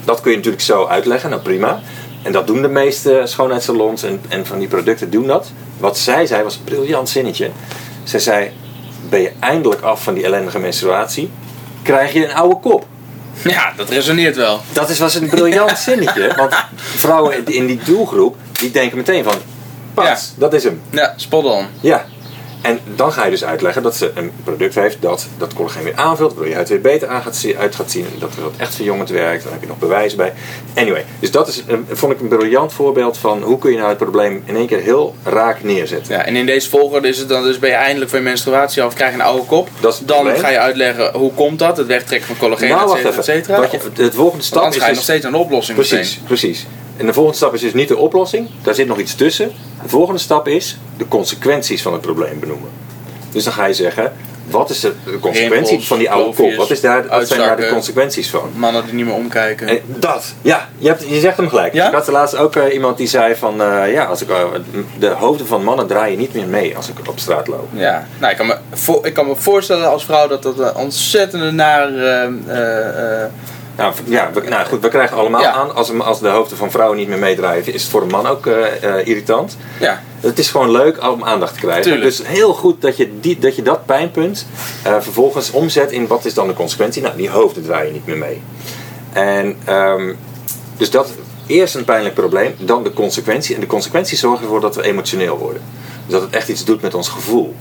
Dat 0.04 0.20
kun 0.20 0.30
je 0.30 0.36
natuurlijk 0.36 0.62
zo 0.64 0.86
uitleggen, 0.86 1.30
nou 1.30 1.42
prima. 1.42 1.80
En 2.22 2.32
dat 2.32 2.46
doen 2.46 2.62
de 2.62 2.68
meeste 2.68 3.22
schoonheidssalons 3.24 4.02
en, 4.02 4.20
en 4.28 4.46
van 4.46 4.58
die 4.58 4.68
producten 4.68 5.10
doen 5.10 5.26
dat. 5.26 5.50
Wat 5.78 5.98
zij 5.98 6.26
zei 6.26 6.42
was 6.42 6.56
een 6.56 6.64
briljant 6.64 7.08
zinnetje. 7.08 7.50
Zij 8.04 8.20
zei, 8.20 8.50
ben 9.08 9.20
je 9.20 9.32
eindelijk 9.40 9.80
af 9.80 10.02
van 10.02 10.14
die 10.14 10.24
ellendige 10.24 10.58
menstruatie, 10.58 11.30
krijg 11.82 12.12
je 12.12 12.24
een 12.28 12.34
oude 12.34 12.56
kop. 12.60 12.86
Ja, 13.44 13.72
dat 13.76 13.88
resoneert 13.88 14.36
wel. 14.36 14.60
Dat 14.72 14.88
is, 14.90 14.98
was 14.98 15.14
een 15.14 15.28
briljant 15.28 15.78
zinnetje. 15.88 16.32
Want 16.36 16.54
vrouwen 16.76 17.46
in 17.46 17.66
die 17.66 17.80
doelgroep, 17.84 18.36
die 18.52 18.70
denken 18.70 18.96
meteen 18.96 19.24
van, 19.24 19.34
pas, 19.94 20.06
Ja. 20.06 20.16
dat 20.36 20.54
is 20.54 20.64
hem. 20.64 20.80
Ja, 20.90 21.14
spot 21.16 21.44
on. 21.44 21.66
Ja. 21.80 22.04
En 22.64 22.78
dan 22.94 23.12
ga 23.12 23.24
je 23.24 23.30
dus 23.30 23.44
uitleggen 23.44 23.82
dat 23.82 23.96
ze 23.96 24.10
een 24.14 24.30
product 24.44 24.74
heeft 24.74 24.96
dat 25.00 25.26
dat 25.38 25.54
collageen 25.54 25.82
weer 25.84 25.94
aanvult, 25.96 26.30
waardoor 26.30 26.48
je 26.48 26.54
huid 26.54 26.68
weer 26.68 26.80
beter 26.80 27.08
aan 27.08 27.22
gaat 27.22 27.36
zien, 27.36 27.56
uit 27.56 27.74
gaat 27.74 27.90
zien, 27.90 28.06
dat 28.18 28.30
dat 28.40 28.52
echt 28.56 28.74
verjongend 28.74 29.08
werkt. 29.08 29.42
Dan 29.42 29.52
heb 29.52 29.60
je 29.60 29.66
nog 29.68 29.78
bewijs 29.78 30.14
bij. 30.14 30.32
Anyway, 30.74 31.04
dus 31.20 31.30
dat 31.30 31.48
is, 31.48 31.62
een- 31.66 31.86
vond 31.92 32.12
ik 32.12 32.20
een 32.20 32.28
briljant 32.28 32.72
voorbeeld 32.72 33.18
van 33.18 33.42
hoe 33.42 33.58
kun 33.58 33.70
je 33.70 33.76
nou 33.76 33.88
het 33.88 33.98
probleem 33.98 34.42
in 34.44 34.56
één 34.56 34.66
keer 34.66 34.80
heel 34.80 35.14
raak 35.24 35.62
neerzetten. 35.62 36.14
Ja, 36.14 36.24
en 36.24 36.36
in 36.36 36.46
deze 36.46 36.68
volgorde 36.68 37.08
is 37.08 37.18
het 37.18 37.28
dan 37.28 37.42
dus 37.42 37.58
ben 37.58 37.70
je 37.70 37.76
eindelijk 37.76 38.10
van 38.10 38.18
je 38.18 38.24
menstruatie 38.24 38.82
af, 38.82 38.94
krijg 38.94 39.10
je 39.14 39.16
een 39.18 39.24
oude 39.24 39.44
kop. 39.46 39.68
Dat 39.80 40.02
dan 40.04 40.16
probleem. 40.16 40.40
ga 40.40 40.48
je 40.48 40.58
uitleggen 40.58 41.12
hoe 41.12 41.32
komt 41.32 41.58
dat, 41.58 41.76
het 41.76 41.86
wegtrekken 41.86 42.26
van 42.26 42.36
collageen, 42.36 42.68
nou, 42.68 42.80
et 42.82 42.86
wacht 42.88 43.00
cetera, 43.02 43.08
et 43.22 43.28
even. 43.28 43.34
cetera. 43.34 43.60
Wat 43.60 43.70
je, 43.70 43.76
Of- 43.76 43.88
het 43.96 44.14
volgende 44.14 44.44
stap 44.44 44.68
is 44.68 44.76
ga 44.76 44.80
je 44.82 44.86
dus- 44.86 44.94
nog 44.94 45.04
steeds 45.04 45.22
naar 45.22 45.32
de 45.32 45.38
oplossing 45.38 45.76
Precies, 45.78 46.10
meteen. 46.10 46.24
precies. 46.26 46.66
En 46.96 47.06
de 47.06 47.12
volgende 47.12 47.36
stap 47.36 47.54
is 47.54 47.60
dus 47.60 47.74
niet 47.74 47.88
de 47.88 47.96
oplossing, 47.96 48.48
daar 48.62 48.74
zit 48.74 48.86
nog 48.86 48.98
iets 48.98 49.14
tussen. 49.14 49.52
De 49.82 49.88
volgende 49.88 50.20
stap 50.20 50.48
is 50.48 50.78
de 50.96 51.08
consequenties 51.08 51.82
van 51.82 51.92
het 51.92 52.02
probleem 52.02 52.40
benoemen. 52.40 52.70
Dus 53.30 53.44
dan 53.44 53.52
ga 53.52 53.64
je 53.64 53.74
zeggen, 53.74 54.12
wat 54.50 54.70
is 54.70 54.80
de, 54.80 54.92
de 55.04 55.18
consequentie 55.18 55.66
Rimpels, 55.66 55.86
van 55.86 55.98
die 55.98 56.10
oude 56.10 56.34
kop? 56.36 56.54
Wat, 56.54 56.70
is 56.70 56.80
daar, 56.80 57.06
wat 57.06 57.28
zijn 57.28 57.40
daar 57.40 57.56
de 57.56 57.68
consequenties 57.68 58.30
van? 58.30 58.50
Mannen 58.56 58.84
die 58.84 58.94
niet 58.94 59.04
meer 59.04 59.14
omkijken. 59.14 59.68
En 59.68 59.80
dat, 59.86 60.34
ja, 60.42 60.68
je, 60.78 60.88
hebt, 60.88 61.08
je 61.08 61.20
zegt 61.20 61.36
hem 61.36 61.48
gelijk. 61.48 61.72
Ja? 61.72 61.86
Ik 61.86 61.94
had 61.94 62.06
laatst 62.06 62.36
ook 62.36 62.56
eh, 62.56 62.74
iemand 62.74 62.96
die 62.96 63.06
zei 63.06 63.34
van, 63.34 63.62
eh, 63.62 63.92
ja, 63.92 64.04
als 64.04 64.22
ik, 64.22 64.28
eh, 64.28 64.44
de 64.98 65.08
hoofden 65.08 65.46
van 65.46 65.64
mannen 65.64 65.86
draaien 65.86 66.18
niet 66.18 66.34
meer 66.34 66.46
mee 66.46 66.76
als 66.76 66.88
ik 66.88 67.08
op 67.08 67.18
straat 67.18 67.46
loop. 67.46 67.68
Ja, 67.72 68.06
nou, 68.18 68.30
ik, 68.30 68.36
kan 68.38 68.46
me 68.46 68.56
voor, 68.72 69.06
ik 69.06 69.14
kan 69.14 69.26
me 69.26 69.36
voorstellen 69.36 69.90
als 69.90 70.04
vrouw 70.04 70.28
dat 70.28 70.42
dat 70.42 70.58
een 70.58 70.74
ontzettende 70.76 71.50
nare. 71.50 72.30
Nou, 73.76 73.94
ja, 74.04 74.30
we, 74.32 74.40
nou 74.48 74.66
goed, 74.66 74.80
we 74.80 74.88
krijgen 74.88 75.16
allemaal 75.16 75.40
Ja. 75.40 75.52
aan, 75.52 75.74
als, 75.74 75.98
als 75.98 76.20
de 76.20 76.28
hoofden 76.28 76.56
van 76.56 76.70
vrouwen 76.70 76.98
niet 76.98 77.08
meer 77.08 77.18
meedraaien, 77.18 77.66
is 77.74 77.82
het 77.82 77.90
voor 77.90 78.02
een 78.02 78.08
man 78.08 78.26
ook 78.26 78.46
eh, 78.46 78.82
eh, 78.98 79.06
irritant. 79.06 79.56
ja, 79.80 80.02
Het 80.20 80.38
is 80.38 80.50
gewoon 80.50 80.70
leuk 80.70 81.10
om 81.10 81.24
aandacht 81.24 81.54
te 81.54 81.60
krijgen. 81.60 81.82
Tuurlijk. 81.82 82.04
Dus 82.04 82.26
heel 82.26 82.52
goed 82.54 82.82
dat 82.82 82.96
je, 82.96 83.20
die, 83.20 83.38
dat 83.38 83.56
je 83.56 83.62
dat 83.62 83.86
pijnpunt 83.86 84.46
eh, 84.82 84.92
vervolgens 85.00 85.50
omzet 85.50 85.92
in 85.92 86.06
wat 86.06 86.24
is 86.24 86.34
dan 86.34 86.46
de 86.46 86.54
consequentie. 86.54 87.02
Nou, 87.02 87.16
die 87.16 87.30
hoofden 87.30 87.62
draaien 87.62 87.92
niet 87.92 88.06
meer 88.06 88.18
mee. 88.18 88.42
En 89.12 89.56
ehm, 89.64 90.12
dus 90.76 90.90
dat 90.90 91.10
eerst 91.46 91.74
een 91.74 91.84
pijnlijk 91.84 92.14
probleem, 92.14 92.54
dan 92.58 92.82
de 92.82 92.92
consequentie. 92.92 93.54
En 93.54 93.60
de 93.60 93.66
consequentie 93.66 94.16
zorgt 94.18 94.42
ervoor 94.42 94.60
dat 94.60 94.76
we 94.76 94.82
emotioneel 94.82 95.38
worden. 95.38 95.62
Dus 96.06 96.12
dat 96.12 96.22
het 96.22 96.34
echt 96.34 96.48
iets 96.48 96.64
doet 96.64 96.82
met 96.82 96.94
ons 96.94 97.08
gevoel. 97.08 97.54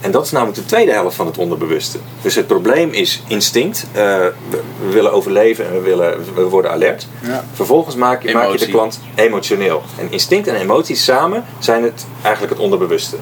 En 0.00 0.10
dat 0.10 0.24
is 0.24 0.30
namelijk 0.30 0.56
de 0.58 0.64
tweede 0.66 0.92
helft 0.92 1.16
van 1.16 1.26
het 1.26 1.38
onderbewuste. 1.38 1.98
Dus 2.22 2.34
het 2.34 2.46
probleem 2.46 2.90
is 2.92 3.22
instinct. 3.28 3.86
Eh, 3.92 4.02
we, 4.50 4.60
we 4.86 4.92
willen 4.92 5.12
overleven 5.12 5.66
en 5.66 5.72
we, 5.72 5.80
willen, 5.80 6.34
we 6.34 6.42
worden 6.42 6.70
alert. 6.70 7.06
Ja. 7.22 7.44
Vervolgens 7.52 7.94
maak 7.96 8.22
je, 8.22 8.32
maak 8.32 8.50
je 8.52 8.58
de 8.58 8.68
klant 8.68 9.00
emotioneel. 9.14 9.82
En 9.98 10.06
instinct 10.10 10.48
en 10.48 10.54
emotie 10.54 10.96
samen 10.96 11.44
zijn 11.58 11.82
het 11.82 12.06
eigenlijk 12.22 12.52
het 12.54 12.62
onderbewuste. 12.62 13.16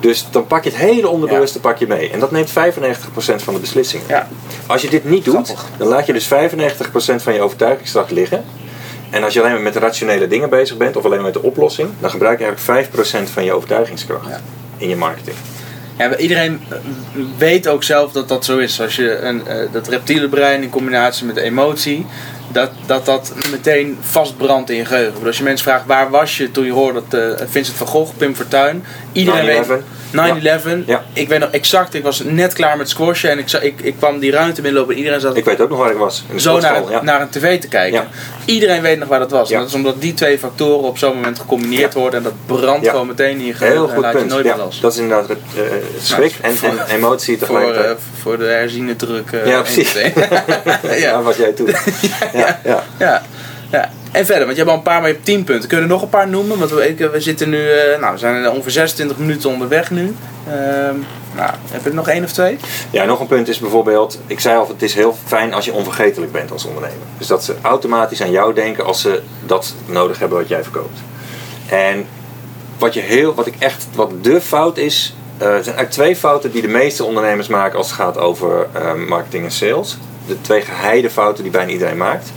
Dus 0.00 0.26
dan 0.30 0.46
pak 0.46 0.64
je 0.64 0.70
het 0.70 0.78
hele 0.78 1.08
onderbewuste 1.08 1.60
pak 1.60 1.76
je 1.78 1.86
mee. 1.86 2.10
En 2.10 2.20
dat 2.20 2.30
neemt 2.30 2.50
95% 2.50 2.52
van 3.36 3.54
de 3.54 3.60
beslissingen. 3.60 4.06
ja. 4.08 4.28
Als 4.66 4.82
je 4.82 4.88
dit 4.90 5.04
niet 5.04 5.24
doet, 5.24 5.34
Grappig. 5.34 5.66
dan 5.76 5.88
laat 5.88 6.06
je 6.06 6.12
dus 6.12 6.28
95% 6.28 6.28
van 7.22 7.34
je 7.34 7.40
overtuigingskracht 7.42 8.10
liggen. 8.10 8.44
En 9.10 9.24
als 9.24 9.32
je 9.34 9.40
alleen 9.40 9.52
maar 9.52 9.62
met 9.62 9.76
rationele 9.76 10.26
dingen 10.28 10.50
bezig 10.50 10.76
bent, 10.76 10.96
of 10.96 11.04
alleen 11.04 11.16
maar 11.22 11.32
met 11.32 11.34
de 11.34 11.42
oplossing, 11.42 11.88
dan 12.00 12.10
gebruik 12.10 12.38
je 12.38 12.44
eigenlijk 12.44 12.88
5% 13.26 13.30
van 13.32 13.44
je 13.44 13.52
overtuigingskracht 13.52 14.28
Ja. 14.28 14.40
in 14.76 14.88
je 14.88 14.96
marketing. 14.96 15.36
Ja, 15.98 16.16
iedereen 16.16 16.60
eh, 16.68 16.78
weet 17.38 17.68
ook 17.68 17.82
zelf 17.82 18.12
dat 18.12 18.28
dat 18.28 18.44
zo 18.44 18.58
is. 18.58 18.80
Als 18.80 18.96
je 18.96 19.18
een, 19.18 19.46
eh, 19.46 19.72
dat 19.72 19.88
reptiele 19.88 20.28
brein 20.28 20.62
in 20.62 20.70
combinatie 20.70 21.26
met 21.26 21.36
emotie, 21.36 22.06
dat, 22.56 22.70
dat 22.86 23.04
dat 23.06 23.32
meteen 23.50 23.98
vastbrandt 24.00 24.70
in 24.70 24.76
je 24.76 24.84
geheugen. 24.84 25.26
Als 25.26 25.36
je 25.38 25.42
mensen 25.42 25.64
vraagt 25.66 25.86
waar 25.86 26.10
was 26.10 26.36
je 26.36 26.50
toen 26.50 26.64
je 26.64 26.72
hoorde 26.72 27.02
dat 27.08 27.20
eh, 27.20 27.46
Vincent 27.50 27.76
van 27.76 27.86
Gogh, 27.86 28.12
Pim 28.16 28.34
Fortuyn, 28.36 28.84
iedereen 29.12 29.64
9/11. 29.64 29.66
weet 29.68 29.80
9-11. 30.84 30.86
Ja. 30.86 31.04
Ik 31.12 31.28
weet 31.28 31.38
nog 31.38 31.50
exact, 31.50 31.94
ik 31.94 32.02
was 32.02 32.22
net 32.24 32.52
klaar 32.52 32.76
met 32.76 32.88
squashen 32.88 33.30
en 33.30 33.38
ik, 33.38 33.52
ik, 33.52 33.80
ik 33.80 33.94
kwam 33.98 34.18
die 34.18 34.30
ruimte 34.30 34.60
binnenlopen 34.60 34.92
en 34.94 34.98
iedereen 35.00 35.20
zat 35.20 35.36
Ik 35.36 35.44
weet 35.44 35.60
ook 35.60 35.68
nog 35.68 35.78
waar 35.78 35.90
ik 35.90 35.96
was. 35.96 36.24
In 36.32 36.40
zo 36.40 36.58
naar, 36.60 36.90
ja. 36.90 37.02
naar 37.02 37.20
een 37.20 37.28
tv 37.28 37.60
te 37.60 37.68
kijken. 37.68 38.08
Iedereen 38.44 38.82
weet 38.82 38.98
nog 38.98 39.08
waar 39.08 39.18
dat 39.18 39.30
was. 39.30 39.48
Ja. 39.48 39.54
En 39.54 39.60
dat 39.60 39.68
is 39.70 39.74
omdat 39.76 40.00
die 40.00 40.14
twee 40.14 40.38
factoren 40.38 40.88
op 40.88 40.98
zo'n 40.98 41.14
moment 41.14 41.38
gecombineerd 41.38 41.94
worden 41.94 42.18
en 42.18 42.24
dat 42.24 42.60
brandt 42.60 42.88
gewoon 42.88 43.06
meteen 43.06 43.38
in 43.38 43.46
je 43.46 43.52
geheugen 43.54 43.78
Heel 43.80 43.88
en 43.88 43.94
goed 43.94 44.02
laat 44.02 44.12
punt. 44.12 44.24
je 44.24 44.30
nooit 44.30 44.46
Ja, 44.46 44.54
meer 44.56 44.64
los. 44.64 44.80
dat 44.80 44.92
is 44.92 44.98
inderdaad 44.98 45.28
het, 45.28 45.38
eh, 45.56 45.62
schrik 46.02 46.32
Nou, 46.42 46.52
en, 46.52 46.56
voor- 46.58 46.68
en 46.86 46.96
emotie 46.96 47.38
voor, 47.38 47.46
tegelijkertijd. 47.46 47.96
eh, 47.96 48.02
voor 48.22 48.38
de 48.38 48.44
herziene 48.44 48.96
druk. 48.96 49.30
Ja, 49.44 49.60
precies. 49.62 49.92
ja. 51.04 51.22
was 51.26 51.36
jij 51.36 51.52
toen. 51.52 51.66
ja, 52.32 52.45
ja. 52.64 52.82
Ja, 52.98 53.22
ja. 53.70 53.90
En 54.12 54.26
verder, 54.26 54.44
want 54.44 54.56
je 54.56 54.62
hebt 54.62 54.70
al 54.70 54.76
een 54.76 54.82
paar, 54.82 55.00
maar 55.00 55.08
je 55.08 55.14
hebt 55.14 55.26
10 55.26 55.44
punten. 55.44 55.68
Kun 55.68 55.78
je 55.78 55.84
er 55.84 55.90
nog 55.90 56.02
een 56.02 56.08
paar 56.08 56.28
noemen? 56.28 56.58
Want 56.58 56.70
we, 56.70 57.08
we 57.12 57.20
zitten 57.20 57.48
nu, 57.48 57.68
eh, 57.68 58.00
nou, 58.00 58.12
we 58.12 58.18
zijn 58.18 58.50
ongeveer 58.50 58.70
26 58.70 59.18
minuten 59.18 59.50
onderweg 59.50 59.90
nu. 59.90 60.16
Ehm, 60.48 60.96
nou, 61.36 61.50
heb 61.70 61.82
je 61.82 61.88
er 61.88 61.94
nog 61.94 62.08
één 62.08 62.24
of 62.24 62.32
twee? 62.32 62.58
Ja, 62.90 63.04
nog 63.04 63.20
een 63.20 63.26
punt 63.26 63.48
is 63.48 63.58
bijvoorbeeld, 63.58 64.18
ik 64.26 64.40
zei 64.40 64.58
al, 64.58 64.68
het 64.68 64.82
is 64.82 64.94
heel 64.94 65.16
fijn 65.24 65.54
als 65.54 65.64
je 65.64 65.72
onvergetelijk 65.72 66.32
bent 66.32 66.50
als 66.50 66.64
ondernemer. 66.64 67.06
Dus 67.18 67.26
dat 67.26 67.44
ze 67.44 67.54
automatisch 67.62 68.22
aan 68.22 68.30
jou 68.30 68.54
denken 68.54 68.84
als 68.84 69.00
ze 69.00 69.22
dat 69.46 69.74
nodig 69.86 70.18
hebben 70.18 70.38
wat 70.38 70.48
jij 70.48 70.62
verkoopt. 70.62 70.98
En 71.68 72.06
wat, 72.78 72.94
je 72.94 73.00
heel, 73.00 73.34
wat 73.34 73.46
ik 73.46 73.54
echt, 73.58 73.86
wat 73.94 74.24
de 74.24 74.40
fout 74.40 74.76
is, 74.76 75.14
eh, 75.38 75.46
zijn 75.46 75.54
eigenlijk 75.54 75.90
twee 75.90 76.16
fouten 76.16 76.50
die 76.50 76.62
de 76.62 76.68
meeste 76.68 77.04
ondernemers 77.04 77.48
maken 77.48 77.78
als 77.78 77.86
het 77.86 77.96
gaat 77.96 78.18
over 78.18 78.66
eh, 78.72 78.94
marketing 78.94 79.44
en 79.44 79.50
sales. 79.50 79.98
De 80.26 80.40
twee 80.40 80.60
geheide 80.60 81.10
fouten 81.10 81.42
die 81.42 81.52
bijna 81.52 81.70
iedereen 81.70 81.96
maakt. 81.96 82.32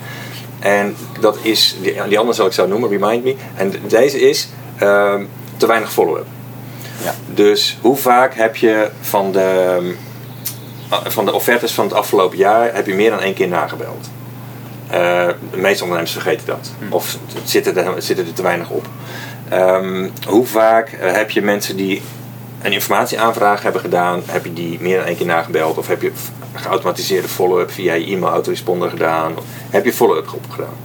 En 0.59 0.95
dat 1.19 1.37
is, 1.41 1.75
die, 1.81 1.93
die 2.07 2.17
andere 2.17 2.35
zal 2.35 2.45
ik 2.45 2.51
zo 2.51 2.67
noemen, 2.67 2.89
remind 2.89 3.23
me. 3.23 3.35
En 3.55 3.73
deze 3.87 4.19
is 4.19 4.49
ehm, 4.77 5.23
te 5.57 5.67
weinig 5.67 5.91
follow-up. 5.91 6.25
Ja. 7.03 7.13
Dus 7.25 7.77
hoe 7.81 7.95
vaak 7.97 8.33
heb 8.33 8.55
je 8.55 8.89
van 9.01 9.31
de, 9.31 9.79
uh, 10.91 10.97
van 11.05 11.25
de 11.25 11.33
offertes 11.33 11.71
van 11.71 11.85
het 11.85 11.93
afgelopen 11.93 12.37
jaar 12.37 12.75
heb 12.75 12.87
je 12.87 12.93
meer 12.93 13.09
dan 13.09 13.19
één 13.19 13.33
keer 13.33 13.47
nagebeld? 13.47 14.09
Uh, 14.91 15.27
de 15.51 15.57
meeste 15.57 15.83
ondernemers 15.83 16.11
vergeten 16.11 16.45
dat. 16.45 16.71
Of 16.89 17.17
het 17.33 17.49
zitten 17.49 17.77
er, 17.77 18.01
zitten 18.01 18.25
er 18.25 18.33
te 18.33 18.41
weinig 18.41 18.69
op. 18.69 18.87
Um, 19.53 20.11
hoe 20.27 20.45
vaak 20.45 20.91
uh, 20.91 21.11
heb 21.11 21.31
je 21.31 21.41
mensen 21.41 21.75
die 21.75 22.01
een 22.61 22.71
informatieaanvraag 22.71 23.61
hebben 23.61 23.81
gedaan, 23.81 24.21
heb 24.25 24.43
je 24.43 24.53
die 24.53 24.77
meer 24.81 24.97
dan 24.97 25.05
één 25.05 25.17
keer 25.17 25.25
nagebeld? 25.25 25.77
Of 25.77 25.87
heb 25.87 26.01
je 26.01 26.11
geautomatiseerde 26.53 27.27
follow-up 27.27 27.71
via 27.71 27.93
je 27.93 28.05
e-mail-autoresponder 28.05 28.89
gedaan? 28.89 29.37
Of 29.37 29.43
heb 29.69 29.85
je 29.85 29.93
follow-up 29.93 30.27
groepen 30.27 30.51
gedaan? 30.51 30.77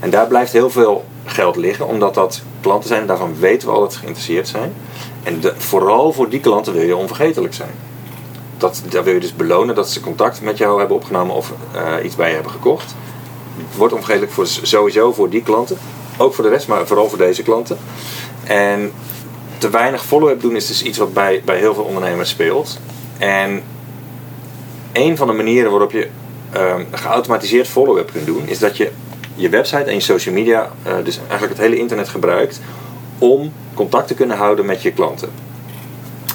En 0.00 0.10
daar 0.10 0.26
blijft 0.26 0.52
heel 0.52 0.70
veel 0.70 1.04
geld 1.24 1.56
liggen, 1.56 1.86
omdat 1.86 2.14
dat 2.14 2.42
klanten 2.60 2.88
zijn, 2.88 3.06
daarvan 3.06 3.38
weten 3.38 3.68
we 3.68 3.74
al 3.74 3.80
dat 3.80 3.92
ze 3.92 3.98
geïnteresseerd 3.98 4.48
zijn. 4.48 4.72
En 5.22 5.40
vooral 5.56 6.12
voor 6.12 6.28
die 6.28 6.40
klanten 6.40 6.72
wil 6.72 6.82
je 6.82 6.96
onvergetelijk 6.96 7.54
zijn. 7.54 7.70
Dat, 8.58 8.82
daar 8.88 9.04
wil 9.04 9.14
je 9.14 9.20
dus 9.20 9.36
belonen 9.36 9.74
dat 9.74 9.90
ze 9.90 10.00
contact 10.00 10.40
met 10.40 10.58
jou 10.58 10.78
hebben 10.78 10.96
opgenomen 10.96 11.34
of 11.34 11.52
uh, 11.74 12.04
iets 12.04 12.16
bij 12.16 12.28
je 12.28 12.34
hebben 12.34 12.52
gekocht. 12.52 12.94
Wordt 13.76 13.94
onvergetelijk 13.94 14.32
voor, 14.32 14.46
sowieso 14.46 15.12
voor 15.12 15.30
die 15.30 15.42
klanten. 15.42 15.78
Ook 16.16 16.34
voor 16.34 16.44
de 16.44 16.50
rest, 16.50 16.68
maar 16.68 16.86
vooral 16.86 17.08
voor 17.08 17.18
deze 17.18 17.42
klanten. 17.42 17.78
En 18.44 18.92
te 19.62 19.70
weinig 19.70 20.04
follow-up 20.04 20.40
doen 20.40 20.56
is 20.56 20.66
dus 20.66 20.82
iets 20.82 20.98
wat 20.98 21.12
bij, 21.12 21.42
bij 21.44 21.58
heel 21.58 21.74
veel 21.74 21.84
ondernemers 21.84 22.30
speelt. 22.30 22.78
En 23.18 23.62
een 24.92 25.16
van 25.16 25.26
de 25.26 25.32
manieren 25.32 25.70
waarop 25.70 25.92
je 25.92 26.08
um, 26.56 26.86
geautomatiseerd 26.90 27.68
follow-up 27.68 28.10
kunt 28.12 28.26
doen, 28.26 28.48
is 28.48 28.58
dat 28.58 28.76
je 28.76 28.90
je 29.34 29.48
website 29.48 29.84
en 29.84 29.94
je 29.94 30.00
social 30.00 30.34
media, 30.34 30.70
uh, 30.86 30.92
dus 31.04 31.18
eigenlijk 31.18 31.52
het 31.52 31.60
hele 31.60 31.76
internet 31.76 32.08
gebruikt 32.08 32.60
om 33.18 33.52
contact 33.74 34.06
te 34.06 34.14
kunnen 34.14 34.36
houden 34.36 34.66
met 34.66 34.82
je 34.82 34.92
klanten. 34.92 35.30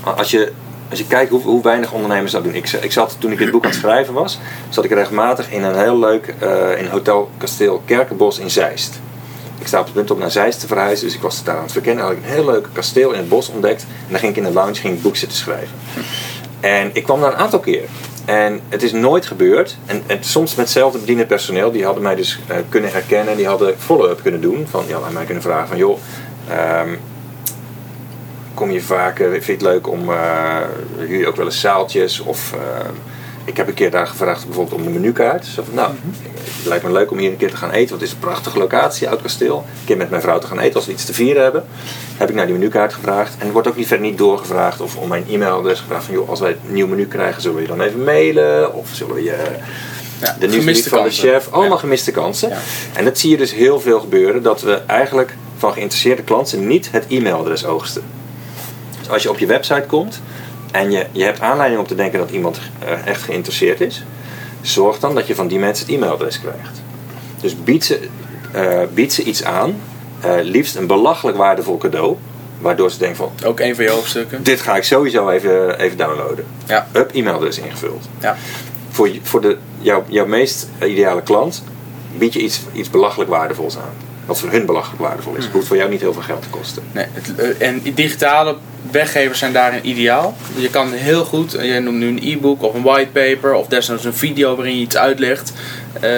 Als 0.04 0.32
je, 0.32 0.52
als 0.90 1.00
je 1.00 1.08
kijkt 1.08 1.32
hoe, 1.32 1.42
hoe 1.42 1.64
weinig 1.64 1.92
ondernemers 1.92 2.32
dat 2.32 2.44
doen. 2.44 2.56
Ik, 2.56 2.72
ik 2.72 2.92
zat 2.92 3.16
toen 3.20 3.32
ik 3.32 3.38
dit 3.38 3.52
boek 3.52 3.64
aan 3.64 3.70
het 3.70 3.80
schrijven 3.80 4.14
was, 4.14 4.40
zat 4.70 4.84
ik 4.84 4.92
regelmatig 4.92 5.52
in 5.52 5.64
een 5.64 5.80
heel 5.80 6.00
leuk 6.00 6.34
uh, 6.44 6.82
in 6.82 6.86
Hotel 6.86 7.30
Kasteel 7.38 7.82
Kerkenbos 7.86 8.40
in 8.40 8.50
Zeist. 8.50 9.00
Ik 9.68 9.74
sta 9.74 9.82
op 9.82 9.88
het 9.88 9.96
punt 9.96 10.12
om 10.12 10.20
naar 10.20 10.32
Zeist 10.32 10.60
te 10.60 10.68
verhuizen, 10.68 11.06
dus 11.06 11.16
ik 11.16 11.22
was 11.22 11.44
daar 11.44 11.56
aan 11.56 11.64
het 11.64 11.72
verkennen. 11.72 12.04
Had 12.04 12.14
ik 12.14 12.18
een 12.18 12.30
heel 12.30 12.46
leuk 12.46 12.68
kasteel 12.74 13.12
in 13.12 13.18
het 13.18 13.30
bos 13.30 13.50
ontdekt. 13.50 13.82
En 13.82 14.12
dan 14.12 14.20
ging 14.20 14.32
ik 14.32 14.38
in 14.38 14.44
de 14.44 14.54
lounge 14.54 14.76
ging 14.76 14.96
ik 14.96 15.02
boek 15.02 15.16
zitten 15.16 15.38
schrijven. 15.38 15.76
En 16.60 16.90
ik 16.94 17.04
kwam 17.04 17.22
daar 17.22 17.32
een 17.32 17.38
aantal 17.38 17.60
keer. 17.60 17.84
En 18.26 18.60
het 18.70 18.84
is 18.84 18.92
nooit 18.92 19.26
gebeurd. 19.26 19.78
En, 19.86 20.04
soms 20.20 20.56
met 20.56 20.66
hetzelfde 20.66 21.00
bedienend 21.00 21.28
personeel. 21.28 21.72
Die 21.72 21.86
hadden 21.86 22.04
mij 22.04 22.16
dus 22.16 22.40
eh, 22.48 22.58
kunnen 22.70 22.92
herkennen. 22.92 23.38
Die 23.38 23.48
hadden 23.48 23.80
follow-up 23.80 24.22
kunnen 24.22 24.42
doen. 24.42 24.68
Van, 24.70 24.84
ja, 24.88 25.00
aan 25.06 25.14
mij 25.14 25.26
kunnen 25.26 25.44
vragen 25.44 25.68
van... 25.68 25.78
joh, 25.78 26.00
ehm, 26.50 26.96
kom 28.54 28.72
je 28.72 28.82
vaak... 28.82 29.18
vind 29.18 29.46
je 29.46 29.52
het 29.52 29.62
leuk 29.62 29.88
om... 29.88 30.12
eh 30.12 30.60
je 31.08 31.28
ook 31.28 31.36
wel 31.36 31.46
eens 31.46 31.60
zaaltjes? 31.60 32.20
Of... 32.20 32.54
ik 33.48 33.58
heb 33.58 33.68
een 33.68 33.74
keer 33.74 33.92
daar 33.92 34.08
gevraagd 34.08 34.46
bijvoorbeeld 34.46 34.76
om 34.76 34.84
de 34.84 34.90
menukaart. 35.00 35.46
Zo 35.46 35.64
van, 35.64 35.74
nou, 35.74 35.92
het 36.58 36.66
lijkt 36.66 36.84
me 36.84 36.92
leuk 36.92 37.12
om 37.12 37.18
hier 37.18 37.32
een 37.32 37.38
keer 37.38 37.50
te 37.50 37.58
gaan 37.58 37.72
eten. 37.72 37.90
Want 37.90 38.02
het 38.02 38.10
is 38.10 38.12
een 38.12 38.20
prachtige 38.20 38.58
locatie, 38.58 39.10
Oud 39.10 39.22
Kasteel. 39.22 39.58
Een 39.58 39.86
keer 39.86 39.98
met 39.98 40.10
mijn 40.10 40.22
vrouw 40.22 40.40
te 40.40 40.48
gaan 40.48 40.60
eten 40.60 40.76
als 40.76 40.86
we 40.86 40.92
iets 40.92 41.06
te 41.06 41.14
vieren 41.14 41.44
hebben. 41.44 41.66
Heb 42.18 42.30
ik 42.30 42.36
naar 42.36 42.46
die 42.46 42.56
menukaart 42.56 42.94
gevraagd. 42.94 43.36
En 43.40 43.48
er 43.48 43.54
wordt 43.54 43.68
ook 43.68 43.76
niet 43.76 43.88
verder 43.88 44.06
niet 44.06 44.18
doorgevraagd 44.18 44.82
of 44.82 44.96
om 44.96 45.08
mijn 45.08 45.26
e-mailadres 45.30 45.80
gevraagd. 45.80 46.06
Van 46.06 46.14
joh, 46.14 46.30
als 46.30 46.40
wij 46.40 46.52
een 46.52 46.74
nieuw 46.74 46.88
menu 46.88 47.08
krijgen, 47.08 47.42
zullen 47.42 47.56
we 47.56 47.62
je 47.62 47.68
dan 47.68 47.82
even 47.82 48.04
mailen? 48.04 48.74
Of 48.74 48.90
zullen 48.92 49.16
we 49.16 49.24
je 49.24 49.36
Ja, 50.22 50.36
de 50.40 50.48
nieuwsbrief 50.48 50.90
van 50.90 51.04
de 51.04 51.10
chef? 51.10 51.48
Allemaal 51.52 51.74
Ja. 51.74 51.78
gemiste 51.80 52.12
kansen. 52.12 52.50
Ja. 52.50 52.58
En 52.94 53.06
dat 53.06 53.18
zie 53.18 53.30
je 53.30 53.38
dus 53.38 53.54
heel 53.54 53.80
veel 53.80 54.00
gebeuren. 54.00 54.44
Dat 54.44 54.62
we 54.62 54.82
eigenlijk 54.86 55.36
van 55.58 55.74
geïnteresseerde 55.74 56.22
klanten 56.24 56.68
niet 56.68 56.92
het 56.92 57.06
e-mailadres 57.08 57.66
oogsten. 57.66 58.04
Dus 59.00 59.10
als 59.10 59.24
je 59.24 59.30
op 59.30 59.40
je 59.40 59.46
website 59.46 59.84
komt 59.88 60.22
en 60.78 60.92
je, 60.92 61.06
je 61.12 61.24
hebt 61.24 61.42
aanleiding 61.42 61.82
om 61.82 61.88
te 61.88 61.96
denken 61.96 62.20
dat 62.20 62.30
iemand 62.30 62.60
eh, 62.80 63.08
echt 63.08 63.22
geïnteresseerd 63.22 63.82
is, 63.82 64.04
zorg 64.62 65.00
dan 65.00 65.16
dat 65.16 65.28
je 65.28 65.36
van 65.36 65.48
die 65.48 65.60
mensen 65.60 65.86
het 65.86 65.96
e-mailadres 65.96 66.40
krijgt. 66.40 66.82
Dus 67.42 67.64
bied 67.64 67.86
ze, 67.86 68.08
eh, 68.52 68.82
bied 68.94 69.14
ze 69.14 69.24
iets 69.24 69.44
aan, 69.44 69.76
eh, 70.20 70.36
liefst 70.42 70.76
een 70.76 70.88
belachelijk 70.88 71.38
waardevol 71.38 71.78
cadeau, 71.78 72.16
waardoor 72.60 72.92
ze 72.92 72.98
denken 72.98 73.18
van 73.18 73.32
Ook 73.46 73.60
een 73.60 73.76
van 73.76 73.84
je 73.84 73.90
hoofdstukken. 73.90 74.44
dit 74.44 74.62
ga 74.62 74.76
ik 74.76 74.84
sowieso 74.84 75.30
even, 75.30 75.80
even 75.80 75.98
downloaden. 75.98 76.46
Ja. 76.66 76.88
Up, 76.94 77.12
e-mailadres 77.14 77.60
ingevuld. 77.60 78.08
Ja. 78.20 78.38
Voor, 78.90 79.10
voor 79.22 79.42
de, 79.42 79.58
jouw, 79.80 80.04
jouw 80.08 80.26
meest 80.26 80.68
ideale 80.82 81.22
klant 81.22 81.64
bied 82.18 82.34
je 82.34 82.40
iets, 82.40 82.62
iets 82.74 82.90
belachelijk 82.90 83.30
waardevols 83.30 83.78
aan. 83.78 83.94
Wat 84.26 84.40
voor 84.40 84.50
hun 84.52 84.66
belachelijk 84.66 85.02
waardevol 85.02 85.36
is. 85.36 85.44
Het 85.44 85.54
hoeft 85.54 85.68
voor 85.68 85.78
jou 85.78 85.90
niet 85.90 86.02
heel 86.02 86.14
veel 86.14 86.22
geld 86.22 86.42
te 86.42 86.48
kosten. 86.50 86.84
Nee, 86.92 87.06
het, 87.12 87.36
eh, 87.60 87.68
en 87.68 87.82
digitale 87.94 88.56
weggevers 88.92 89.40
zijn 89.40 89.54
daarin 89.54 89.90
ideaal. 89.90 90.36
Je 90.56 90.70
kan 90.70 90.92
heel 90.92 91.24
goed, 91.26 91.54
eh, 91.56 91.74
je 91.74 91.80
noemt 91.80 91.98
nu 91.98 92.08
een 92.08 92.20
e-book 92.24 92.64
of 92.64 92.74
een 92.74 92.82
whitepaper 92.82 93.54
of 93.54 93.68
desnoods 93.68 94.06
een 94.06 94.14
video 94.14 94.56
waarin 94.56 94.76
je 94.76 94.82
iets 94.82 94.98
uitlegt. 94.98 95.54
Eh, 96.02 96.12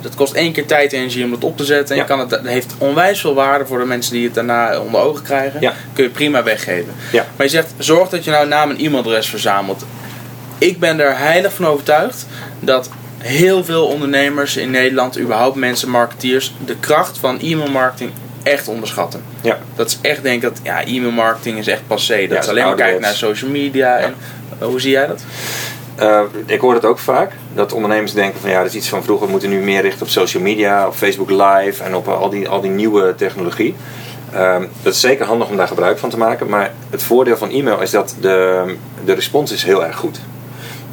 dat 0.00 0.14
kost 0.14 0.32
één 0.32 0.52
keer 0.52 0.66
tijd 0.66 0.92
en 0.92 0.98
energie 0.98 1.24
om 1.24 1.30
dat 1.30 1.44
op 1.44 1.56
te 1.56 1.64
zetten. 1.64 1.88
En 1.88 1.96
Ja. 1.96 2.02
je 2.02 2.08
kan 2.08 2.18
het, 2.18 2.30
dat 2.30 2.46
heeft 2.46 2.74
onwijs 2.78 3.20
veel 3.20 3.34
waarde 3.34 3.66
voor 3.66 3.78
de 3.78 3.84
mensen 3.84 4.12
die 4.12 4.24
het 4.24 4.34
daarna 4.34 4.78
onder 4.80 5.00
ogen 5.00 5.22
krijgen. 5.24 5.60
Ja. 5.60 5.72
Kun 5.92 6.04
je 6.04 6.10
prima 6.10 6.42
weggeven. 6.42 6.92
Ja. 7.12 7.26
Maar 7.36 7.46
je 7.46 7.52
zegt, 7.52 7.74
zorg 7.78 8.08
dat 8.08 8.24
je 8.24 8.30
nou 8.30 8.48
naam 8.48 8.70
en 8.70 8.76
e-mailadres 8.78 9.28
verzamelt. 9.28 9.84
Ik 10.58 10.78
ben 10.80 11.00
er 11.00 11.18
heilig 11.18 11.52
van 11.52 11.66
overtuigd 11.66 12.26
dat 12.60 12.90
heel 13.22 13.64
veel 13.64 13.86
ondernemers 13.86 14.56
in 14.56 14.70
Nederland, 14.70 15.18
überhaupt 15.18 15.56
mensen, 15.56 15.90
marketeers, 15.90 16.54
de 16.64 16.76
kracht 16.76 17.18
van 17.18 17.38
e-mailmarketing 17.40 18.10
echt 18.42 18.68
onderschatten. 18.68 19.22
Ja. 19.40 19.58
Dat 19.76 19.88
is 19.88 19.98
echt 20.00 20.22
denk 20.22 20.42
ik 20.42 20.48
dat 20.48 20.60
ja, 20.62 20.84
e-mailmarketing 20.84 21.58
is 21.58 21.66
echt 21.66 21.86
passé. 21.86 22.20
Dat 22.20 22.30
Ja, 22.30 22.38
is 22.38 22.48
alleen 22.48 22.64
maar 22.64 22.74
kijken 22.74 23.00
naar 23.00 23.14
social 23.14 23.50
media. 23.50 23.96
En, 23.96 24.14
eh, 24.58 24.66
hoe 24.66 24.80
zie 24.80 24.90
jij 24.90 25.06
dat? 25.06 25.24
Eh, 25.94 26.22
ik 26.46 26.60
hoor 26.60 26.74
het 26.74 26.84
ook 26.84 26.98
vaak. 26.98 27.32
Dat 27.54 27.72
ondernemers 27.72 28.12
denken 28.12 28.40
van 28.40 28.50
ja, 28.50 28.58
dat 28.58 28.66
is 28.66 28.74
iets 28.74 28.88
van 28.88 29.02
vroeger. 29.04 29.26
We 29.26 29.32
moeten 29.32 29.50
nu 29.50 29.58
meer 29.58 29.82
richten 29.82 30.02
op 30.02 30.08
social 30.08 30.42
media, 30.42 30.86
op 30.86 30.94
Facebook 30.94 31.30
Live 31.30 31.82
en 31.82 31.94
op 31.94 32.08
eh, 32.08 32.20
al 32.20 32.30
die, 32.30 32.48
al 32.48 32.60
die 32.60 32.70
nieuwe 32.70 33.14
technologie. 33.14 33.74
Ehm, 34.32 34.62
dat 34.82 34.92
is 34.92 35.00
zeker 35.00 35.26
handig 35.26 35.48
om 35.48 35.56
daar 35.56 35.68
gebruik 35.68 35.98
van 35.98 36.10
te 36.10 36.18
maken. 36.18 36.48
Maar 36.48 36.72
het 36.90 37.02
voordeel 37.02 37.36
van 37.36 37.50
e-mail 37.50 37.80
is 37.80 37.90
dat 37.90 38.16
de, 38.20 38.64
de 39.04 39.12
respons 39.12 39.52
is 39.52 39.62
heel 39.62 39.84
erg 39.84 39.96
goed. 39.96 40.20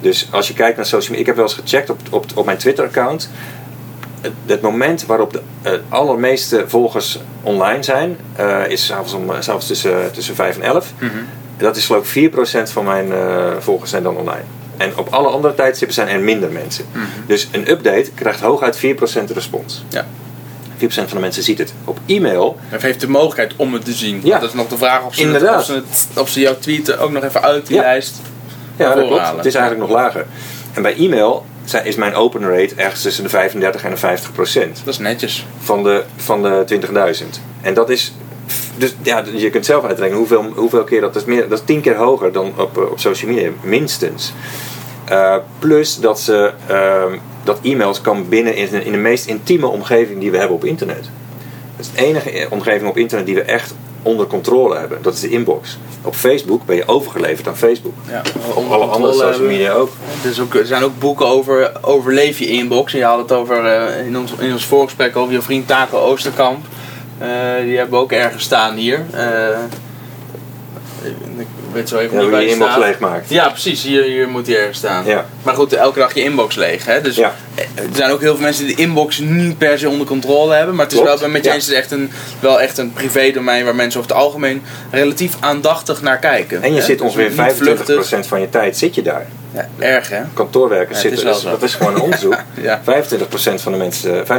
Dus 0.01 0.27
als 0.31 0.47
je 0.47 0.53
kijkt 0.53 0.77
naar 0.77 0.85
social 0.85 1.09
media. 1.09 1.19
Ik 1.19 1.25
heb 1.25 1.35
wel 1.35 1.45
eens 1.45 1.53
gecheckt 1.53 1.89
op, 1.89 1.99
op, 2.09 2.25
op 2.35 2.45
mijn 2.45 2.57
Twitter-account. 2.57 3.29
Het, 4.21 4.31
het 4.45 4.61
moment 4.61 5.05
waarop 5.05 5.33
de 5.33 5.41
eh, 5.61 5.73
allermeeste 5.89 6.63
volgers 6.67 7.19
online 7.41 7.83
zijn, 7.83 8.17
eh, 8.35 8.67
is 8.67 8.85
s'avonds, 8.85 9.13
om, 9.13 9.31
eh, 9.31 9.41
s'avonds 9.41 9.67
tussen, 9.67 10.11
tussen 10.11 10.35
5 10.35 10.55
en 10.55 10.61
11. 10.63 10.93
Dat 11.57 11.75
is 11.75 11.85
geloof 11.85 12.03
ik 12.03 12.09
4% 12.09 12.69
van 12.71 12.85
mijn 12.85 13.11
volgers 13.59 13.89
zijn 13.91 14.03
dan 14.03 14.17
online. 14.17 14.43
En 14.77 14.97
op 14.97 15.07
alle 15.13 15.27
andere 15.27 15.55
tijdstippen 15.55 15.95
zijn 15.95 16.07
er 16.07 16.19
minder 16.19 16.51
mensen. 16.51 16.85
Dus 17.25 17.47
een 17.51 17.69
update 17.69 18.11
krijgt 18.15 18.39
hooguit 18.39 18.77
4% 18.77 19.31
respons. 19.31 19.83
Ja. 19.89 20.07
4% 20.77 20.83
van 21.07 21.17
de 21.17 21.19
mensen 21.19 21.43
ziet 21.43 21.57
het. 21.57 21.73
Op 21.85 21.99
e-mail, 22.05 22.59
Of 22.75 22.81
heeft 22.81 23.01
de 23.01 23.09
mogelijkheid 23.09 23.53
om 23.55 23.73
het 23.73 23.85
te 23.85 23.93
zien? 23.93 24.21
Ja. 24.23 24.39
Dat 24.39 24.49
is 24.49 24.55
nog 24.55 24.67
de 24.67 24.77
vraag 24.77 25.05
of 25.05 25.15
ze, 25.15 25.27
het, 25.27 25.55
of 25.55 25.63
ze, 25.63 25.73
het, 25.73 26.07
of 26.17 26.29
ze 26.29 26.39
jouw 26.39 26.57
tweet 26.59 26.97
ook 26.97 27.11
nog 27.11 27.23
even 27.23 27.41
uit 27.41 27.67
die 27.67 27.75
Ja. 27.75 27.81
lijst 27.81 28.21
ja, 28.79 28.95
dat 28.95 29.07
klopt. 29.07 29.35
Het 29.35 29.45
is 29.45 29.55
eigenlijk 29.55 29.89
nog 29.89 29.99
lager. 29.99 30.25
En 30.73 30.81
bij 30.81 30.95
e-mail 30.95 31.45
is 31.83 31.95
mijn 31.95 32.15
open 32.15 32.41
rate 32.41 32.75
ergens 32.75 33.01
tussen 33.01 33.23
de 33.23 33.29
35 33.29 33.83
en 33.83 33.89
de 33.89 33.97
50 33.97 34.31
procent 34.31 34.81
Dat 34.83 34.93
is 34.93 34.99
netjes. 34.99 35.45
van 35.59 35.83
de, 35.83 36.03
van 36.15 36.41
de 36.43 36.65
20.000. 37.21 37.25
En 37.61 37.73
dat 37.73 37.89
is. 37.89 38.13
Dus 38.77 38.95
ja, 39.01 39.23
je 39.35 39.49
kunt 39.49 39.65
zelf 39.65 39.83
uitrekenen 39.83 40.17
hoeveel, 40.17 40.45
hoeveel 40.55 40.83
keer 40.83 41.01
dat 41.01 41.15
is. 41.15 41.25
Meer, 41.25 41.49
dat 41.49 41.59
is 41.59 41.65
tien 41.65 41.81
keer 41.81 41.95
hoger 41.95 42.31
dan 42.31 42.53
op, 42.57 42.77
eh, 42.77 42.91
op 42.91 42.99
social 42.99 43.31
media, 43.31 43.49
minstens. 43.61 44.33
Eh, 45.05 45.35
plus 45.59 45.99
dat, 45.99 46.19
ze, 46.19 46.51
ehm, 46.67 47.17
dat 47.43 47.59
e-mails 47.61 48.01
kan 48.01 48.29
binnen 48.29 48.55
in, 48.55 48.83
in 48.85 48.91
de 48.91 48.97
meest 48.97 49.25
intieme 49.25 49.67
omgeving 49.67 50.19
die 50.19 50.31
we 50.31 50.37
hebben 50.37 50.55
op 50.55 50.65
internet. 50.65 51.09
Dat 51.75 51.85
is 51.85 51.91
de 51.91 52.05
enige 52.05 52.47
omgeving 52.49 52.89
op 52.89 52.97
internet 52.97 53.25
die 53.25 53.35
we 53.35 53.41
echt 53.41 53.73
onder 54.03 54.27
controle 54.27 54.77
hebben. 54.77 55.01
Dat 55.01 55.13
is 55.13 55.19
de 55.19 55.29
inbox. 55.29 55.77
Op 56.03 56.15
Facebook 56.15 56.65
ben 56.65 56.75
je 56.75 56.87
overgeleverd 56.87 57.47
aan 57.47 57.57
Facebook. 57.57 57.93
Ja. 58.07 58.21
Op 58.53 58.71
alle 58.71 58.85
andere 58.85 59.13
social 59.13 59.47
media 59.47 59.71
ook. 59.71 59.89
Dus 60.21 60.39
ook, 60.39 60.55
er 60.55 60.65
zijn 60.65 60.83
ook 60.83 60.99
boeken 60.99 61.25
over 61.25 61.71
overleef 61.81 62.39
je 62.39 62.47
inbox. 62.47 62.93
En 62.93 62.99
je 62.99 63.05
had 63.05 63.17
het 63.17 63.31
over, 63.31 63.65
eh, 63.65 64.05
in, 64.05 64.17
ons, 64.17 64.31
in 64.39 64.51
ons 64.51 64.65
voorgesprek 64.65 65.15
over 65.15 65.33
je 65.33 65.41
vriend 65.41 65.67
Taco 65.67 65.97
Oosterkamp. 65.97 66.65
Eh, 67.17 67.27
die 67.63 67.77
hebben 67.77 67.97
we 67.97 68.03
ook 68.03 68.11
ergens 68.11 68.43
staan 68.43 68.75
hier. 68.75 69.05
Eh, 69.11 69.59
weet 71.73 71.89
zo 71.89 71.97
even 71.97 72.07
Ja, 72.09 72.13
niet 72.13 72.21
hoe 72.23 72.31
waar 72.31 72.41
je 72.41 72.49
inbox 72.49 72.71
staat. 72.71 72.83
leeg 72.83 72.99
maakt. 72.99 73.29
Ja, 73.29 73.49
precies. 73.49 73.83
Hier, 73.83 74.03
hier 74.03 74.29
moet 74.29 74.47
hij 74.47 74.57
ergens 74.57 74.77
staan. 74.77 75.05
Ja. 75.05 75.25
Maar 75.43 75.53
goed, 75.53 75.73
elke 75.73 75.99
dag 75.99 76.13
je 76.13 76.23
inbox 76.23 76.55
leeg. 76.55 76.85
Hè? 76.85 77.01
Dus 77.01 77.15
Ja. 77.15 77.33
er 77.75 77.83
zijn 77.93 78.11
ook 78.11 78.19
heel 78.21 78.33
veel 78.35 78.43
mensen 78.43 78.65
die 78.65 78.75
de 78.75 78.81
inbox 78.81 79.17
niet 79.19 79.57
per 79.57 79.79
se 79.79 79.89
onder 79.89 80.07
controle 80.07 80.53
hebben. 80.53 80.75
Maar 80.75 80.85
het 80.85 80.93
is 80.93 81.01
Klopt, 81.01 81.19
wel, 81.19 81.29
met 81.29 81.45
je 81.45 81.51
eens, 81.51 81.63
het 81.65 81.73
is 81.73 81.79
echt 81.79 81.91
een, 81.91 82.11
wel 82.39 82.61
echt 82.61 82.77
een 82.77 82.93
privé 82.93 83.31
domein 83.31 83.65
waar 83.65 83.75
mensen 83.75 83.99
over 83.99 84.11
het 84.11 84.21
algemeen 84.21 84.61
relatief 84.91 85.33
aandachtig 85.39 86.01
naar 86.01 86.17
kijken. 86.19 86.61
En 86.61 86.73
je 86.73 86.79
hè? 86.79 86.85
zit 86.85 86.97
Dus 86.97 87.07
ongeveer 87.07 87.29
niet 87.29 87.53
25% 87.53 87.55
vluchtig. 87.55 88.25
van 88.27 88.41
je 88.41 88.49
tijd 88.49 88.77
zit 88.77 88.95
je 88.95 89.01
daar. 89.01 89.25
Ja, 89.53 89.67
erg 89.79 90.09
hè? 90.09 90.21
Kantoorwerkers 90.33 90.99
zitten, 90.99 91.23
wel 91.23 91.33
dus 91.33 91.43
dat 91.43 91.63
is 91.63 91.73
gewoon 91.75 91.95
een 91.95 92.01
onderzoek. 92.07 92.43
Ja. 92.61 92.81
25% 92.85 93.61
van 93.61 93.71
de 93.71 93.77
mensen, 93.77 94.25
25% 94.25 94.29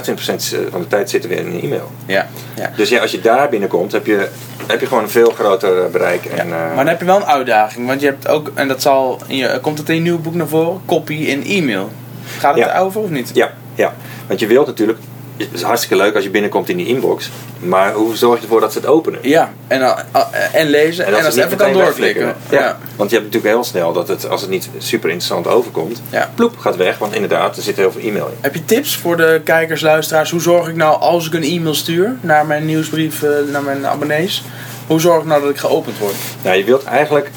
van 0.70 0.80
de 0.80 0.86
tijd 0.88 1.10
zitten 1.10 1.30
we 1.30 1.36
in 1.36 1.46
een 1.46 1.62
e-mail. 1.62 1.90
Ja, 2.06 2.28
ja. 2.54 2.72
Dus 2.76 2.88
ja, 2.88 3.00
als 3.00 3.10
je 3.10 3.20
daar 3.20 3.48
binnenkomt, 3.48 3.92
heb 3.92 4.06
je, 4.06 4.28
heb 4.70 4.80
je 4.80 4.86
gewoon 4.86 5.02
een 5.02 5.10
veel 5.10 5.30
groter 5.30 5.84
eh, 5.84 5.90
bereik. 5.90 6.24
En, 6.24 6.46
eh, 6.46 6.50
Maar 6.50 6.76
dan 6.76 6.86
heb 6.86 7.00
je 7.00 7.06
wel 7.06 7.16
een 7.16 7.24
uitdaging, 7.24 7.86
want 7.86 8.00
je 8.00 8.06
hebt 8.06 8.28
ook, 8.28 8.50
en 8.54 8.68
dat 8.68 8.82
zal, 8.82 9.18
in 9.26 9.36
je, 9.36 9.58
komt 9.62 9.78
het 9.78 9.88
in 9.88 9.94
je 9.94 10.00
nieuwe 10.00 10.18
boek 10.18 10.34
naar 10.34 10.48
voren, 10.48 10.80
copy 10.86 11.14
in 11.14 11.44
e-mail. 11.44 11.90
Gaat 12.38 12.54
het 12.54 12.64
Ja. 12.64 12.74
erover 12.76 13.00
of 13.00 13.10
niet? 13.10 13.30
ja, 13.34 13.50
ja, 13.74 13.94
want 14.26 14.40
je 14.40 14.46
wilt 14.46 14.66
natuurlijk, 14.66 14.98
het 15.40 15.48
is 15.52 15.62
hartstikke 15.62 15.96
leuk 15.96 16.14
als 16.14 16.24
je 16.24 16.30
binnenkomt 16.30 16.68
in 16.68 16.76
die 16.76 16.86
inbox, 16.86 17.30
maar 17.58 17.92
hoe 17.92 18.16
zorg 18.16 18.36
je 18.36 18.42
ervoor 18.42 18.60
dat 18.60 18.72
ze 18.72 18.78
het 18.78 18.86
openen? 18.86 19.18
Ja, 19.22 19.52
en, 19.66 19.80
dan- 19.80 19.96
eh, 20.12 20.54
en 20.60 20.68
lezen 20.70 21.04
en, 21.06 21.12
dat 21.12 21.24
als 21.24 21.34
het 21.34 21.44
even 21.44 21.56
kan 21.56 21.72
doorklikken. 21.72 22.34
Ja. 22.50 22.78
want 22.96 23.10
je 23.10 23.16
hebt 23.16 23.28
natuurlijk 23.28 23.54
heel 23.54 23.64
snel 23.64 23.92
dat 23.92 24.08
het, 24.08 24.28
als 24.28 24.40
het 24.40 24.50
niet 24.50 24.68
super 24.78 25.08
interessant 25.10 25.46
overkomt, 25.46 26.02
Ja. 26.10 26.30
ploep, 26.34 26.58
gaat 26.58 26.76
weg, 26.76 26.98
want 26.98 27.14
inderdaad, 27.14 27.56
er 27.56 27.62
zit 27.62 27.76
heel 27.76 27.92
veel 27.92 28.00
e-mail 28.02 28.26
in. 28.26 28.34
Heb 28.40 28.54
je 28.54 28.64
tips 28.64 28.96
voor 28.96 29.16
de 29.16 29.40
kijkers, 29.44 29.80
luisteraars? 29.80 30.30
Hoe 30.30 30.40
zorg 30.40 30.68
ik 30.68 30.76
nou 30.76 31.00
als 31.00 31.26
ik 31.26 31.34
een 31.34 31.42
e-mail 31.42 31.74
stuur 31.74 32.16
naar 32.20 32.46
mijn 32.46 32.64
nieuwsbrief, 32.66 33.22
eh, 33.22 33.30
naar 33.52 33.62
mijn 33.62 33.86
abonnees? 33.86 34.42
Hoe 34.86 35.00
zorg 35.00 35.20
ik 35.20 35.26
nou 35.28 35.40
dat 35.40 35.50
ik 35.50 35.56
geopend 35.58 35.98
word? 35.98 36.14
Nou, 36.42 36.56
je 36.56 36.64
wilt 36.64 36.84
eigenlijk 36.84 37.30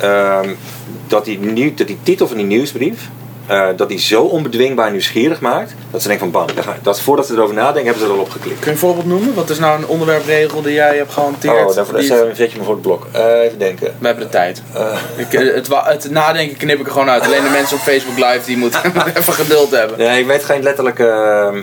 ehm, 0.00 0.48
dat, 1.06 1.24
die 1.24 1.38
nieuw, 1.38 1.74
dat 1.74 1.86
die 1.86 1.98
titel 2.02 2.28
van 2.28 2.36
die 2.36 2.46
nieuwsbrief, 2.46 3.08
eh, 3.46 3.68
dat 3.76 3.88
die 3.88 3.98
zo 3.98 4.22
onbedwingbaar 4.22 4.90
nieuwsgierig 4.90 5.40
maakt, 5.40 5.74
dat 5.90 6.02
ze 6.02 6.08
denken 6.08 6.30
van 6.32 6.46
bam, 6.46 6.56
dat, 6.82 7.00
voordat 7.00 7.26
ze 7.26 7.32
erover 7.34 7.54
nadenken, 7.54 7.84
hebben 7.84 8.00
ze 8.02 8.08
er 8.08 8.14
al 8.14 8.20
op 8.20 8.30
geklikt. 8.30 8.56
Kun 8.58 8.66
je 8.66 8.72
een 8.72 8.78
voorbeeld 8.78 9.06
noemen? 9.06 9.34
Wat 9.34 9.50
is 9.50 9.58
nou 9.58 9.78
een 9.78 9.86
onderwerpregel 9.86 10.62
die 10.62 10.72
jij 10.74 10.96
hebt 10.96 11.12
gehanteerd? 11.12 11.66
Oh, 11.68 11.74
daarvoor 11.74 11.98
Die- 11.98 12.08
daar 12.08 12.34
zet 12.36 12.52
je 12.52 12.58
me 12.58 12.64
voor 12.64 12.72
het 12.72 12.82
blok. 12.82 13.06
Eh, 13.12 13.40
even 13.40 13.58
denken. 13.58 13.94
We 13.98 14.06
hebben 14.06 14.24
de 14.24 14.30
tijd. 14.30 14.62
Eh, 14.74 14.98
Ik, 15.16 15.32
eh, 15.34 15.54
het, 15.54 15.68
het 15.84 16.10
nadenken 16.10 16.56
knip 16.56 16.78
ik 16.80 16.86
er 16.86 16.92
gewoon 16.92 17.08
uit. 17.10 17.22
Alleen 17.24 17.42
de 17.42 17.50
mensen 17.50 17.76
op 17.76 17.82
Facebook 17.82 18.16
Live 18.16 18.40
die 18.46 18.56
moeten 18.66 18.80
even 19.16 19.32
geduld 19.32 19.70
hebben. 19.70 19.98
nee, 19.98 20.20
ik 20.20 20.26
weet 20.26 20.44
geen 20.44 20.62
letterlijke. 20.62 21.06
ehm, 21.08 21.62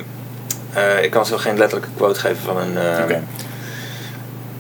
eh, 0.74 1.04
ik 1.04 1.12
kan 1.12 1.26
zo 1.26 1.38
geen 1.38 1.58
letterlijke 1.58 1.92
quote 1.98 2.20
geven 2.20 2.38
van 2.46 2.58
een. 2.58 2.78
ehm, 2.78 3.04
Oké. 3.04 3.24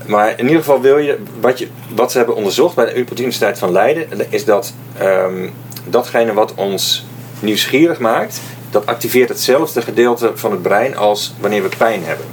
Maar 0.05 0.29
in 0.37 0.45
ieder 0.45 0.57
geval 0.59 0.81
wil 0.81 0.97
je 0.97 1.17
wat, 1.39 1.59
je. 1.59 1.67
wat 1.95 2.11
ze 2.11 2.17
hebben 2.17 2.35
onderzocht 2.35 2.75
bij 2.75 2.85
de 2.85 2.93
Universiteit 2.95 3.59
van 3.59 3.71
Leiden, 3.71 4.05
is 4.29 4.45
dat 4.45 4.73
ehm, 4.97 5.49
datgene 5.85 6.33
wat 6.33 6.53
ons 6.55 7.05
nieuwsgierig 7.43 7.99
maakt, 7.99 8.39
dat 8.69 8.85
activeert 8.85 9.29
hetzelfde 9.29 9.81
gedeelte 9.81 10.31
van 10.35 10.51
het 10.51 10.61
brein 10.61 10.97
als 10.97 11.33
wanneer 11.39 11.63
we 11.63 11.69
pijn 11.77 12.03
hebben. 12.03 12.25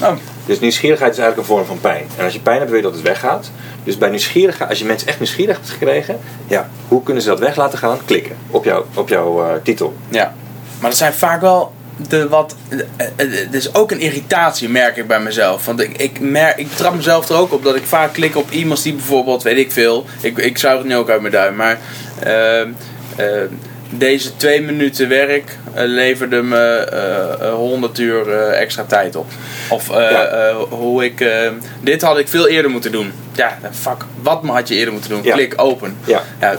Nou, 0.00 0.16
Dus 0.46 0.60
nieuwsgierigheid 0.60 1.12
is 1.12 1.18
eigenlijk 1.18 1.48
een 1.48 1.54
vorm 1.56 1.66
van 1.66 1.80
pijn. 1.80 2.06
En 2.16 2.24
als 2.24 2.32
je 2.32 2.40
pijn 2.40 2.58
hebt, 2.58 2.68
wil 2.70 2.78
je 2.78 2.84
dat 2.84 2.94
het 2.94 3.02
weggaat. 3.02 3.50
Dus 3.84 3.98
bij 3.98 4.08
nieuwsgierigheid, 4.08 4.70
als 4.70 4.78
je 4.78 4.84
mensen 4.84 5.08
echt 5.08 5.18
nieuwsgierig 5.18 5.56
hebt 5.56 5.70
gekregen, 5.70 6.18
ja, 6.46 6.68
hoe 6.88 7.02
kunnen 7.02 7.22
ze 7.22 7.28
dat 7.28 7.38
weg 7.38 7.56
laten 7.56 7.78
gaan? 7.78 7.98
Klikken 8.04 8.36
op, 8.50 8.64
jou, 8.64 8.84
op 8.94 9.08
jouw 9.08 9.44
eh, 9.44 9.52
titel. 9.62 9.94
Ja, 10.08 10.34
maar 10.80 10.90
dat 10.90 10.98
zijn 10.98 11.12
vaak 11.14 11.40
wel 11.40 11.72
de 12.08 12.28
wat. 12.28 12.54
eh, 12.68 12.78
eh, 13.06 13.06
Het 13.16 13.54
is 13.54 13.74
ook 13.74 13.90
een 13.90 14.00
irritatie, 14.00 14.68
merk 14.68 14.96
ik 14.96 15.06
bij 15.06 15.20
mezelf. 15.20 15.64
Want 15.66 15.80
ik, 15.80 15.96
ik, 15.96 16.20
merk, 16.20 16.58
ik 16.58 16.70
trap 16.74 16.94
mezelf 16.94 17.28
er 17.28 17.36
ook 17.36 17.52
op 17.52 17.64
dat 17.64 17.74
ik 17.76 17.84
vaak 17.86 18.12
klik 18.12 18.36
op 18.36 18.50
iemands 18.50 18.82
die 18.82 18.92
bijvoorbeeld, 18.94 19.42
weet 19.42 19.58
ik 19.58 19.72
veel. 19.72 20.04
Ik, 20.20 20.38
ik 20.38 20.58
zuig 20.58 20.78
het 20.78 20.86
nu 20.86 20.96
ook 20.96 21.10
uit 21.10 21.20
mijn 21.20 21.32
duim, 21.32 21.56
maar. 21.56 21.78
ehm, 22.22 22.68
deze 23.90 24.36
twee 24.36 24.62
minuten 24.62 25.08
werk 25.08 25.58
eh, 25.74 25.82
leverde 25.86 26.42
me 26.42 26.74
eh, 26.74 27.46
eh, 27.48 27.54
100 27.54 27.98
uur 27.98 28.32
extra 28.38 28.84
tijd 28.84 29.16
op. 29.16 29.26
Of 29.70 29.88
Ja. 29.88 30.54
hoe 30.68 31.04
ik. 31.04 31.24
dit 31.80 32.02
had 32.02 32.18
ik 32.18 32.28
veel 32.28 32.48
eerder 32.48 32.70
moeten 32.70 32.92
doen. 32.92 33.12
Ja, 33.32 33.58
fuck. 33.72 34.04
Wat 34.22 34.42
had 34.46 34.68
je 34.68 34.74
eerder 34.74 34.92
moeten 34.92 35.10
doen? 35.10 35.22
Ja. 35.22 35.34
Klik 35.34 35.52
open. 35.56 35.96
Ja. 36.04 36.22
Ja, 36.40 36.56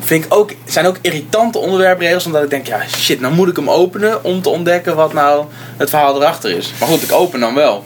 vind 0.00 0.24
ik 0.24 0.34
ook, 0.34 0.52
zijn 0.64 0.86
ook 0.86 0.96
irritante 1.00 1.58
onderwerpregels, 1.58 2.26
omdat 2.26 2.42
ik 2.42 2.50
denk, 2.50 2.66
ja 2.66 2.80
shit, 2.88 3.20
nou 3.20 3.34
moet 3.34 3.48
ik 3.48 3.56
hem 3.56 3.70
openen 3.70 4.24
om 4.24 4.42
te 4.42 4.48
ontdekken 4.48 4.96
wat 4.96 5.12
nou 5.12 5.44
het 5.76 5.90
verhaal 5.90 6.16
erachter 6.16 6.50
is. 6.50 6.72
Maar 6.80 6.88
goed, 6.88 7.02
ik 7.02 7.12
open 7.12 7.40
dan 7.40 7.54
wel. 7.54 7.84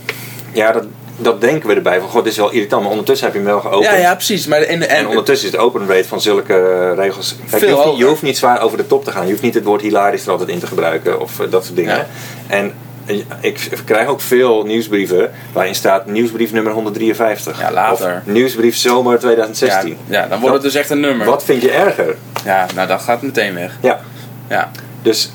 Ja, 0.53 0.73
dat, 0.73 0.85
dat 1.17 1.41
denken 1.41 1.69
we 1.69 1.75
erbij. 1.75 2.01
Van, 2.01 2.09
god, 2.09 2.25
dit 2.25 2.33
is 2.33 2.39
wel 2.39 2.51
irritant, 2.51 2.83
maar 2.83 2.91
ondertussen 2.91 3.27
heb 3.27 3.37
je 3.37 3.43
hem 3.43 3.51
wel 3.51 3.61
geopend. 3.61 3.85
Ja, 3.85 3.95
ja, 3.95 4.15
precies. 4.15 4.47
Maar 4.47 4.61
en, 4.61 4.89
En 4.89 4.89
en, 4.89 5.07
ondertussen 5.07 5.47
is 5.47 5.53
het 5.53 5.63
open 5.63 5.89
rate 5.89 6.09
van 6.09 6.21
zulke 6.21 6.55
eh, 6.55 7.05
regels. 7.05 7.37
Kijk, 7.37 7.49
Veel 7.49 7.59
je, 7.59 7.67
hoeft 7.67 7.77
niet, 7.77 7.85
hoger. 7.85 7.99
je 7.99 8.05
hoeft 8.05 8.23
niet 8.23 8.39
zwaar 8.39 8.61
over 8.61 8.77
de 8.77 8.87
top 8.87 9.05
te 9.05 9.11
gaan. 9.11 9.25
Je 9.25 9.31
hoeft 9.31 9.43
niet 9.43 9.55
het 9.55 9.65
woord 9.65 9.81
hilarisch 9.81 10.25
er 10.25 10.31
altijd 10.31 10.49
in 10.49 10.59
te 10.59 10.67
gebruiken 10.67 11.21
of 11.21 11.41
eh, 11.41 11.51
dat 11.51 11.65
soort 11.65 11.77
dingen. 11.77 11.97
Ja. 11.97 12.07
En 12.47 12.73
eh, 13.07 13.17
ik 13.41 13.71
krijg 13.85 14.09
ook 14.09 14.21
veel 14.21 14.65
nieuwsbrieven 14.65 15.31
waarin 15.53 15.75
staat 15.75 16.07
nieuwsbrief 16.07 16.53
nummer 16.53 16.73
153. 16.73 17.61
Ja, 17.61 17.73
later. 17.73 18.23
Of 18.27 18.33
nieuwsbrief 18.33 18.77
zomer 18.77 19.13
ja, 19.13 19.19
2016. 19.19 19.97
ja, 20.07 20.27
dan 20.27 20.41
wordt 20.41 20.55
het 20.55 20.63
dus 20.63 20.75
echt 20.75 20.91
een 20.91 21.01
nummer. 21.01 21.27
Wat 21.27 21.45
vind 21.45 21.63
je 21.63 21.71
erger? 21.71 22.17
Ja, 22.45 22.67
nou 22.75 22.89
dat 22.89 23.01
gaat 23.01 23.23
meteen 23.23 23.55
weg. 23.55 23.73
Ja, 23.81 24.01
Ja, 24.49 24.71
dus 25.03 25.31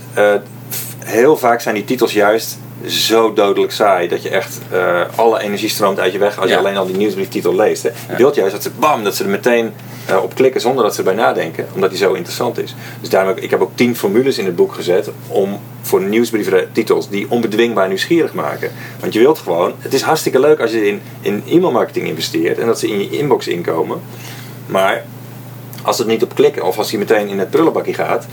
heel 1.06 1.38
vaak 1.38 1.62
zijn 1.62 1.76
die 1.76 1.84
titels 1.86 2.14
juist 2.14 2.58
zo 2.88 3.34
dodelijk 3.34 3.72
saai 3.72 4.08
dat 4.08 4.24
je 4.24 4.30
echt 4.30 4.60
eh, 4.72 5.02
alle 5.16 5.42
energie 5.42 5.70
stroomt 5.70 6.00
uit 6.00 6.12
je 6.12 6.18
weg 6.20 6.38
als 6.40 6.50
Ja. 6.50 6.54
je 6.54 6.60
alleen 6.60 6.78
al 6.78 6.86
die 6.86 6.96
nieuwsbrieftitel 6.98 7.56
leest. 7.56 7.84
Hè. 7.84 7.90
Je 7.90 7.96
Ja. 8.10 8.16
wilt 8.18 8.36
juist 8.36 8.52
dat 8.54 8.64
ze 8.64 8.70
bam, 8.80 9.04
dat 9.04 9.16
ze 9.16 9.24
er 9.24 9.30
meteen 9.30 9.74
eh, 10.06 10.24
op 10.24 10.36
klikken 10.36 10.62
zonder 10.62 10.84
dat 10.84 10.94
ze 10.94 11.00
erbij 11.00 11.14
nadenken, 11.16 11.68
omdat 11.74 11.90
die 11.90 12.00
zo 12.00 12.14
interessant 12.14 12.58
is. 12.58 12.76
Dus 13.00 13.10
daarom 13.10 13.30
heb 13.30 13.38
ik, 13.38 13.44
ik 13.44 13.50
heb 13.50 13.62
ook 13.62 13.72
tien 13.76 13.96
formules 13.96 14.38
in 14.38 14.46
het 14.46 14.56
boek 14.56 14.74
gezet 14.74 15.10
om 15.28 15.60
voor 15.82 16.02
nieuwsbrieftitels 16.02 17.10
die 17.10 17.26
onbedwingbaar 17.30 17.88
nieuwsgierig 17.88 18.34
maken. 18.34 18.72
Want 19.00 19.14
je 19.14 19.20
wilt 19.20 19.40
gewoon, 19.40 19.74
het 19.80 19.94
is 19.94 20.02
hartstikke 20.02 20.40
leuk 20.40 20.60
als 20.60 20.72
je 20.72 20.88
in, 20.88 21.02
in 21.22 21.44
e-mailmarketing 21.48 22.08
investeert 22.08 22.58
en 22.60 22.66
dat 22.68 22.80
ze 22.80 22.88
in 22.88 23.00
je 23.00 23.10
inbox 23.10 23.48
inkomen. 23.48 24.02
Maar 24.66 25.04
als 25.82 25.98
het 25.98 26.08
niet 26.08 26.24
op 26.24 26.36
klikken 26.36 26.64
of 26.64 26.78
als 26.78 26.90
hij 26.90 27.00
meteen 27.00 27.28
in 27.28 27.40
het 27.40 27.50
prullenbakje 27.50 27.94
gaat, 27.94 28.26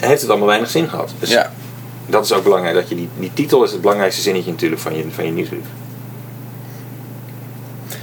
heeft 0.00 0.20
het 0.20 0.30
allemaal 0.30 0.48
weinig 0.48 0.70
zin 0.70 0.88
gehad. 0.88 1.12
Dus 1.18 1.30
ja. 1.30 1.52
Dat 2.12 2.24
is 2.24 2.32
ook 2.32 2.42
belangrijk. 2.42 2.74
Dat 2.74 2.88
je 2.88 2.94
die, 2.94 3.08
die 3.18 3.32
titel 3.34 3.64
is 3.64 3.72
het 3.72 3.80
belangrijkste 3.80 4.22
zinnetje 4.22 4.50
natuurlijk 4.50 4.80
van 4.80 4.96
je, 4.96 5.04
van 5.10 5.24
je 5.24 5.30
nieuwsbrief. 5.30 5.64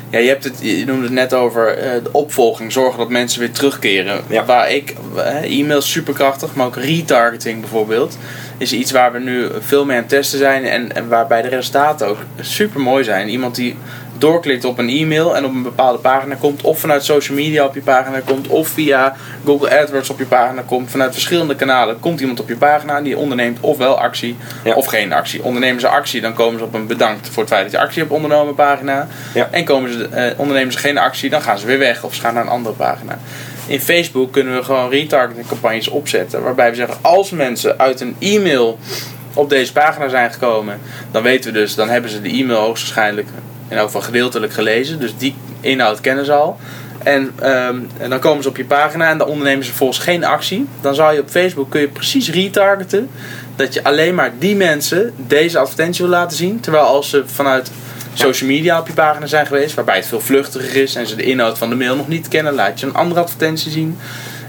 Ja, 0.10 0.20
je, 0.20 0.28
hebt 0.28 0.44
het, 0.44 0.58
je 0.62 0.86
noemde 0.86 1.04
het 1.04 1.12
net 1.12 1.34
over 1.34 1.78
eh, 1.78 2.04
de 2.04 2.12
opvolging, 2.12 2.72
zorgen 2.72 3.00
dat 3.00 3.10
mensen 3.10 3.40
weer 3.40 3.52
terugkeren. 3.52 4.22
Ja. 4.28 4.46
Waar 4.46 4.72
ik, 4.72 4.96
eh, 5.16 5.60
e-mail 5.60 5.82
superkrachtig, 5.82 6.56
maar 6.56 6.66
ook 6.66 6.76
retargeting 6.76 7.60
bijvoorbeeld, 7.60 8.18
is 8.58 8.74
iets 8.74 8.92
waar 8.92 9.12
we 9.12 9.20
nu 9.20 9.48
veel 9.60 9.86
mee 9.86 9.96
aan 9.96 10.02
het 10.02 10.12
testen 10.12 10.40
zijn 10.40 10.66
en, 10.66 10.96
en 10.96 11.08
waarbij 11.08 11.42
de 11.42 11.48
resultaten 11.48 12.08
ook 12.08 12.18
super 12.40 12.82
mooi 12.82 13.04
zijn. 13.04 13.30
Iemand 13.30 13.56
die 13.56 13.76
doorklikt 14.20 14.66
op 14.66 14.78
een 14.78 14.90
e-mail 14.90 15.36
en 15.36 15.46
op 15.46 15.54
een 15.54 15.64
bepaalde 15.64 15.98
pagina 16.00 16.36
komt, 16.36 16.62
of 16.62 16.80
vanuit 16.80 17.04
social 17.04 17.38
media 17.38 17.66
op 17.66 17.76
je 17.76 17.82
pagina 17.82 18.20
komt, 18.26 18.48
of 18.48 18.68
via 18.68 19.16
Google 19.46 19.80
AdWords 19.80 20.10
op 20.10 20.20
je 20.20 20.26
pagina 20.26 20.62
komt, 20.66 20.92
vanuit 20.92 21.14
verschillende 21.14 21.56
kanalen 21.56 22.00
komt 22.00 22.20
iemand 22.20 22.40
op 22.40 22.48
je 22.50 22.56
pagina 22.56 23.02
die 23.02 23.18
onderneemt 23.18 23.58
ofwel 23.62 24.00
actie 24.00 24.36
Ja. 24.64 24.74
of 24.74 24.86
geen 24.86 25.14
actie. 25.14 25.44
Ondernemen 25.44 25.82
ze 25.82 25.88
actie, 25.88 26.22
dan 26.22 26.34
komen 26.34 26.60
ze 26.60 26.66
op 26.66 26.74
een 26.74 26.88
bedankt 26.88 27.30
voor 27.30 27.44
het 27.44 27.52
feit 27.52 27.64
dat 27.64 27.72
je 27.72 27.80
actie 27.80 28.02
hebt 28.02 28.14
ondernomen 28.14 28.56
pagina. 28.56 29.08
Ja. 29.34 29.48
En 29.52 29.64
komen 29.66 29.92
ze, 29.94 30.08
eh, 30.08 30.40
ondernemen 30.40 30.74
ze 30.74 30.80
geen 30.80 30.98
actie, 30.98 31.30
dan 31.30 31.42
gaan 31.42 31.58
ze 31.58 31.66
weer 31.66 31.80
weg 31.80 32.04
of 32.04 32.14
ze 32.16 32.22
gaan 32.22 32.34
naar 32.34 32.44
een 32.44 32.50
andere 32.50 32.76
pagina. 32.76 33.20
In 33.68 33.80
Facebook 33.82 34.32
kunnen 34.32 34.56
we 34.56 34.64
gewoon 34.64 34.90
retargeting 34.90 35.48
campagnes 35.48 35.88
opzetten. 35.88 36.44
Waarbij 36.44 36.70
we 36.70 36.76
zeggen, 36.76 36.98
als 37.02 37.30
mensen 37.30 37.80
uit 37.80 38.02
een 38.02 38.16
e-mail 38.20 38.80
op 39.34 39.50
deze 39.50 39.72
pagina 39.74 40.10
zijn 40.10 40.32
gekomen, 40.32 40.80
dan 41.12 41.24
weten 41.24 41.54
we 41.54 41.60
dus, 41.60 41.76
dan 41.76 41.90
hebben 41.90 42.10
ze 42.12 42.22
de 42.22 42.30
e-mail 42.30 42.60
hoogstwaarschijnlijk 42.60 43.28
in 43.70 43.78
elk 43.78 43.86
geval 43.86 44.02
gedeeltelijk 44.02 44.54
gelezen. 44.54 45.00
Dus 45.00 45.18
die 45.18 45.36
inhoud 45.62 46.02
kennen 46.02 46.26
ze 46.26 46.34
al. 46.34 46.58
En, 47.04 47.32
ehm, 47.40 47.78
en 47.98 48.10
dan 48.10 48.20
komen 48.20 48.44
ze 48.44 48.50
op 48.50 48.58
je 48.58 48.66
pagina 48.66 49.10
en 49.10 49.18
dan 49.18 49.28
ondernemen 49.28 49.66
ze 49.66 49.74
volgens 49.74 50.00
geen 50.00 50.24
actie. 50.24 50.68
Dan 50.82 50.96
zou 50.96 51.14
je 51.14 51.22
op 51.22 51.30
Facebook 51.30 51.70
kun 51.70 51.82
je 51.82 51.88
precies 51.88 52.30
retargeten. 52.32 53.10
Dat 53.56 53.74
je 53.74 53.84
alleen 53.84 54.16
maar 54.16 54.32
die 54.40 54.56
mensen 54.56 55.14
deze 55.16 55.58
advertentie 55.60 56.02
wil 56.06 56.14
laten 56.14 56.38
zien. 56.38 56.60
Terwijl 56.60 56.84
als 56.84 57.10
ze 57.10 57.24
vanuit 57.26 57.72
social 58.14 58.50
media 58.50 58.80
op 58.80 58.88
je 58.88 58.94
pagina 58.94 59.26
zijn 59.26 59.46
geweest, 59.46 59.76
waarbij 59.76 59.96
het 59.96 60.06
veel 60.06 60.22
vluchtiger 60.22 60.82
is 60.82 60.96
en 60.96 61.08
ze 61.08 61.16
de 61.16 61.24
inhoud 61.24 61.58
van 61.58 61.70
de 61.70 61.76
mail 61.76 61.96
nog 61.96 62.08
niet 62.08 62.28
kennen, 62.28 62.54
laat 62.54 62.80
je 62.80 62.86
een 62.86 62.94
andere 62.94 63.22
advertentie 63.22 63.72
zien. 63.72 63.98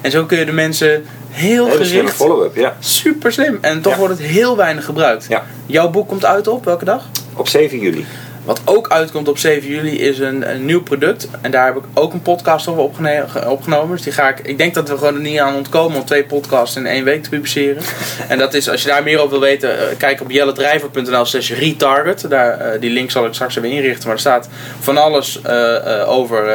En 0.00 0.10
zo 0.10 0.24
kun 0.24 0.38
je 0.38 0.44
de 0.44 0.52
mensen 0.52 1.04
heel 1.30 1.66
Hele 1.66 1.84
gericht, 1.84 2.14
follow-up, 2.14 2.56
ja. 2.56 2.76
super 2.78 3.32
slim. 3.32 3.58
En 3.60 3.80
toch 3.80 3.92
Ja. 3.92 3.98
wordt 3.98 4.18
het 4.18 4.26
heel 4.26 4.56
weinig 4.56 4.84
gebruikt. 4.84 5.26
Ja. 5.28 5.44
Jouw 5.66 5.90
boek 5.90 6.08
komt 6.08 6.24
uit 6.24 6.48
op 6.48 6.64
welke 6.64 6.84
dag? 6.84 7.04
Op 7.34 7.48
7 7.48 7.78
juli. 7.78 8.04
Wat 8.44 8.60
ook 8.64 8.88
uitkomt 8.88 9.28
op 9.28 9.38
7 9.38 9.68
juli 9.68 9.98
is 10.00 10.18
een, 10.18 10.50
een 10.50 10.64
nieuw 10.64 10.82
product. 10.82 11.28
En 11.40 11.50
daar 11.50 11.66
heb 11.66 11.76
ik 11.76 11.82
ook 11.94 12.12
een 12.12 12.22
podcast 12.22 12.68
over 12.68 12.82
opgene- 12.82 13.26
opgenomen. 13.46 13.96
Dus 13.96 14.04
die 14.04 14.12
ga 14.12 14.28
ik. 14.28 14.38
Ik 14.42 14.58
denk 14.58 14.74
dat 14.74 14.88
we 14.88 14.98
gewoon 14.98 15.14
er 15.14 15.20
niet 15.20 15.38
aan 15.38 15.54
ontkomen 15.54 15.98
om 15.98 16.04
twee 16.04 16.24
podcasts 16.24 16.76
in 16.76 16.86
één 16.86 17.04
week 17.04 17.22
te 17.22 17.28
publiceren. 17.28 17.82
en 18.28 18.38
dat 18.38 18.54
is, 18.54 18.68
als 18.68 18.82
je 18.82 18.88
daar 18.88 19.02
meer 19.02 19.18
over 19.18 19.30
wil 19.30 19.40
weten, 19.40 19.78
eh, 19.78 19.96
kijk 19.96 20.20
op 20.20 20.30
jelledrijver.nl 20.30 21.24
slash 21.24 21.50
retarget. 21.50 22.26
Daar, 22.30 22.58
eh, 22.58 22.80
die 22.80 22.90
link 22.90 23.10
zal 23.10 23.26
ik 23.26 23.34
straks 23.34 23.56
even 23.56 23.70
inrichten. 23.70 24.04
Maar 24.04 24.14
er 24.14 24.20
staat 24.20 24.48
van 24.80 24.96
alles 24.96 25.42
eh, 25.42 26.04
over 26.08 26.48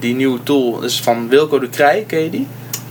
die 0.00 0.14
nieuwe 0.14 0.42
tool. 0.42 0.80
Dus 0.80 1.00
van 1.00 1.28
Wilco 1.28 1.58
de 1.58 1.68
Krij, 1.68 2.04
ken 2.06 2.22
je 2.22 2.30
die? 2.30 2.46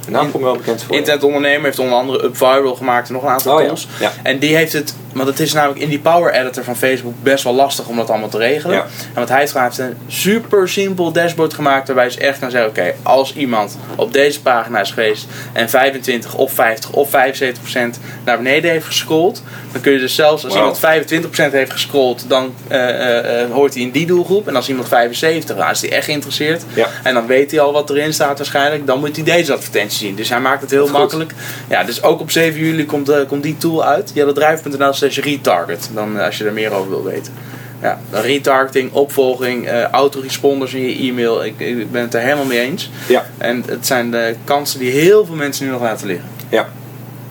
De 0.06 0.12
naam 0.14 0.32
komt 0.32 0.44
wel 0.44 0.56
bekend 0.56 0.84
voor. 0.84 0.96
Internetondernemer 0.96 1.64
heeft 1.66 1.80
onder 1.80 1.98
andere 1.98 2.24
UpViral 2.26 2.76
gemaakt 2.76 3.08
en 3.08 3.14
nog 3.14 3.24
een 3.24 3.30
aantal 3.30 3.56
Oh 3.56 3.62
ja. 3.62 3.68
tools. 3.68 3.88
Ja. 4.00 4.12
En 4.24 4.40
die 4.40 4.56
heeft 4.56 4.74
het, 4.74 4.96
want 5.18 5.30
het 5.30 5.40
is 5.40 5.54
namelijk 5.54 5.80
in 5.80 5.90
die 5.90 6.00
Power 6.00 6.34
Editor 6.34 6.64
van 6.64 6.76
Facebook 6.76 7.14
best 7.24 7.44
wel 7.44 7.54
lastig 7.54 7.88
om 7.88 7.96
dat 7.96 8.10
allemaal 8.10 8.30
te 8.30 8.38
regelen. 8.38 8.76
Ja. 8.76 8.84
En 8.84 9.20
wat 9.20 9.30
hij 9.30 9.40
heeft 9.40 9.52
gedaan, 9.52 9.66
heeft 9.66 9.78
een 9.78 9.98
super 10.08 10.70
simpel 10.70 11.12
dashboard 11.12 11.54
gemaakt 11.54 11.88
waarbij 11.88 12.10
ze 12.10 12.20
echt 12.20 12.40
kan 12.40 12.52
zeggen: 12.52 12.70
oké, 12.70 12.94
als 13.04 13.34
iemand 13.36 13.78
op 13.96 14.14
deze 14.14 14.42
pagina 14.42 14.80
is 14.80 14.92
geweest 14.92 15.26
en 15.54 15.70
25 15.70 16.36
of 16.36 16.52
50 16.52 16.92
of 16.92 17.10
75 17.10 17.62
procent 17.62 18.00
naar 18.26 18.38
beneden 18.38 18.72
heeft 18.72 18.86
gescrolld, 18.86 19.44
dan 19.72 19.82
kun 19.82 19.92
je 19.92 20.00
dus 20.00 20.16
zelfs 20.16 20.46
als 20.46 20.56
iemand 20.56 20.80
25 20.80 21.30
procent 21.30 21.54
heeft 21.54 21.72
gescrolld, 21.72 22.26
dan 22.28 22.54
eh, 22.68 22.90
eh, 22.90 23.42
eh, 23.42 23.52
hoort 23.52 23.74
hij 23.74 23.84
in 23.84 23.92
die 23.92 24.06
doelgroep. 24.06 24.48
En 24.48 24.56
als 24.56 24.70
iemand 24.70 24.88
75, 24.88 25.56
dan 25.56 25.70
is 25.70 25.82
hij 25.82 25.92
echt 25.92 26.06
geïnteresseerd. 26.06 26.64
Ja. 26.74 26.88
En 27.04 27.14
dan 27.14 27.28
weet 27.28 27.52
hij 27.52 27.60
al 27.60 27.72
wat 27.72 27.90
erin 27.90 28.14
staat 28.14 28.38
waarschijnlijk. 28.38 28.86
Dan 28.86 29.00
moet 29.00 29.16
hij 29.16 29.26
deze 29.26 29.54
advertentie 29.54 29.98
zien. 29.98 30.16
Dus 30.16 30.30
hij 30.30 30.40
maakt 30.40 30.62
het 30.62 30.72
heel 30.72 30.88
Goed. 30.88 30.98
makkelijk. 30.98 31.34
Ja, 31.70 31.84
dus 31.84 32.04
ook 32.04 32.20
op 32.20 32.32
7 32.32 32.60
juli 32.60 32.86
komt, 32.86 33.12
komt 33.28 33.44
die 33.44 33.58
tool 33.58 33.84
uit. 33.84 34.12
jelledrijf.nl 34.14 34.94
slash 35.12 35.26
retarget. 35.26 35.90
Dan 35.94 36.18
eh, 36.20 36.26
als 36.26 36.38
je 36.38 36.44
er 36.46 36.54
meer 36.54 36.72
over 36.74 36.90
wil 36.90 37.04
weten. 37.04 37.34
Ja, 37.82 38.00
retargeting, 38.12 38.92
opvolging, 38.94 39.68
eh 39.68 39.84
autoresponders 39.84 40.74
in 40.74 40.82
je 40.82 40.96
e-mail. 41.10 41.46
Ik, 41.46 41.60
ik 41.60 41.92
ben 41.92 42.02
het 42.02 42.14
er 42.14 42.22
helemaal 42.22 42.46
mee 42.46 42.60
eens. 42.60 42.90
Ja, 43.08 43.26
En 43.38 43.64
het 43.68 43.88
zijn 43.88 44.12
de 44.12 44.36
kansen 44.44 44.80
die 44.80 44.92
heel 44.92 45.26
veel 45.26 45.36
mensen 45.36 45.66
nu 45.66 45.72
nog 45.72 45.82
laten 45.82 46.08
liggen. 46.08 46.28
ja. 46.50 46.68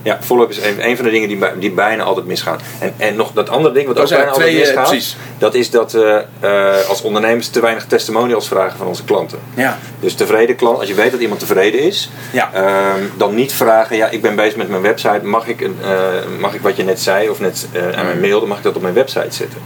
Ja, 0.06 0.18
follow-up 0.22 0.50
is 0.50 0.58
een, 0.58 0.88
een 0.88 0.96
van 0.96 1.04
de 1.04 1.10
dingen 1.10 1.28
die, 1.28 1.38
die 1.58 1.70
bijna 1.70 2.02
altijd 2.02 2.26
misgaan. 2.26 2.58
En, 2.78 2.94
en 2.96 3.16
nog 3.16 3.32
dat 3.32 3.48
andere 3.48 3.74
ding 3.74 3.86
wat 3.86 3.96
Dat 3.96 4.04
ook 4.04 4.10
bijna 4.10 4.30
altijd 4.30 4.48
twee, 4.48 4.58
misgaat, 4.60 4.88
precies. 4.88 5.16
dat 5.38 5.54
is 5.54 5.70
dat 5.70 5.94
eh, 5.94 6.88
als 6.88 7.02
ondernemers 7.02 7.48
te 7.48 7.60
weinig 7.60 7.84
testimonials 7.84 8.48
vragen 8.48 8.78
van 8.78 8.86
onze 8.86 9.04
klanten. 9.04 9.38
Ja, 9.54 9.78
Dus 10.00 10.14
tevreden 10.14 10.56
klant, 10.56 10.78
als 10.78 10.88
je 10.88 10.94
weet 10.94 11.10
dat 11.10 11.20
iemand 11.20 11.40
tevreden 11.40 11.80
is, 11.80 12.10
ja. 12.32 12.50
Ehm, 12.52 13.02
dan 13.16 13.34
niet 13.34 13.52
vragen, 13.52 13.96
ja, 13.96 14.08
ik 14.08 14.22
ben 14.22 14.36
bezig 14.36 14.56
met 14.56 14.68
mijn 14.68 14.82
website, 14.82 15.20
mag 15.22 15.46
ik, 15.46 15.60
een, 15.60 15.76
eh, 15.82 15.90
mag 16.38 16.54
ik 16.54 16.60
wat 16.60 16.76
je 16.76 16.82
net 16.82 17.00
zei 17.00 17.28
of 17.28 17.40
net 17.40 17.66
aan 17.96 18.04
mijn 18.04 18.20
mailde, 18.20 18.46
mag 18.46 18.56
ik 18.56 18.62
dat 18.64 18.76
op 18.76 18.82
mijn 18.82 18.94
website 18.94 19.34
zetten? 19.34 19.58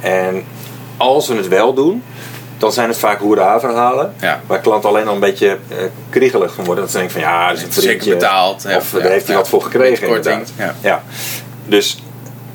En 0.00 0.44
als 0.96 1.28
we 1.28 1.34
het 1.34 1.48
wel 1.48 1.74
doen, 1.74 2.02
dan 2.62 2.72
zijn 2.72 2.88
het 2.88 2.98
vaak 2.98 3.18
hoera-verhalen, 3.18 4.14
Ja. 4.20 4.40
waar 4.46 4.60
klanten 4.60 4.88
alleen 4.88 5.08
al 5.08 5.14
een 5.14 5.20
beetje 5.20 5.58
eh, 5.68 5.76
kriegelig 6.10 6.54
van 6.54 6.64
worden. 6.64 6.82
Dat 6.84 6.92
ze 6.92 6.98
denken 6.98 7.20
van 7.20 7.28
ja, 7.30 7.48
dat 7.48 7.56
is 7.56 7.62
een 7.62 7.72
vriendje, 7.72 8.10
betaald. 8.12 8.62
Ja, 8.62 8.76
of 8.76 8.90
daar 8.90 9.10
heeft 9.10 9.26
hij 9.26 9.36
wat 9.36 9.48
voor 9.48 9.62
gekregen 9.62 10.06
inderdaad. 10.06 10.52
ja. 10.58 10.74
Ja. 10.80 11.02
Dus 11.66 12.02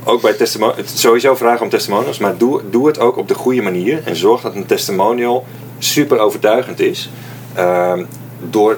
ook 0.03 0.21
bij 0.21 0.33
testimonials, 0.33 1.01
sowieso 1.01 1.35
vragen 1.35 1.61
om 1.61 1.69
testimonials, 1.69 2.17
maar 2.17 2.37
doe, 2.37 2.61
doe 2.69 2.87
het 2.87 2.99
ook 2.99 3.17
op 3.17 3.27
de 3.27 3.33
goede 3.33 3.61
manier 3.61 4.01
en 4.05 4.15
zorg 4.15 4.41
dat 4.41 4.55
een 4.55 4.65
testimonial 4.65 5.45
super 5.77 6.19
overtuigend 6.19 6.79
is. 6.79 7.09
Ehm 7.53 8.03
door 8.49 8.77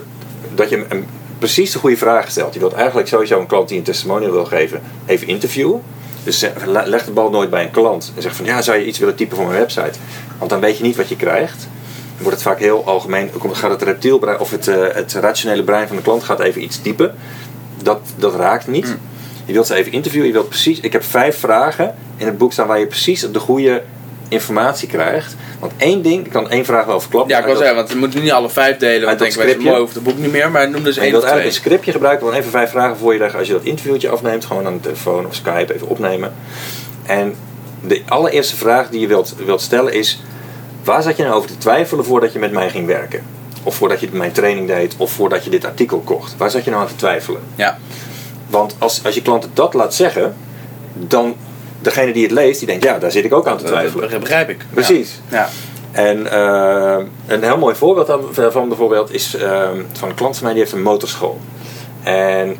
dat 0.55 0.69
je 0.69 0.85
een, 0.89 1.05
precies 1.39 1.71
de 1.71 1.79
goede 1.79 1.97
vragen 1.97 2.31
stelt. 2.31 2.53
Je 2.53 2.59
wilt 2.59 2.73
eigenlijk 2.73 3.07
sowieso 3.07 3.39
een 3.39 3.47
klant 3.47 3.67
die 3.69 3.77
een 3.77 3.83
testimonial 3.83 4.31
wil 4.31 4.45
geven, 4.45 4.81
even 5.05 5.27
interviewen. 5.27 5.81
Dus 6.23 6.45
leg 6.65 7.05
de 7.05 7.11
bal 7.11 7.29
nooit 7.29 7.49
bij 7.49 7.63
een 7.63 7.71
klant. 7.71 8.11
En 8.15 8.21
zeg 8.21 8.35
van 8.35 8.45
ja, 8.45 8.61
zou 8.61 8.77
je 8.77 8.85
iets 8.85 8.99
willen 8.99 9.15
typen 9.15 9.37
voor 9.37 9.45
mijn 9.45 9.59
website? 9.59 9.99
Want 10.37 10.49
dan 10.49 10.59
weet 10.59 10.77
je 10.77 10.83
niet 10.83 10.95
wat 10.95 11.09
je 11.09 11.15
krijgt. 11.15 11.67
Dan 12.13 12.23
wordt 12.23 12.37
het 12.37 12.47
vaak 12.47 12.59
heel 12.59 12.85
algemeen. 12.85 13.29
Gaat 13.51 13.71
het 13.71 13.81
reptielbrein 13.81 14.39
of 14.39 14.51
het, 14.51 14.67
eh, 14.67 14.75
het 14.93 15.13
rationele 15.13 15.63
brein 15.63 15.87
van 15.87 15.95
de 15.95 16.01
klant 16.01 16.23
gaat 16.23 16.39
even 16.39 16.63
iets 16.63 16.81
typen. 16.81 17.15
Dat, 17.83 17.99
dat 18.15 18.35
raakt 18.35 18.67
niet. 18.67 18.95
Je 19.45 19.53
wilt 19.53 19.67
ze 19.67 19.75
even 19.75 19.91
interviewen. 19.91 20.27
Je 20.27 20.33
wilt 20.33 20.49
precies. 20.49 20.79
Ik 20.79 20.93
heb 20.93 21.03
vijf 21.03 21.39
vragen 21.39 21.95
in 22.17 22.25
het 22.25 22.37
boek 22.37 22.51
staan 22.51 22.67
waar 22.67 22.79
je 22.79 22.87
precies 22.87 23.31
de 23.31 23.39
goede 23.39 23.83
informatie 24.29 24.87
krijgt. 24.87 25.35
Want 25.59 25.71
één 25.77 26.01
ding, 26.01 26.25
ik 26.25 26.31
kan 26.31 26.49
één 26.49 26.65
vraag 26.65 26.85
wel 26.85 26.99
verklappen. 26.99 27.31
Ja, 27.31 27.39
ik 27.39 27.45
wil 27.45 27.55
zeggen, 27.55 27.75
want 27.75 27.91
we 27.91 27.97
moeten 27.97 28.21
niet 28.21 28.31
alle 28.31 28.49
vijf 28.49 28.77
delen. 28.77 29.05
Want 29.05 29.19
denk 29.19 29.33
ik, 29.33 29.61
mooi 29.61 29.79
over 29.79 29.95
het 29.95 30.03
boek 30.03 30.17
niet 30.17 30.31
meer. 30.31 30.51
Maar 30.51 30.69
noem 30.69 30.83
dus 30.83 30.95
je 30.95 31.01
één 31.01 31.11
wilt 31.11 31.23
of 31.23 31.29
eigenlijk 31.29 31.55
twee. 31.55 31.65
een 31.65 31.71
scriptje 31.71 31.91
gebruiken, 31.91 32.25
gewoon 32.25 32.39
even 32.39 32.51
vijf 32.51 32.69
vragen 32.69 32.97
voor 32.97 33.13
je 33.13 33.19
leggen 33.19 33.39
als 33.39 33.47
je 33.47 33.53
dat 33.53 33.63
interviewtje 33.63 34.09
afneemt. 34.09 34.45
Gewoon 34.45 34.65
aan 34.65 34.73
de 34.73 34.79
telefoon 34.79 35.25
of 35.25 35.35
Skype 35.35 35.73
even 35.73 35.87
opnemen. 35.87 36.33
En 37.05 37.35
de 37.81 38.01
allereerste 38.07 38.55
vraag 38.55 38.89
die 38.89 38.99
je 38.99 39.07
wilt, 39.07 39.35
wilt 39.45 39.61
stellen 39.61 39.93
is: 39.93 40.21
waar 40.83 41.01
zat 41.01 41.17
je 41.17 41.23
nou 41.23 41.35
over 41.35 41.49
te 41.49 41.57
twijfelen 41.57 42.05
voordat 42.05 42.33
je 42.33 42.39
met 42.39 42.51
mij 42.51 42.69
ging 42.69 42.87
werken? 42.87 43.23
Of 43.63 43.75
voordat 43.75 43.99
je 43.99 44.09
mijn 44.11 44.31
training 44.31 44.67
deed, 44.67 44.95
of 44.97 45.11
voordat 45.11 45.43
je 45.43 45.49
dit 45.49 45.65
artikel 45.65 45.99
kocht? 45.99 46.37
Waar 46.37 46.51
zat 46.51 46.63
je 46.63 46.69
nou 46.69 46.81
aan 46.81 46.87
te 46.87 46.95
twijfelen? 46.95 47.41
Ja. 47.55 47.77
Want 48.47 48.75
als, 48.77 49.01
als 49.03 49.15
je 49.15 49.21
klant 49.21 49.43
het 49.43 49.55
dat 49.55 49.73
laat 49.73 49.93
zeggen, 49.93 50.35
dan 50.93 51.35
degene 51.81 52.13
die 52.13 52.23
het 52.23 52.31
leest, 52.31 52.59
die 52.59 52.67
denkt: 52.67 52.83
ja, 52.83 52.99
daar 52.99 53.11
zit 53.11 53.25
ik 53.25 53.33
ook 53.33 53.47
aan 53.47 53.57
te 53.57 53.63
twijfelen. 53.63 54.09
Dat 54.09 54.19
begrijp 54.19 54.49
ik. 54.49 54.65
Precies. 54.73 55.21
Ja. 55.29 55.49
En 55.91 56.31
eh, 56.31 57.05
een 57.27 57.43
heel 57.43 57.57
mooi 57.57 57.75
voorbeeld 57.75 58.35
daarvan 58.35 58.67
bijvoorbeeld 58.67 59.13
is 59.13 59.35
eh, 59.35 59.69
van 59.91 60.09
een 60.09 60.15
klant 60.15 60.35
van 60.35 60.43
mij 60.43 60.53
die 60.53 60.61
heeft 60.61 60.73
een 60.73 60.81
motorschool. 60.81 61.39
En 62.03 62.55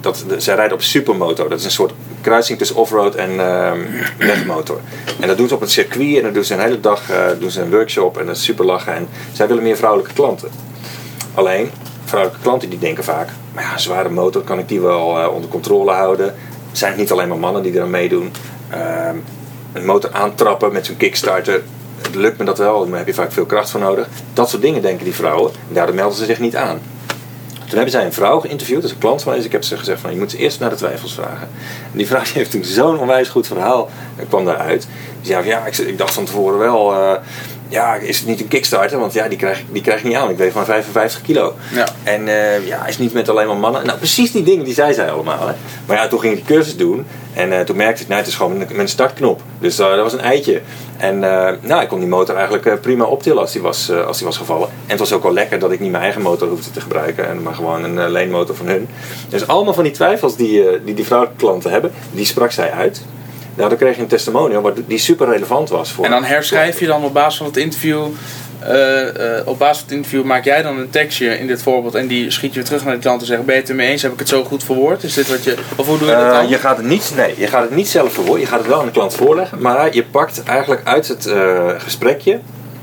dat, 0.00 0.24
zij 0.36 0.54
rijden 0.54 0.74
op 0.74 0.82
supermoto. 0.82 1.48
Dat 1.48 1.58
is 1.58 1.64
een 1.64 1.70
soort 1.70 1.92
kruising 2.20 2.58
tussen 2.58 2.76
offroad 2.76 3.14
en 3.14 3.40
ehm, 3.40 3.78
wegmotor. 4.18 4.80
En 5.20 5.28
dat 5.28 5.36
doen 5.36 5.48
ze 5.48 5.54
op 5.54 5.60
een 5.60 5.68
circuit 5.68 6.16
en 6.16 6.22
dan 6.22 6.32
doen 6.32 6.44
ze 6.44 6.54
een 6.54 6.60
hele 6.60 6.80
dag 6.80 7.10
eh, 7.10 7.26
doen 7.40 7.50
ze 7.50 7.60
een 7.60 7.70
workshop 7.70 8.18
en 8.18 8.26
dat 8.26 8.36
is 8.36 8.44
super 8.44 8.64
lachen. 8.64 8.94
En 8.94 9.08
zij 9.32 9.48
willen 9.48 9.62
meer 9.62 9.76
vrouwelijke 9.76 10.14
klanten. 10.14 10.48
Alleen, 11.34 11.70
vrouwelijke 12.04 12.42
klanten 12.42 12.70
die 12.70 12.78
denken 12.78 13.04
vaak, 13.04 13.28
maar 13.54 13.64
ja, 13.64 13.72
een 13.72 13.80
zware 13.80 14.08
motor 14.08 14.42
kan 14.42 14.58
ik 14.58 14.68
die 14.68 14.80
wel 14.80 15.18
eh, 15.18 15.34
onder 15.34 15.50
controle 15.50 15.92
houden. 15.92 16.34
Zijn 16.72 16.90
het 16.90 17.00
niet 17.00 17.12
alleen 17.12 17.28
maar 17.28 17.38
mannen 17.38 17.62
die 17.62 17.76
er 17.76 17.82
aan 17.82 17.90
meedoen. 17.90 18.32
Ehm, 18.70 19.16
een 19.72 19.84
motor 19.84 20.12
aantrappen 20.12 20.72
met 20.72 20.86
zo'n 20.86 20.96
kickstarter. 20.96 21.62
Het 22.02 22.14
lukt 22.14 22.38
me 22.38 22.44
dat 22.44 22.58
wel, 22.58 22.88
daar 22.88 22.98
heb 22.98 23.06
je 23.06 23.14
vaak 23.14 23.32
veel 23.32 23.46
kracht 23.46 23.70
voor 23.70 23.80
nodig. 23.80 24.08
Dat 24.32 24.48
soort 24.50 24.62
dingen 24.62 24.82
denken 24.82 25.04
die 25.04 25.14
vrouwen. 25.14 25.52
En 25.68 25.74
daardoor 25.74 25.94
melden 25.94 26.18
ze 26.18 26.24
zich 26.24 26.38
niet 26.38 26.56
aan. 26.56 26.80
Toen 27.68 27.76
hebben 27.76 27.90
zij 27.90 28.04
een 28.04 28.12
vrouw 28.12 28.40
geïnterviewd, 28.40 28.82
dat 28.82 28.90
een 28.90 28.98
klant 28.98 29.22
van 29.22 29.28
mij. 29.28 29.36
Dus 29.36 29.46
ik 29.46 29.52
heb 29.52 29.64
ze 29.64 29.76
gezegd 29.76 30.00
van 30.00 30.12
je 30.12 30.18
moet 30.18 30.30
ze 30.30 30.36
eerst 30.36 30.60
naar 30.60 30.70
de 30.70 30.76
twijfels 30.76 31.14
vragen. 31.14 31.48
En 31.92 31.98
die 31.98 32.06
vrouw 32.06 32.22
die 32.24 32.32
heeft 32.32 32.50
toen 32.50 32.64
zo'n 32.64 32.98
onwijs 32.98 33.28
goed 33.28 33.46
verhaal 33.46 33.90
eh, 34.16 34.24
kwam 34.28 34.44
daaruit. 34.44 34.88
Die 35.20 35.30
zei 35.32 35.42
van 35.42 35.50
ja, 35.50 35.66
ik, 35.66 35.78
ik 35.78 35.98
dacht 35.98 36.14
van 36.14 36.24
tevoren 36.24 36.58
wel, 36.58 36.92
eh, 36.92 37.22
ja, 37.68 37.94
is 37.94 38.18
het 38.18 38.26
niet 38.26 38.40
een 38.40 38.48
kickstarter? 38.48 38.98
Want 38.98 39.12
ja, 39.12 39.28
die 39.28 39.38
krijg, 39.38 39.58
ik- 39.58 39.66
die 39.72 39.82
krijg 39.82 39.98
ik 39.98 40.04
niet 40.04 40.14
aan. 40.16 40.30
Ik 40.30 40.36
weeg 40.36 40.54
maar 40.54 40.64
55 40.64 41.22
kilo. 41.22 41.54
Ja. 41.72 41.86
En 42.02 42.28
eh, 42.28 42.66
ja, 42.66 42.86
is 42.86 42.98
niet 42.98 43.12
met 43.12 43.28
alleen 43.28 43.46
maar 43.46 43.56
mannen. 43.56 43.86
Nou, 43.86 43.98
precies 43.98 44.32
die 44.32 44.42
dingen 44.42 44.64
die 44.64 44.74
zei 44.74 44.94
zij 44.94 45.10
allemaal. 45.10 45.46
Hè. 45.48 45.54
Maar 45.86 45.96
ja, 45.96 46.08
toen 46.08 46.20
ging 46.20 46.36
ik 46.38 46.46
die 46.46 46.56
cursus 46.56 46.76
doen. 46.76 47.06
En 47.34 47.52
eh, 47.52 47.60
toen 47.60 47.76
merkte 47.76 48.02
ik, 48.02 48.08
nou, 48.08 48.20
het 48.20 48.28
is 48.28 48.34
gewoon 48.36 48.64
een 48.76 48.88
startknop. 48.88 49.40
Dus 49.58 49.78
eh, 49.78 49.88
dat 49.90 49.98
was 50.02 50.12
een 50.12 50.20
eitje. 50.20 50.60
En 50.96 51.18
nou, 51.60 51.82
ik 51.82 51.88
kon 51.88 51.98
die 51.98 52.08
motor 52.08 52.34
eigenlijk 52.36 52.80
prima 52.80 53.04
optillen 53.04 53.40
als 53.40 53.52
die, 53.52 53.62
was, 53.62 53.90
als 54.06 54.16
die 54.16 54.26
was 54.26 54.36
gevallen. 54.36 54.68
En 54.68 54.90
het 54.90 54.98
was 54.98 55.12
ook 55.12 55.22
wel 55.22 55.32
lekker 55.32 55.58
dat 55.58 55.72
ik 55.72 55.80
niet 55.80 55.90
mijn 55.90 56.02
eigen 56.02 56.22
motor 56.22 56.48
hoefde 56.48 56.70
te 56.70 56.80
gebruiken. 56.80 57.28
En 57.28 57.42
maar 57.42 57.54
gewoon 57.54 57.84
een 57.84 58.10
leenmotor 58.10 58.56
van 58.56 58.66
hun. 58.66 58.88
Dus 59.28 59.46
allemaal 59.46 59.74
van 59.74 59.82
die 59.84 59.92
twijfels 59.92 60.36
die 60.36 60.64
die, 60.84 60.94
die 60.94 61.04
vrouwelijke 61.04 61.40
klanten 61.44 61.70
hebben, 61.70 61.90
die 62.12 62.24
sprak 62.26 62.50
zij 62.50 62.70
uit. 62.70 63.02
Nou, 63.58 63.68
dan 63.70 63.78
kreeg 63.78 63.96
je 63.96 64.02
een 64.02 64.08
testimonial 64.08 64.62
wat- 64.62 64.76
die 64.86 64.98
super 64.98 65.28
relevant 65.28 65.68
was 65.68 65.92
voor 65.92 66.04
En 66.04 66.10
dan 66.10 66.24
herschrijf 66.24 66.80
je 66.80 66.86
dan 66.86 67.04
op 67.04 67.12
basis 67.12 67.36
van 67.38 67.46
het 67.46 67.56
interview. 67.56 68.06
eh, 68.58 69.36
eh, 69.38 69.46
op 69.46 69.58
basis 69.58 69.76
van 69.78 69.86
het 69.88 69.96
interview 69.96 70.24
maak 70.24 70.44
jij 70.44 70.62
dan 70.62 70.78
een 70.78 70.90
tekstje 70.90 71.38
in 71.38 71.46
dit 71.46 71.62
voorbeeld 71.62 71.94
en 71.94 72.06
die 72.06 72.30
schiet 72.30 72.48
je 72.50 72.54
weer 72.56 72.64
terug 72.64 72.84
naar 72.84 72.94
de 72.94 73.00
klant 73.00 73.20
en 73.20 73.26
zegt: 73.26 73.44
Ben 73.44 73.54
je 73.54 73.60
het 73.60 73.70
ermee 73.70 73.88
eens? 73.90 74.02
Heb 74.02 74.12
ik 74.12 74.18
het 74.18 74.28
zo 74.28 74.44
goed 74.44 74.64
verwoord? 74.64 75.02
Is 75.02 75.14
dit 75.14 75.28
wat 75.28 75.44
je. 75.44 75.54
Of 75.76 75.86
hoe 75.86 75.98
doe 75.98 76.08
je 76.08 76.14
dat 76.14 76.22
Eh, 76.24 76.32
dan? 76.32 76.48
je, 76.48 76.58
gaat 76.58 76.76
het 76.76 76.86
niet, 76.86 77.12
nee, 77.16 77.34
je 77.36 77.46
gaat 77.46 77.62
het 77.62 77.74
niet 77.74 77.88
zelf 77.88 78.12
verwoorden. 78.12 78.40
Je 78.40 78.46
gaat 78.46 78.58
het 78.58 78.68
wel 78.68 78.78
aan 78.80 78.86
de 78.86 78.92
klant 78.92 79.14
voorleggen. 79.14 79.60
Maar 79.60 79.94
je 79.94 80.04
pakt 80.04 80.42
eigenlijk 80.42 80.80
uit 80.84 81.08
het 81.08 81.30
gesprekje. 81.78 82.40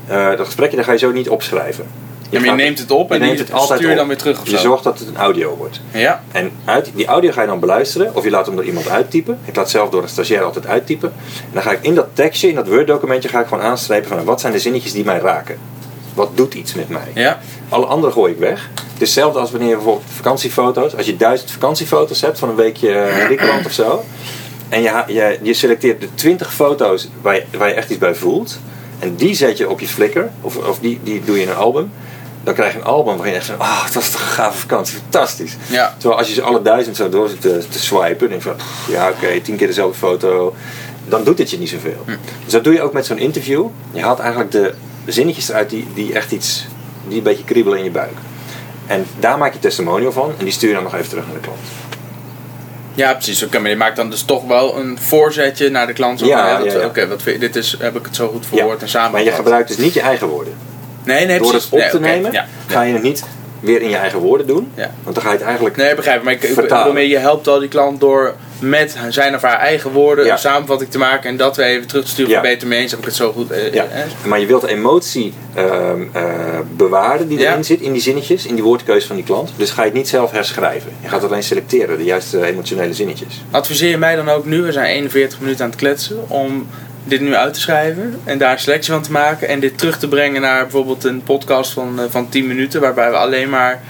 dat 0.08 0.46
gesprekje 0.46 0.76
daar 0.76 0.84
ga 0.84 0.92
je 0.92 0.98
zo 0.98 1.12
niet 1.12 1.28
opschrijven. 1.28 1.86
Ja, 2.30 2.40
maar 2.40 2.48
je 2.48 2.54
neemt 2.54 2.78
het 2.78 2.90
op 2.90 3.08
je 3.08 3.14
en 3.14 3.20
neemt 3.20 3.38
het 3.38 3.52
altijd 3.52 3.78
stuur 3.78 3.90
je 3.90 3.96
dan 3.96 4.06
weer 4.08 4.16
terug 4.16 4.40
of 4.40 4.44
Je 4.48 4.56
zo. 4.56 4.62
zorgt 4.62 4.84
dat 4.84 4.98
het 4.98 5.08
een 5.08 5.16
audio 5.16 5.56
wordt. 5.56 5.80
Ja, 5.90 6.22
En 6.32 6.50
uit 6.64 6.90
die 6.94 7.06
audio 7.06 7.30
ga 7.32 7.40
je 7.40 7.46
dan 7.46 7.60
beluisteren. 7.60 8.14
Of 8.14 8.24
je 8.24 8.30
laat 8.30 8.46
hem 8.46 8.54
door 8.56 8.64
iemand 8.64 8.88
uittypen. 8.88 9.38
Ik 9.44 9.56
laat 9.56 9.70
zelf 9.70 9.90
door 9.90 10.02
een 10.02 10.08
stagiair 10.08 10.42
altijd 10.42 10.66
uittypen. 10.66 11.12
En 11.40 11.50
dan 11.52 11.62
ga 11.62 11.70
ik 11.72 11.78
in 11.82 11.94
dat 11.94 12.06
tekstje, 12.12 12.48
in 12.48 12.54
dat 12.54 12.68
Word 12.68 12.86
documentje, 12.86 13.28
ga 13.28 13.40
ik 13.40 13.46
gewoon 13.46 13.64
aanstrepen 13.64 14.08
van 14.08 14.24
wat 14.24 14.40
zijn 14.40 14.52
de 14.52 14.58
zinnetjes 14.58 14.92
die 14.92 15.04
mij 15.04 15.18
raken. 15.18 15.58
Wat 16.14 16.30
doet 16.34 16.54
iets 16.54 16.74
met 16.74 16.88
mij? 16.88 17.08
ja, 17.14 17.38
Alle 17.68 17.86
andere 17.86 18.12
gooi 18.12 18.32
ik 18.32 18.38
weg. 18.38 18.70
Het 18.74 18.84
is 18.92 19.14
hetzelfde 19.14 19.38
als 19.38 19.50
wanneer 19.50 19.68
je 19.68 19.74
bijvoorbeeld 19.74 20.06
vakantiefoto's. 20.14 20.96
Als 20.96 21.06
je 21.06 21.16
duizend 21.16 21.50
vakantiefoto's 21.50 22.20
hebt 22.20 22.38
van 22.38 22.48
een 22.48 22.54
weekje 22.56 22.92
eh, 22.92 23.18
in 23.18 23.24
Griekenland 23.24 23.66
of 23.66 23.72
zo. 23.72 24.04
En 24.68 24.82
je, 24.82 25.02
je, 25.06 25.38
je 25.42 25.54
selecteert 25.54 26.00
de 26.00 26.08
20 26.14 26.54
foto's 26.54 27.08
waar 27.22 27.34
je, 27.34 27.44
waar 27.58 27.68
je 27.68 27.74
echt 27.74 27.90
iets 27.90 27.98
bij 27.98 28.14
voelt. 28.14 28.58
En 28.98 29.14
die 29.16 29.34
zet 29.34 29.56
je 29.58 29.68
op 29.70 29.80
je 29.80 29.88
Flickr. 29.88 30.20
Of, 30.40 30.56
of 30.56 30.78
die, 30.78 31.00
die 31.02 31.22
doe 31.24 31.36
je 31.36 31.42
in 31.42 31.48
een 31.48 31.56
album. 31.56 31.92
Dan 32.46 32.54
krijg 32.54 32.72
je 32.72 32.78
een 32.78 32.84
album 32.84 33.14
waarin 33.14 33.32
je 33.32 33.38
echt 33.38 33.46
van, 33.48 33.60
oh, 33.60 33.84
dat 33.84 33.94
was 33.94 34.10
toch 34.10 34.20
een 34.20 34.26
gave 34.26 34.58
vakantie, 34.58 34.98
fantastisch. 34.98 35.56
ja. 35.66 35.94
Terwijl 35.98 36.18
als 36.20 36.28
je 36.28 36.34
ze 36.34 36.42
alle 36.42 36.62
duizend 36.62 36.96
zo 36.96 37.08
door 37.08 37.28
zit 37.28 37.40
te, 37.40 37.64
te 37.70 37.78
swipen, 37.78 38.28
denk 38.28 38.42
je 38.42 38.48
van, 38.48 38.56
ja 38.88 39.08
oké, 39.08 39.40
tien 39.40 39.56
keer 39.56 39.66
dezelfde 39.66 39.98
foto, 39.98 40.54
dan 41.08 41.24
doet 41.24 41.38
het 41.38 41.50
je 41.50 41.58
niet 41.58 41.68
zoveel. 41.68 42.04
Dus 42.44 42.52
dat 42.52 42.64
doe 42.64 42.72
je 42.72 42.82
ook 42.82 42.92
met 42.92 43.06
zo'n 43.06 43.18
interview. 43.18 43.66
Je 43.92 44.02
haalt 44.02 44.18
eigenlijk 44.18 44.50
de 44.50 44.74
zinnetjes 45.06 45.48
eruit 45.48 45.70
die, 45.70 45.86
die 45.94 46.12
echt 46.12 46.32
iets, 46.32 46.66
die 47.08 47.16
een 47.18 47.22
beetje 47.22 47.44
kriebelen 47.44 47.78
in 47.78 47.84
je 47.84 47.90
buik. 47.90 48.16
En 48.86 49.06
daar 49.18 49.38
maak 49.38 49.52
je 49.52 49.58
testimonial 49.58 50.12
van 50.12 50.32
en 50.38 50.44
die 50.44 50.52
stuur 50.52 50.68
je 50.68 50.74
dan 50.74 50.84
nog 50.84 50.94
even 50.94 51.08
terug 51.08 51.24
naar 51.24 51.34
de 51.34 51.40
klant. 51.40 51.58
Ja, 52.94 53.12
precies. 53.12 53.42
Oké, 53.42 53.58
maar 53.58 53.70
je 53.70 53.76
maakt 53.76 53.96
dan 53.96 54.10
dus 54.10 54.22
toch 54.22 54.44
wel 54.46 54.78
een 54.78 54.98
voorzetje 55.00 55.68
naar 55.70 55.86
de 55.86 55.92
klant. 55.92 56.18
Zo 56.18 56.26
Ja, 56.26 56.58
ja, 56.58 56.72
ja. 56.72 56.84
Oké, 56.84 57.08
wat 57.08 57.22
vind 57.22 57.34
je- 57.40 57.46
dit 57.46 57.56
is, 57.56 57.76
heb 57.78 57.96
ik 57.96 58.04
het 58.04 58.16
zo 58.16 58.28
goed 58.28 58.46
verwoord 58.46 58.82
en 58.82 58.88
samen. 58.88 59.10
maar 59.12 59.22
je 59.22 59.32
gebruikt 59.32 59.68
dus 59.68 59.76
niet 59.76 59.92
je 59.94 60.00
eigen 60.00 60.26
woorden. 60.28 60.52
Nee, 61.06 61.26
nee, 61.26 61.38
Door 61.38 61.48
precies. 61.50 61.70
het 61.70 61.84
op 61.84 61.90
te 61.90 62.00
Nee, 62.00 62.14
nemen, 62.14 62.32
Ja, 62.32 62.46
ga 62.66 62.82
je 62.82 62.92
het 62.92 63.02
niet 63.02 63.24
weer 63.60 63.82
in 63.82 63.88
je 63.88 63.96
eigen 63.96 64.18
woorden 64.18 64.46
doen. 64.46 64.70
Ja. 64.74 64.90
Want 65.02 65.14
dan 65.14 65.24
ga 65.24 65.30
je 65.30 65.36
het 65.36 65.46
eigenlijk... 65.46 65.76
Nee, 65.76 65.94
begrijp 65.94 66.18
ik. 66.18 66.24
Maar 66.24 66.32
ik, 66.32 66.44
Vertalen. 66.54 67.08
je 67.08 67.18
helpt 67.18 67.48
al 67.48 67.58
die 67.58 67.68
klant 67.68 68.00
door 68.00 68.34
met 68.58 68.96
zijn 69.08 69.34
of 69.34 69.42
haar 69.42 69.58
eigen 69.58 69.90
woorden 69.90 70.24
Ja. 70.24 70.32
een 70.32 70.38
samenvatting 70.38 70.90
te 70.90 70.98
maken 70.98 71.30
en 71.30 71.36
dat 71.36 71.56
weer 71.56 71.66
even 71.66 71.86
terug 71.86 72.04
te 72.04 72.10
sturen 72.10 72.30
Ja. 72.32 72.40
beter 72.40 72.68
mee 72.68 72.80
eens. 72.80 72.90
Heb 72.90 73.00
ik 73.00 73.06
het 73.06 73.14
zo 73.14 73.32
goed. 73.32 73.50
eh, 73.50 73.72
Ja, 73.72 73.82
eh, 73.84 74.00
maar 74.24 74.40
je 74.40 74.46
wilt 74.46 74.60
de 74.60 74.68
emotie 74.68 75.32
ehm, 75.54 76.00
eh, 76.12 76.24
bewaren 76.76 77.28
die 77.28 77.46
erin 77.46 77.64
zit, 77.64 77.80
in 77.80 77.92
die 77.92 78.02
zinnetjes, 78.02 78.46
in 78.46 78.54
die 78.54 78.64
woordkeuze 78.64 79.06
van 79.06 79.16
die 79.16 79.24
klant. 79.24 79.50
Dus 79.56 79.70
ga 79.70 79.80
je 79.82 79.88
het 79.88 79.96
niet 79.96 80.08
zelf 80.08 80.30
herschrijven. 80.30 80.90
Je 81.02 81.08
gaat 81.08 81.24
alleen 81.24 81.42
selecteren, 81.42 81.98
de 81.98 82.04
juiste 82.04 82.46
emotionele 82.46 82.94
zinnetjes. 82.94 83.42
Adviseer 83.50 83.90
je 83.90 83.98
mij 83.98 84.16
dan 84.16 84.28
ook 84.28 84.44
nu, 84.44 84.62
we 84.62 84.72
zijn 84.72 84.86
41 84.86 85.40
minuten 85.40 85.64
aan 85.64 85.70
het 85.70 85.78
kletsen, 85.78 86.28
om 86.30 86.66
dit 87.06 87.20
nu 87.20 87.34
uit 87.34 87.54
te 87.54 87.60
schrijven 87.60 88.20
en 88.24 88.38
daar 88.38 88.52
een 88.52 88.58
selectie 88.58 88.92
van 88.92 89.02
te 89.02 89.10
maken 89.12 89.48
en 89.48 89.60
dit 89.60 89.78
terug 89.78 89.98
te 89.98 90.08
brengen 90.08 90.40
naar 90.40 90.62
bijvoorbeeld 90.62 91.04
een 91.04 91.22
podcast 91.22 91.72
van, 91.72 92.00
eh, 92.00 92.04
van 92.10 92.28
10 92.28 92.46
minuten 92.46 92.80
waarbij 92.80 93.10
we 93.10 93.16
alleen 93.16 93.48
maar. 93.50 93.80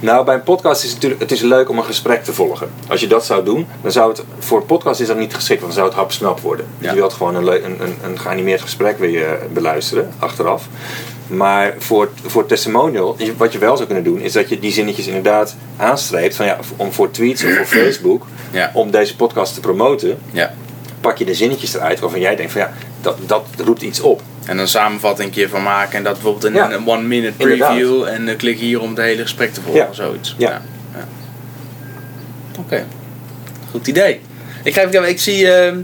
Nou, 0.00 0.24
bij 0.24 0.34
een 0.34 0.42
podcast 0.42 0.82
is 0.82 0.86
het 0.86 0.94
natuurlijk 0.94 1.20
het 1.22 1.32
is 1.32 1.40
leuk 1.40 1.68
om 1.68 1.78
een 1.78 1.84
gesprek 1.84 2.24
te 2.24 2.32
volgen. 2.32 2.70
Als 2.88 3.00
je 3.00 3.06
dat 3.06 3.24
zou 3.26 3.44
doen, 3.44 3.66
dan 3.82 3.92
zou 3.92 4.10
het 4.10 4.22
voor 4.38 4.58
een 4.60 4.66
podcast 4.66 5.00
is 5.00 5.06
dat 5.06 5.18
niet 5.18 5.34
geschikt, 5.34 5.60
want 5.60 5.72
dan 5.74 5.82
zou 5.82 5.88
het 5.94 6.02
hapsnap 6.04 6.40
worden. 6.40 6.66
Ja. 6.78 6.90
Je 6.90 6.96
wilt 6.96 7.12
gewoon 7.12 7.34
een, 7.34 7.46
een, 7.64 7.80
een, 7.82 7.94
een 8.04 8.18
geanimeerd 8.18 8.60
gesprek 8.60 8.98
weer 8.98 9.38
beluisteren, 9.52 10.12
achteraf. 10.18 10.68
Maar 11.26 11.74
voor, 11.78 12.08
voor 12.26 12.46
testimonial, 12.46 13.14
je- 13.18 13.36
wat 13.36 13.52
je 13.52 13.58
wel 13.58 13.74
zou 13.74 13.86
kunnen 13.86 14.04
doen, 14.04 14.20
is 14.20 14.32
dat 14.32 14.48
je 14.48 14.58
die 14.58 14.72
zinnetjes 14.72 15.06
inderdaad 15.06 15.56
aanstreept. 15.76 16.36
Van 16.36 16.46
ja, 16.46 16.58
om 16.76 16.92
voor 16.92 17.10
tweets 17.10 17.44
of 17.44 17.50
voor 17.56 17.66
Facebook, 17.82 18.26
Ja. 18.50 18.70
om 18.74 18.90
deze 18.90 19.16
podcast 19.16 19.54
te 19.54 19.60
promoten, 19.60 20.18
Ja. 20.30 20.54
Pak 21.04 21.18
je 21.18 21.24
de 21.24 21.34
zinnetjes 21.34 21.74
eruit 21.74 22.00
waarvan 22.00 22.20
jij 22.20 22.36
denkt 22.36 22.52
van 22.52 22.60
ja, 22.60 22.72
dat, 23.00 23.18
dat 23.26 23.44
roept 23.56 23.82
iets 23.82 24.00
op. 24.00 24.22
En 24.40 24.46
dan 24.46 24.58
een 24.58 24.68
samenvatting 24.68 25.46
van 25.50 25.62
maken 25.62 25.96
en 25.96 26.04
dat 26.04 26.12
bijvoorbeeld 26.12 26.44
in 26.44 26.54
Ja. 26.54 26.72
een 26.72 26.88
one 26.88 27.02
minute 27.02 27.32
Inderdaad. 27.36 27.68
preview 27.68 28.04
en 28.04 28.28
eh, 28.28 28.36
klik 28.36 28.58
hier 28.58 28.80
om 28.80 28.88
het 28.88 28.98
hele 28.98 29.22
gesprek 29.22 29.52
te 29.52 29.60
volgen 29.60 29.88
of 29.88 29.94
zoiets. 29.94 30.34
Ja. 30.38 30.62
ja. 30.94 31.06
Oké, 32.58 32.86
goed 33.70 33.86
idee. 33.86 34.20
Ik, 34.62 34.74
ga 34.74 34.82
even, 34.82 35.08
ik 35.08 35.20
zie, 35.20 35.52
eh, 35.52 35.74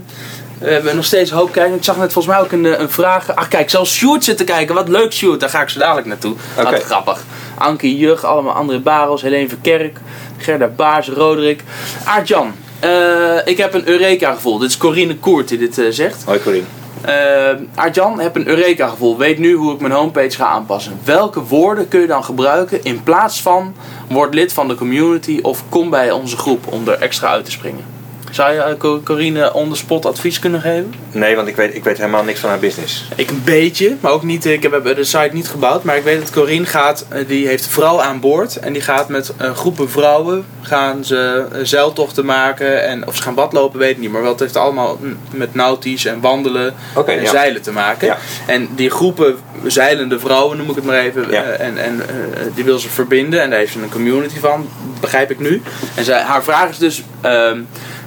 we 0.59 0.69
hebben 0.69 0.95
nog 0.95 1.05
steeds 1.05 1.31
hoop 1.31 1.51
kijken. 1.51 1.75
Ik 1.75 1.83
zag 1.83 1.97
net 1.97 2.13
volgens 2.13 2.33
mij 2.35 2.43
ook 2.43 2.51
een, 2.51 2.65
eh, 2.65 2.79
een 2.79 2.89
vraag. 2.89 3.35
Ach 3.35 3.47
kijk, 3.47 3.69
zelfs 3.69 3.95
Sjoerd 3.95 4.23
zit 4.23 4.37
te 4.37 4.43
kijken. 4.43 4.75
Wat 4.75 4.87
leuk 4.87 5.13
Sjoerd, 5.13 5.39
daar 5.39 5.49
ga 5.49 5.61
ik 5.61 5.69
zo 5.69 5.79
dadelijk 5.79 6.07
naartoe. 6.07 6.35
Wat 6.55 6.83
grappig. 6.83 7.23
Anke 7.57 7.97
Jug, 7.97 8.23
allemaal 8.25 8.53
André 8.53 8.79
Barels, 8.79 9.21
Helene 9.21 9.49
Verkerk, 9.49 9.97
Gerda 10.37 10.67
Baars, 10.67 11.09
Roderick. 11.09 11.63
Aart-Jan, 12.03 12.53
eh, 12.81 13.37
ik 13.45 13.57
heb 13.57 13.73
een 13.73 13.87
Eureka 13.87 14.33
gevoel. 14.33 14.57
Dit 14.57 14.69
is 14.69 14.77
Corine 14.77 15.17
Koert 15.17 15.47
die 15.47 15.57
dit 15.57 15.77
eh, 15.77 15.85
zegt. 15.89 16.23
Hoi 16.23 16.39
Corine. 16.41 16.65
Uh, 17.05 17.49
Arjan, 17.75 18.19
heb 18.19 18.35
een 18.35 18.47
Eureka 18.47 18.87
gevoel. 18.87 19.17
Weet 19.17 19.37
nu 19.37 19.53
hoe 19.53 19.73
ik 19.73 19.79
mijn 19.79 19.93
homepage 19.93 20.31
ga 20.31 20.45
aanpassen. 20.45 20.99
Welke 21.03 21.43
woorden 21.43 21.87
kun 21.87 21.99
je 21.99 22.07
dan 22.07 22.23
gebruiken 22.23 22.83
in 22.83 23.03
plaats 23.03 23.41
van 23.41 23.75
word 24.09 24.33
lid 24.33 24.53
van 24.53 24.67
de 24.67 24.75
community 24.75 25.39
of 25.41 25.63
kom 25.69 25.89
bij 25.89 26.11
onze 26.11 26.37
groep 26.37 26.67
om 26.67 26.87
er 26.87 26.99
extra 26.99 27.27
uit 27.27 27.45
te 27.45 27.51
springen? 27.51 28.00
Zou 28.31 28.53
je 28.53 28.59
eh, 28.59 28.77
Co- 28.77 29.01
Corine 29.03 29.53
on 29.53 29.69
the 29.69 29.75
spot 29.75 30.05
advies 30.05 30.39
kunnen 30.39 30.61
geven? 30.61 30.93
Nee, 31.11 31.35
want 31.35 31.47
ik 31.47 31.55
weet, 31.55 31.75
ik 31.75 31.83
weet 31.83 31.97
helemaal 31.97 32.23
niks 32.23 32.39
van 32.39 32.49
haar 32.49 32.59
business. 32.59 33.05
Ik 33.15 33.29
een 33.29 33.41
beetje, 33.45 33.95
maar 33.99 34.11
ook 34.11 34.23
niet. 34.23 34.45
Ik 34.45 34.63
heb 34.63 34.83
de 34.95 35.03
site 35.03 35.29
niet 35.33 35.47
gebouwd, 35.47 35.83
maar 35.83 35.97
ik 35.97 36.03
weet 36.03 36.19
dat 36.19 36.31
Corine 36.31 36.65
gaat. 36.65 37.05
eh, 37.09 37.27
Die 37.27 37.47
heeft 37.47 37.65
een 37.65 37.71
vrouw 37.71 38.01
aan 38.01 38.19
boord 38.19 38.55
en 38.55 38.73
die 38.73 38.81
gaat 38.81 39.09
met 39.09 39.33
een 39.37 39.55
groepen 39.55 39.89
vrouwen 39.89 40.45
gaan 40.61 41.03
ze 41.05 41.45
eh, 41.51 41.59
zeiltochten 41.63 42.25
maken 42.25 42.87
en 42.87 43.07
of 43.07 43.15
ze 43.15 43.21
gaan 43.23 43.35
badlopen, 43.35 43.79
weet 43.79 43.91
ik 43.91 43.97
niet. 43.97 44.11
Maar 44.11 44.21
wel, 44.21 44.31
het 44.31 44.39
heeft 44.39 44.55
allemaal 44.57 44.99
met 45.31 45.53
nautisch 45.55 46.05
en 46.05 46.19
wandelen 46.21 46.73
en 47.05 47.21
ja. 47.21 47.29
zeilen 47.29 47.61
te 47.61 47.71
maken. 47.71 48.07
Ja. 48.07 48.17
En 48.47 48.69
die 48.75 48.89
groepen 48.89 49.35
zeilende 49.65 50.19
vrouwen, 50.19 50.57
noem 50.57 50.69
ik 50.69 50.75
het 50.75 50.85
maar 50.85 50.99
even, 50.99 51.25
Ja. 51.31 51.43
eh, 51.43 51.67
en, 51.67 51.77
en 51.77 52.01
eh, 52.09 52.15
die 52.55 52.63
wil 52.63 52.79
ze 52.79 52.89
verbinden 52.89 53.41
en 53.41 53.49
daar 53.49 53.59
heeft 53.59 53.71
ze 53.73 53.81
een 53.81 53.89
community 53.89 54.39
van, 54.39 54.69
begrijp 54.99 55.31
ik 55.31 55.39
nu. 55.39 55.61
En 55.95 56.03
zij, 56.03 56.21
haar 56.21 56.43
vraag 56.43 56.69
is 56.69 56.77
dus: 56.77 57.03
ehm, 57.21 57.59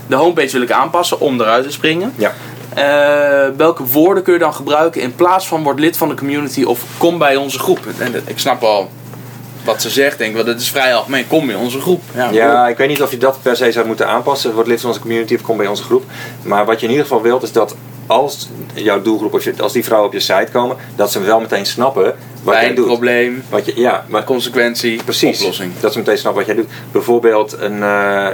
de 0.06 0.14
homepage 0.16 0.52
wil 0.52 0.62
ik 0.62 0.70
aanpassen 0.70 1.20
om 1.20 1.40
eruit 1.40 1.64
te 1.64 1.70
springen. 1.72 2.12
Ja. 2.16 2.32
Eh, 2.74 3.48
welke 3.56 3.84
woorden 3.84 4.22
kun 4.22 4.32
je 4.32 4.38
dan 4.38 4.54
gebruiken 4.54 5.00
in 5.00 5.14
plaats 5.14 5.48
van 5.48 5.62
word 5.62 5.78
lid 5.78 5.96
van 5.96 6.08
de 6.08 6.14
community 6.14 6.62
of 6.62 6.80
kom 6.98 7.18
bij 7.18 7.36
onze 7.36 7.58
groep? 7.58 7.78
En 7.98 8.12
dat- 8.12 8.22
ik 8.26 8.38
snap 8.38 8.62
al 8.62 8.90
wat 9.64 9.82
ze 9.82 9.90
zegt, 9.90 10.18
denk 10.18 10.30
ik, 10.30 10.36
want 10.36 10.48
dat 10.48 10.60
is 10.60 10.70
vrij 10.70 10.94
algemeen. 10.94 11.26
Kom 11.26 11.50
in 11.50 11.56
onze 11.56 11.80
groep. 11.80 12.02
Ja, 12.14 12.28
Ja, 12.32 12.68
ik 12.68 12.76
weet 12.76 12.88
niet 12.88 13.02
of 13.02 13.10
je 13.10 13.16
dat 13.18 13.38
per 13.42 13.56
se 13.56 13.72
zou 13.72 13.86
moeten 13.86 14.08
aanpassen. 14.08 14.54
Word 14.54 14.66
lid 14.66 14.80
van 14.80 14.88
onze 14.88 15.00
community 15.00 15.34
of 15.34 15.42
kom 15.42 15.56
bij 15.56 15.66
onze 15.66 15.82
groep. 15.82 16.04
Maar 16.42 16.64
wat 16.64 16.80
je 16.80 16.84
in 16.86 16.90
ieder 16.92 17.06
geval 17.06 17.22
wilt 17.22 17.42
is 17.42 17.52
dat 17.52 17.76
als 18.06 18.48
jouw 18.74 19.02
doelgroep, 19.02 19.40
je- 19.40 19.54
als 19.62 19.72
die 19.72 19.84
vrouwen 19.84 20.08
op 20.08 20.14
je 20.14 20.20
site 20.20 20.48
komen, 20.52 20.76
dat 20.96 21.12
ze 21.12 21.20
wel 21.20 21.40
meteen 21.40 21.66
snappen 21.66 22.14
wat 22.42 22.54
jij 22.54 22.74
doet. 22.74 22.86
probleem, 22.86 23.44
Wat 23.48 23.66
je, 23.66 23.72
ja, 23.76 24.04
maar 24.08 24.24
consequentie, 24.24 25.02
precies. 25.02 25.38
oplossing. 25.40 25.72
Dat 25.80 25.92
ze 25.92 25.98
meteen 25.98 26.18
snappen 26.18 26.44
wat 26.46 26.54
jij 26.54 26.64
doet. 26.64 26.72
Bijvoorbeeld, 26.92 27.56
een, 27.60 27.82
eh, 27.82 28.26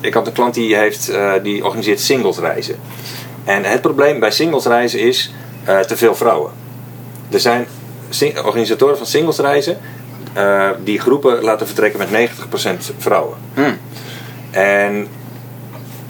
ik 0.00 0.14
had 0.14 0.26
een 0.26 0.32
klant 0.32 0.54
die, 0.54 0.76
heeft, 0.76 1.08
eh, 1.08 1.32
die 1.42 1.64
organiseert 1.64 2.00
singlesreizen. 2.00 2.76
En 3.44 3.64
het 3.64 3.80
probleem 3.80 4.20
bij 4.20 4.30
singlesreizen 4.30 5.00
is 5.00 5.32
eh, 5.64 5.80
te 5.80 5.96
veel 5.96 6.14
vrouwen. 6.14 6.52
Er 7.30 7.40
zijn 7.40 7.66
organisatoren 8.44 8.96
van 8.96 9.06
singlesreizen 9.06 9.78
eh, 10.32 10.70
die 10.84 11.00
groepen 11.00 11.42
laten 11.42 11.66
vertrekken 11.66 11.98
met 11.98 12.10
90% 12.10 12.92
vrouwen. 12.98 13.36
Hmm. 13.54 13.78
En 14.50 15.06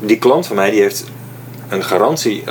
die 0.01 0.18
klant 0.18 0.47
van 0.47 0.57
mij 0.57 0.70
die 0.70 0.80
heeft 0.80 1.05
een 1.68 1.84
garantie, 1.84 2.43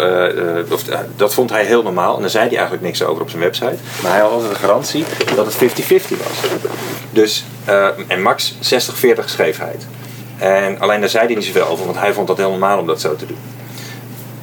of, 0.71 0.83
dat 1.15 1.33
vond 1.33 1.49
hij 1.49 1.65
heel 1.65 1.83
normaal. 1.83 2.15
En 2.15 2.21
daar 2.21 2.29
zei 2.29 2.47
hij 2.47 2.57
eigenlijk 2.57 2.85
niks 2.85 3.03
over 3.03 3.21
op 3.21 3.29
zijn 3.29 3.41
website. 3.41 3.77
Maar 4.01 4.11
hij 4.11 4.21
had 4.21 4.31
altijd 4.31 4.51
een 4.51 4.57
garantie 4.57 5.05
dat 5.35 5.45
het 5.45 5.55
50-50 5.55 6.17
was. 6.17 6.51
Dus, 7.11 7.45
en 8.07 8.21
max 8.21 8.53
60-40 8.53 9.25
schreef 9.25 9.57
hij 9.57 9.71
het. 9.71 9.85
En 10.39 10.79
alleen 10.79 10.99
daar 10.99 11.09
zei 11.09 11.25
hij 11.25 11.35
niet 11.35 11.45
zoveel 11.45 11.67
over, 11.67 11.85
want 11.85 11.97
hij 11.97 12.13
vond 12.13 12.27
dat 12.27 12.37
heel 12.37 12.49
normaal 12.49 12.79
om 12.79 12.87
dat 12.87 13.01
zo 13.01 13.15
te 13.15 13.25
doen. 13.25 13.37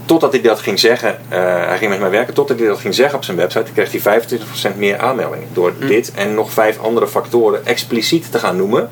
Totdat 0.04 0.32
hij 0.32 0.40
dat 0.40 0.60
ging 0.60 0.78
zeggen, 0.78 1.18
eh, 1.28 1.38
hij 1.66 1.78
ging 1.78 1.90
met 1.90 2.00
mij 2.00 2.10
werken, 2.10 2.34
totdat 2.34 2.58
hij 2.58 2.68
dat 2.68 2.78
ging 2.78 2.94
zeggen 2.94 3.16
op 3.16 3.24
zijn 3.24 3.36
website, 3.36 3.72
kreeg 3.72 3.90
hij 3.90 4.00
25% 4.00 4.76
meer 4.76 4.98
aanmeldingen. 4.98 5.48
Door 5.52 5.72
dit 5.78 6.12
en 6.14 6.34
nog 6.34 6.50
vijf 6.52 6.78
andere 6.78 7.08
factoren 7.08 7.66
expliciet 7.66 8.32
te 8.32 8.38
gaan 8.38 8.56
noemen, 8.56 8.88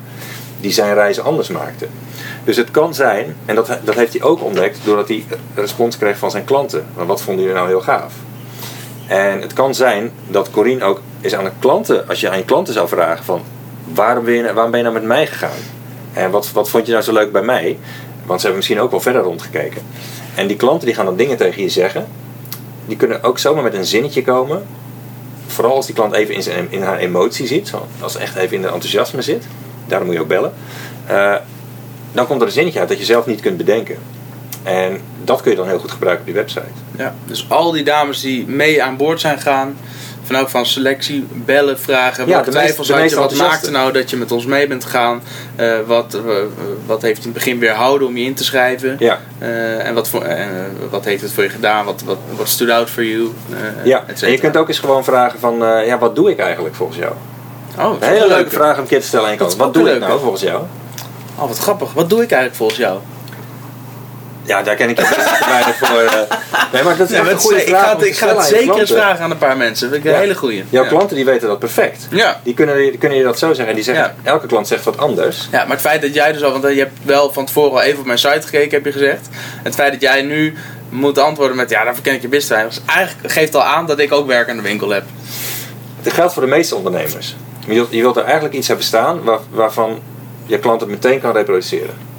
die 0.59 0.71
zijn 0.71 0.93
reizen 0.93 1.23
anders 1.23 1.47
maakten. 1.47 1.89
Dus 2.43 2.57
het 2.57 2.71
kan 2.71 2.93
zijn, 2.93 3.35
en 3.45 3.55
dat, 3.55 3.77
dat 3.83 3.95
heeft 3.95 4.13
hij 4.13 4.21
ook 4.21 4.43
ontdekt 4.43 4.79
doordat 4.83 5.07
hij 5.07 5.25
respons 5.55 5.97
kreeg 5.97 6.17
van 6.17 6.31
zijn 6.31 6.43
klanten. 6.43 6.85
Maar 6.95 7.05
wat 7.05 7.21
vonden 7.21 7.43
jullie 7.43 7.57
nou 7.59 7.69
heel 7.69 7.81
gaaf? 7.81 8.13
En 9.07 9.41
het 9.41 9.53
kan 9.53 9.75
zijn 9.75 10.11
dat 10.27 10.51
Corine 10.51 10.83
ook 10.83 11.01
is 11.21 11.35
aan 11.35 11.43
de 11.43 11.51
klanten, 11.59 12.07
als 12.07 12.19
je 12.19 12.29
aan 12.29 12.37
je 12.37 12.45
klanten 12.45 12.73
zou 12.73 12.87
vragen 12.87 13.25
van 13.25 13.41
waarom 13.93 14.25
ben 14.25 14.33
je, 14.33 14.53
waarom 14.53 14.71
ben 14.71 14.79
je 14.79 14.85
nou 14.85 14.99
met 14.99 15.07
mij 15.07 15.27
gegaan? 15.27 15.74
En 16.15 16.31
wat, 16.31 16.51
wat 16.51 16.69
vond 16.69 16.85
je 16.85 16.91
nou 16.91 17.03
zo 17.03 17.13
leuk 17.13 17.31
bij 17.31 17.41
mij? 17.41 17.77
Want 18.25 18.39
ze 18.39 18.45
hebben 18.45 18.55
misschien 18.55 18.79
ook 18.79 18.91
wel 18.91 18.99
verder 18.99 19.21
rondgekeken. 19.21 19.81
En 20.35 20.47
die 20.47 20.57
klanten 20.57 20.85
die 20.85 20.95
gaan 20.95 21.05
dan 21.05 21.15
dingen 21.15 21.37
tegen 21.37 21.61
je 21.61 21.69
zeggen. 21.69 22.07
Die 22.85 22.97
kunnen 22.97 23.23
ook 23.23 23.39
zomaar 23.39 23.63
met 23.63 23.73
een 23.73 23.85
zinnetje 23.85 24.21
komen. 24.21 24.65
Vooral 25.47 25.75
als 25.75 25.85
die 25.85 25.95
klant 25.95 26.13
even 26.13 26.35
in, 26.35 26.43
zijn, 26.43 26.67
in 26.69 26.81
haar 26.81 26.97
emotie 26.97 27.47
zit. 27.47 27.71
Als 27.99 28.11
ze 28.11 28.19
echt 28.19 28.35
even 28.35 28.55
in 28.55 28.61
de 28.61 28.67
enthousiasme 28.67 29.21
zit. 29.21 29.43
Daarom 29.87 30.07
moet 30.07 30.15
je 30.15 30.21
ook 30.21 30.27
bellen. 30.27 30.53
Eh, 31.07 31.35
dan 32.11 32.27
komt 32.27 32.41
er 32.41 32.47
een 32.47 32.53
zinnetje 32.53 32.79
uit 32.79 32.89
dat 32.89 32.97
je 32.97 33.05
zelf 33.05 33.25
niet 33.25 33.41
kunt 33.41 33.57
bedenken. 33.57 33.97
En 34.63 35.01
dat 35.23 35.41
kun 35.41 35.51
je 35.51 35.57
dan 35.57 35.67
heel 35.67 35.79
goed 35.79 35.91
gebruiken 35.91 36.23
op 36.23 36.27
je 36.27 36.39
website. 36.39 36.65
Ja, 36.97 37.15
dus 37.25 37.45
al 37.49 37.71
die 37.71 37.83
dames 37.83 38.21
die 38.21 38.47
mee 38.47 38.83
aan 38.83 38.97
boord 38.97 39.19
zijn 39.19 39.39
gaan, 39.39 39.77
van 40.25 40.35
ook 40.37 40.49
van 40.49 40.65
selectie, 40.65 41.25
bellen, 41.31 41.79
vragen, 41.79 42.25
Ja, 42.25 42.31
welke 42.33 42.45
meest- 42.51 42.59
twijfels 42.61 42.89
had 42.89 43.09
je, 43.09 43.15
wat 43.15 43.35
maakte 43.35 43.71
nou 43.71 43.91
dat 43.91 44.09
je 44.09 44.17
met 44.17 44.31
ons 44.31 44.45
mee 44.45 44.67
bent 44.67 44.83
gegaan, 44.83 45.21
Eh, 45.55 45.73
wat, 45.85 46.13
eh, 46.13 46.21
wat 46.85 47.01
heeft 47.01 47.17
in 47.17 47.23
het 47.23 47.33
begin 47.33 47.59
weerhouden 47.59 48.07
om 48.07 48.17
je 48.17 48.25
in 48.25 48.33
te 48.33 48.43
schrijven, 48.43 48.95
Ja, 48.99 49.19
Eh, 49.39 49.87
en 49.87 49.93
wat, 49.93 50.09
voor, 50.09 50.25
wat 50.89 51.05
heeft 51.05 51.21
het 51.21 51.31
voor 51.31 51.43
je 51.43 51.49
gedaan, 51.49 51.85
wat, 51.85 52.01
wat, 52.05 52.17
wat 52.35 52.47
stood 52.47 52.69
out 52.69 52.89
for 52.89 53.03
you, 53.03 53.31
ja. 53.83 54.03
en 54.21 54.31
je 54.31 54.37
kunt 54.39 54.57
ook 54.57 54.67
eens 54.67 54.79
gewoon 54.79 55.03
vragen 55.03 55.39
van, 55.39 55.55
ja, 55.85 55.97
wat 55.97 56.15
doe 56.15 56.29
ik 56.31 56.39
eigenlijk 56.39 56.75
volgens 56.75 56.97
jou? 56.97 57.13
Oh, 57.79 57.95
Een 57.99 58.07
hele 58.07 58.27
leuke 58.27 58.33
leuk. 58.43 58.51
vraag 58.51 58.75
om 58.75 58.81
een 58.81 58.87
keer 58.87 58.99
te 58.99 59.07
stellen 59.07 59.39
aan 59.39 59.57
Wat 59.57 59.73
doe 59.73 59.89
ik 59.91 59.99
nou 59.99 60.19
volgens 60.19 60.41
jou? 60.41 60.63
Oh, 61.35 61.47
wat 61.47 61.57
grappig. 61.57 61.93
Wat 61.93 62.09
doe 62.09 62.21
ik 62.21 62.31
eigenlijk 62.31 62.55
volgens 62.55 62.79
jou? 62.79 62.99
Ja, 64.45 64.63
daar 64.63 64.75
ken 64.75 64.89
ik 64.89 64.97
je 64.99 65.13
best 65.15 65.45
weinig 65.47 65.75
voor. 65.77 65.99
eh. 65.99 66.37
Nee, 66.73 66.83
maar 66.83 66.97
dat 66.97 67.09
is 67.09 67.15
Ja, 67.17 67.23
een 67.29 67.37
goede 67.37 67.55
het- 67.57 67.63
ik 67.67 67.69
vraag 67.75 67.83
ga 67.83 67.95
het, 67.97 68.05
ik 68.05 68.15
ga 68.17 68.35
het 68.35 68.49
je 68.49 68.55
zeker 68.55 68.79
eens 68.79 68.91
vragen 68.91 69.23
aan 69.23 69.31
een 69.31 69.37
paar 69.37 69.57
mensen. 69.57 69.89
Dat 69.89 69.93
vind 69.95 70.05
ik 70.05 70.11
een 70.11 70.17
Ja. 70.17 70.23
hele 70.23 70.35
goeie. 70.39 70.63
Jouw 70.69 70.83
ja. 70.83 70.89
klanten 70.89 71.15
die 71.15 71.25
weten 71.25 71.47
dat 71.47 71.59
perfect. 71.59 72.07
Ja. 72.09 72.39
Die 72.43 72.53
kunnen, 72.53 72.97
kunnen 72.97 73.17
je 73.17 73.23
dat 73.23 73.39
zo 73.39 73.47
zeggen. 73.47 73.67
En 73.67 73.75
die 73.75 73.83
zeggen, 73.83 74.15
elke 74.23 74.47
klant 74.47 74.67
zegt 74.67 74.83
wat 74.83 74.97
anders. 74.97 75.47
Ja, 75.51 75.59
maar 75.61 75.71
het 75.71 75.81
feit 75.81 76.01
dat 76.01 76.13
jij 76.13 76.31
dus 76.31 76.43
al, 76.43 76.51
want 76.51 76.63
je 76.73 76.79
hebt 76.79 76.97
wel 77.03 77.33
van 77.33 77.45
tevoren 77.45 77.71
al 77.71 77.81
even 77.81 77.99
op 77.99 78.05
mijn 78.05 78.17
site 78.19 78.41
gekeken, 78.41 78.71
heb 78.71 78.85
je 78.85 78.91
gezegd. 78.91 79.27
Het 79.63 79.75
feit 79.75 79.91
dat 79.91 80.01
jij 80.01 80.21
nu 80.21 80.53
moet 80.89 81.17
antwoorden 81.17 81.57
met 81.57 81.69
ja, 81.69 81.83
daarvoor 81.83 82.03
ken 82.03 82.13
ik 82.13 82.21
je 82.21 82.27
business 82.27 82.49
weinig. 82.53 82.73
Dus 82.73 82.83
eigenlijk 82.95 83.33
geeft 83.33 83.55
al 83.55 83.63
aan 83.63 83.85
dat 83.85 83.99
ik 83.99 84.11
ook 84.11 84.27
werk 84.27 84.49
aan 84.49 84.55
de 84.55 84.61
winkel 84.61 84.89
heb. 84.89 85.03
Dat 86.01 86.13
geldt 86.13 86.33
voor 86.33 86.41
de 86.41 86.47
meeste 86.49 86.75
ondernemers. 86.75 87.35
Je 87.67 87.73
wilt, 87.73 87.91
je 87.91 88.01
wilt 88.01 88.17
er 88.17 88.23
eigenlijk 88.23 88.53
iets 88.55 88.67
hebben 88.67 88.85
staan 88.85 89.23
waar, 89.23 89.39
waarvan 89.49 89.99
je 90.45 90.59
klant 90.59 90.81
het 90.81 90.89
meteen 90.89 91.21
kan 91.21 91.31
reproduceren. 91.33 92.13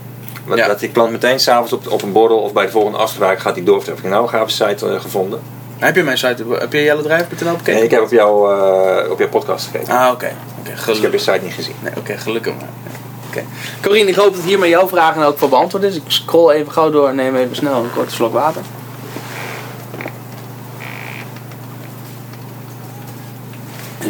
Ja. 0.54 0.66
Dat 0.66 0.80
die 0.80 0.90
klant 0.90 1.10
meteen 1.10 1.40
s'avonds 1.40 1.72
op, 1.72 1.90
op 1.90 2.02
een 2.02 2.12
borrel 2.12 2.38
of 2.38 2.52
bij 2.52 2.64
de 2.64 2.70
volgende 2.70 2.98
afspraak 2.98 3.38
gaat 3.38 3.54
hij 3.54 3.64
door. 3.64 3.82
Heb 3.84 3.98
ik 3.98 4.04
nou 4.04 4.22
een 4.22 4.28
gave 4.28 4.50
site 4.50 4.88
eh, 4.88 5.00
gevonden? 5.00 5.40
Heb 5.78 5.96
je 5.96 6.02
mijn 6.02 6.18
site, 6.18 6.44
heb 6.58 6.72
je 6.72 6.82
jellendrijf.nl 6.82 7.52
bekeken? 7.52 7.74
Nee, 7.74 7.82
ik 7.82 7.90
heb 7.90 8.02
op, 8.02 8.10
jou, 8.10 8.54
eh, 8.54 9.10
op 9.10 9.18
jouw 9.18 9.28
podcast 9.28 9.66
gekeken. 9.66 9.94
Ah, 9.94 10.10
oké. 10.12 10.32
Oké, 10.58 10.86
dus 10.86 10.96
ik 10.96 11.02
heb 11.02 11.12
je 11.12 11.18
site 11.18 11.40
niet 11.42 11.52
gezien. 11.52 11.74
Nee, 11.82 11.92
oké, 11.96 12.16
gelukkig 12.16 12.54
maar. 12.54 12.68
Ja, 12.84 12.90
Oké. 13.28 13.44
Corine, 13.82 14.10
ik 14.10 14.14
hoop 14.14 14.34
dat 14.34 14.44
hiermee 14.44 14.70
jouw 14.70 14.88
vragen 14.88 15.22
ook 15.22 15.38
voor 15.38 15.48
beantwoord 15.48 15.82
is. 15.82 15.96
Ik 15.96 16.02
scroll 16.06 16.52
even 16.52 16.72
gauw 16.72 16.90
door 16.90 17.08
en 17.08 17.14
neem 17.14 17.36
even 17.36 17.56
snel 17.56 17.82
een 17.82 17.92
korte 17.94 18.14
slok 18.14 18.32
water. 18.32 18.62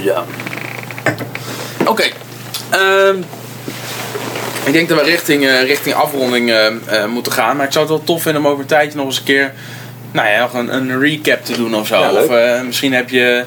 Zo. 0.05 0.25
Oké. 1.87 2.05
Ehm, 2.71 3.23
ik 4.67 4.73
denk 4.73 4.89
dat 4.89 4.99
we 4.99 5.05
richting, 5.05 5.47
eh, 5.47 5.63
richting 5.63 5.95
afronding 5.95 6.51
eh, 6.51 6.67
eh, 6.67 7.09
moeten 7.09 7.33
gaan. 7.33 7.57
Maar 7.57 7.67
ik 7.67 7.73
zou 7.73 7.85
het 7.85 7.95
wel 7.95 8.05
tof 8.05 8.23
vinden 8.23 8.43
om 8.43 8.49
over 8.49 8.61
een 8.61 8.67
tijdje 8.67 8.99
nog 8.99 9.07
eens 9.07 9.19
een 9.19 9.25
keer 9.25 9.53
nou 10.11 10.29
ja, 10.29 10.41
nog 10.41 10.55
een, 10.55 10.75
een 10.75 11.01
recap 11.01 11.45
te 11.45 11.57
doen 11.57 11.75
of 11.75 11.87
zo. 11.87 11.99
Ja, 12.01 12.11
of 12.13 12.63
misschien 12.65 12.93
heb 12.93 13.11
je, 13.11 13.45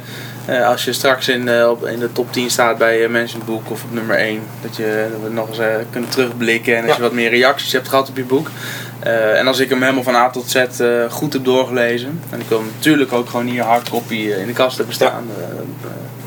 als 0.65 0.85
je 0.85 0.93
straks 0.93 1.27
in, 1.27 1.65
op, 1.65 1.87
in 1.87 1.99
de 1.99 2.11
top 2.11 2.33
10 2.33 2.49
staat 2.49 2.77
bij 2.77 3.07
Mansion 3.07 3.41
Book 3.45 3.71
of 3.71 3.83
op 3.83 3.93
nummer 3.93 4.15
1, 4.15 4.41
dat, 4.61 4.75
je, 4.75 5.07
dat 5.11 5.21
we 5.21 5.29
nog 5.33 5.47
eens 5.47 5.85
kunnen 5.91 6.09
terugblikken 6.09 6.75
en 6.75 6.81
als 6.81 6.89
Ja. 6.89 6.95
je 6.95 7.01
wat 7.01 7.13
meer 7.13 7.29
reacties 7.29 7.71
hebt 7.71 7.87
gehad 7.87 8.09
op 8.09 8.17
je 8.17 8.23
boek. 8.23 8.49
Eh, 8.99 9.39
en 9.39 9.47
als 9.47 9.59
ik 9.59 9.69
hem 9.69 9.81
helemaal 9.81 10.03
van 10.03 10.15
A 10.15 10.29
tot 10.29 10.49
Z 10.49 10.55
eh, 10.55 10.87
goed 11.09 11.33
heb 11.33 11.45
doorgelezen. 11.45 12.21
En 12.29 12.39
ik 12.39 12.45
wil 12.47 12.57
hem 12.57 12.71
natuurlijk 12.75 13.13
ook 13.13 13.29
gewoon 13.29 13.45
hier 13.45 13.63
hardcopy 13.63 14.15
eh, 14.15 14.39
in 14.41 14.47
de 14.47 14.53
kast 14.53 14.77
hebben 14.77 14.95
staan. 14.95 15.25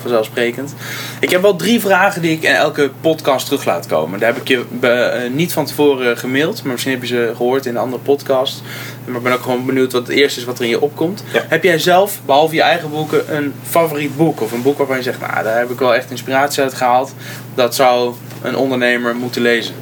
vanzelfsprekend. 0.01 0.75
Ik 1.20 1.31
heb 1.31 1.43
wel 1.43 1.57
drie 1.57 1.81
vragen 1.81 2.23
die 2.23 2.33
ik 2.33 2.43
in 2.43 2.55
elke 2.55 2.91
podcast 3.01 3.45
terug 3.47 3.64
laat 3.64 3.87
komen. 3.87 4.18
Daar 4.20 4.33
heb 4.33 4.41
ik 4.41 4.49
je 4.49 4.64
be- 4.70 5.29
niet 5.33 5.53
van 5.53 5.66
tevoren 5.66 6.18
gemaild. 6.18 6.62
Maar 6.62 6.73
misschien 6.73 6.93
heb 6.93 7.01
je 7.03 7.07
ze 7.07 7.33
gehoord 7.37 7.66
in 7.66 7.75
een 7.75 7.81
andere 7.81 8.03
podcast. 8.03 8.62
Maar 9.05 9.16
ik 9.16 9.23
ben 9.23 9.33
ook 9.33 9.43
gewoon 9.43 9.66
benieuwd 9.66 9.93
wat 9.93 10.07
het 10.07 10.16
eerste 10.16 10.41
is 10.41 10.47
wat 10.47 10.59
er 10.59 10.64
in 10.64 10.70
je 10.70 10.81
opkomt. 10.81 11.25
Ja. 11.33 11.45
Heb 11.49 11.62
jij 11.62 11.79
zelf, 11.79 12.20
behalve 12.27 12.55
je 12.55 12.62
eigen 12.62 12.91
boeken, 12.91 13.37
een 13.37 13.55
favoriet 13.68 14.16
boek? 14.16 14.41
Of 14.41 14.53
een 14.53 14.62
boek 14.62 14.79
waarvan 14.79 14.97
je 14.97 15.03
zegt, 15.03 15.20
nou 15.20 15.45
daar 15.45 15.59
heb 15.59 15.70
ik 15.70 15.79
wel 15.79 15.95
echt 15.95 16.11
inspiratie 16.11 16.62
uit 16.62 16.75
gehaald. 16.75 17.14
Dat 17.55 17.75
zou 17.75 18.14
een 18.43 18.57
ondernemer 18.57 19.16
moeten 19.16 19.43
lezen. 19.43 19.75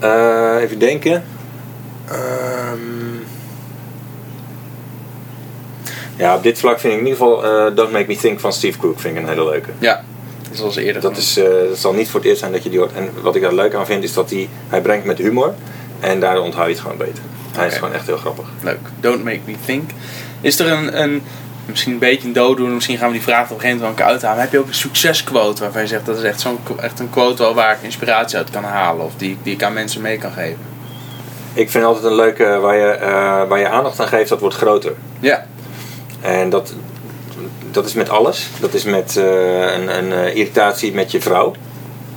Eh, 0.00 0.62
even 0.62 0.78
denken. 0.78 1.24
Ehm, 2.08 2.78
ja, 6.16 6.36
op 6.36 6.42
dit 6.42 6.58
vlak 6.58 6.80
vind 6.80 6.92
ik 6.92 6.98
in 6.98 7.06
ieder 7.06 7.18
geval 7.18 7.44
eh, 7.44 7.76
Don't 7.76 7.92
Make 7.92 8.04
Me 8.06 8.16
Think 8.16 8.40
van 8.40 8.52
Steve 8.52 8.78
Cook 8.78 9.00
vind 9.00 9.16
ik 9.16 9.22
een 9.22 9.28
hele 9.28 9.44
leuke. 9.44 9.70
Ja, 9.78 10.04
zoals 10.52 10.76
eerder. 10.76 11.02
Dat, 11.02 11.16
is, 11.16 11.36
eh, 11.36 11.44
dat 11.44 11.78
zal 11.78 11.92
niet 11.92 12.08
voor 12.08 12.20
het 12.20 12.28
eerst 12.28 12.40
zijn 12.40 12.52
dat 12.52 12.62
je 12.62 12.70
die 12.70 12.78
hoort. 12.78 12.92
En 12.92 13.10
wat 13.22 13.36
ik 13.36 13.42
daar 13.42 13.54
leuk 13.54 13.74
aan 13.74 13.86
vind 13.86 14.04
is 14.04 14.12
dat 14.12 14.30
hij, 14.30 14.48
hij 14.68 14.80
brengt 14.80 15.04
met 15.04 15.18
humor. 15.18 15.54
En 16.00 16.20
daardoor 16.20 16.44
onthoud 16.44 16.66
je 16.66 16.72
het 16.72 16.82
gewoon 16.82 16.96
beter. 16.96 17.22
Hij 17.52 17.66
is 17.66 17.74
gewoon 17.74 17.92
echt 17.92 18.06
heel 18.06 18.16
grappig. 18.16 18.44
Leuk. 18.62 18.78
Don't 19.00 19.24
make 19.24 19.40
me 19.44 19.54
think. 19.64 19.90
Is 20.40 20.58
er 20.58 20.72
een, 20.72 21.02
een 21.02 21.22
misschien 21.70 21.92
een 21.92 21.98
beetje 21.98 22.26
een 22.26 22.32
dooddoener, 22.34 22.74
misschien 22.74 22.98
gaan 22.98 23.06
we 23.06 23.12
die 23.14 23.22
vraag 23.22 23.44
op 23.44 23.50
een 23.54 23.60
gegeven 23.60 23.76
moment 23.80 23.98
wel 23.98 24.06
een 24.06 24.12
keer 24.12 24.14
uithalen. 24.14 24.42
Heb 24.42 24.52
je 24.52 24.58
ook 24.58 24.66
een 24.68 24.74
succesquote 24.74 25.62
waarvan 25.62 25.80
je 25.82 25.86
zegt 25.88 26.06
dat 26.06 26.16
is 26.16 26.22
echt, 26.22 26.40
zo'n, 26.40 26.58
echt 26.80 26.98
een 27.00 27.10
quote 27.10 27.42
wel 27.42 27.54
waar 27.54 27.72
ik 27.72 27.78
inspiratie 27.82 28.38
uit 28.38 28.50
kan 28.50 28.64
halen 28.64 29.04
of 29.04 29.12
die, 29.16 29.38
die 29.42 29.54
ik 29.54 29.62
aan 29.62 29.72
mensen 29.72 30.00
mee 30.00 30.18
kan 30.18 30.32
geven? 30.32 30.58
ik 31.54 31.70
vind 31.70 31.84
altijd 31.84 32.04
een 32.04 32.14
leuke 32.14 32.44
waar 32.60 32.76
je, 32.76 32.86
eh, 32.90 33.48
waar 33.48 33.58
je 33.58 33.68
aandacht 33.68 34.00
aan 34.00 34.08
geeft, 34.08 34.28
dat 34.28 34.40
wordt 34.40 34.54
groter. 34.56 34.92
Ja. 35.20 35.46
En 36.20 36.50
dat, 36.50 36.72
dat 37.70 37.86
is 37.86 37.92
met 37.94 38.08
alles. 38.10 38.48
Dat 38.60 38.74
is 38.74 38.84
met 38.84 39.16
eh, 39.16 39.24
een, 39.74 39.96
een 39.98 40.12
eh, 40.12 40.26
irritatie 40.36 40.92
met 40.92 41.10
je 41.10 41.20
vrouw. 41.20 41.52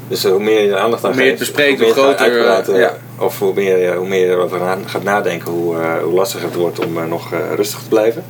Dus 0.08 0.24
eh, 0.24 0.32
hoe 0.32 0.40
meer 0.44 0.62
je 0.62 0.72
er 0.72 0.78
aandacht 0.78 1.04
aan 1.04 1.10
Hoe 1.12 1.20
meer 1.20 1.30
je 1.32 1.38
geeft, 1.38 1.48
het 1.48 1.56
bespreekt, 1.56 1.80
hoe 1.80 1.88
meer 1.88 1.96
het 1.96 2.18
groter, 2.18 2.34
uitpraten, 2.36 2.80
ja. 2.80 2.94
Of 3.18 3.40
hoe 3.40 3.54
meer, 3.54 3.78
je- 3.78 3.96
hoe 3.96 4.08
meer 4.08 4.26
je 4.26 4.32
erover 4.32 4.60
gaat 4.86 5.04
nadenken, 5.04 5.52
hoe, 5.52 5.78
eh, 5.80 6.04
hoe 6.04 6.14
lastiger 6.14 6.46
het 6.46 6.56
wordt 6.56 6.86
om 6.86 6.98
eh, 6.98 7.06
nog 7.06 7.34
eh, 7.34 7.40
rustig 7.56 7.80
te 7.80 7.88
blijven. 7.88 8.24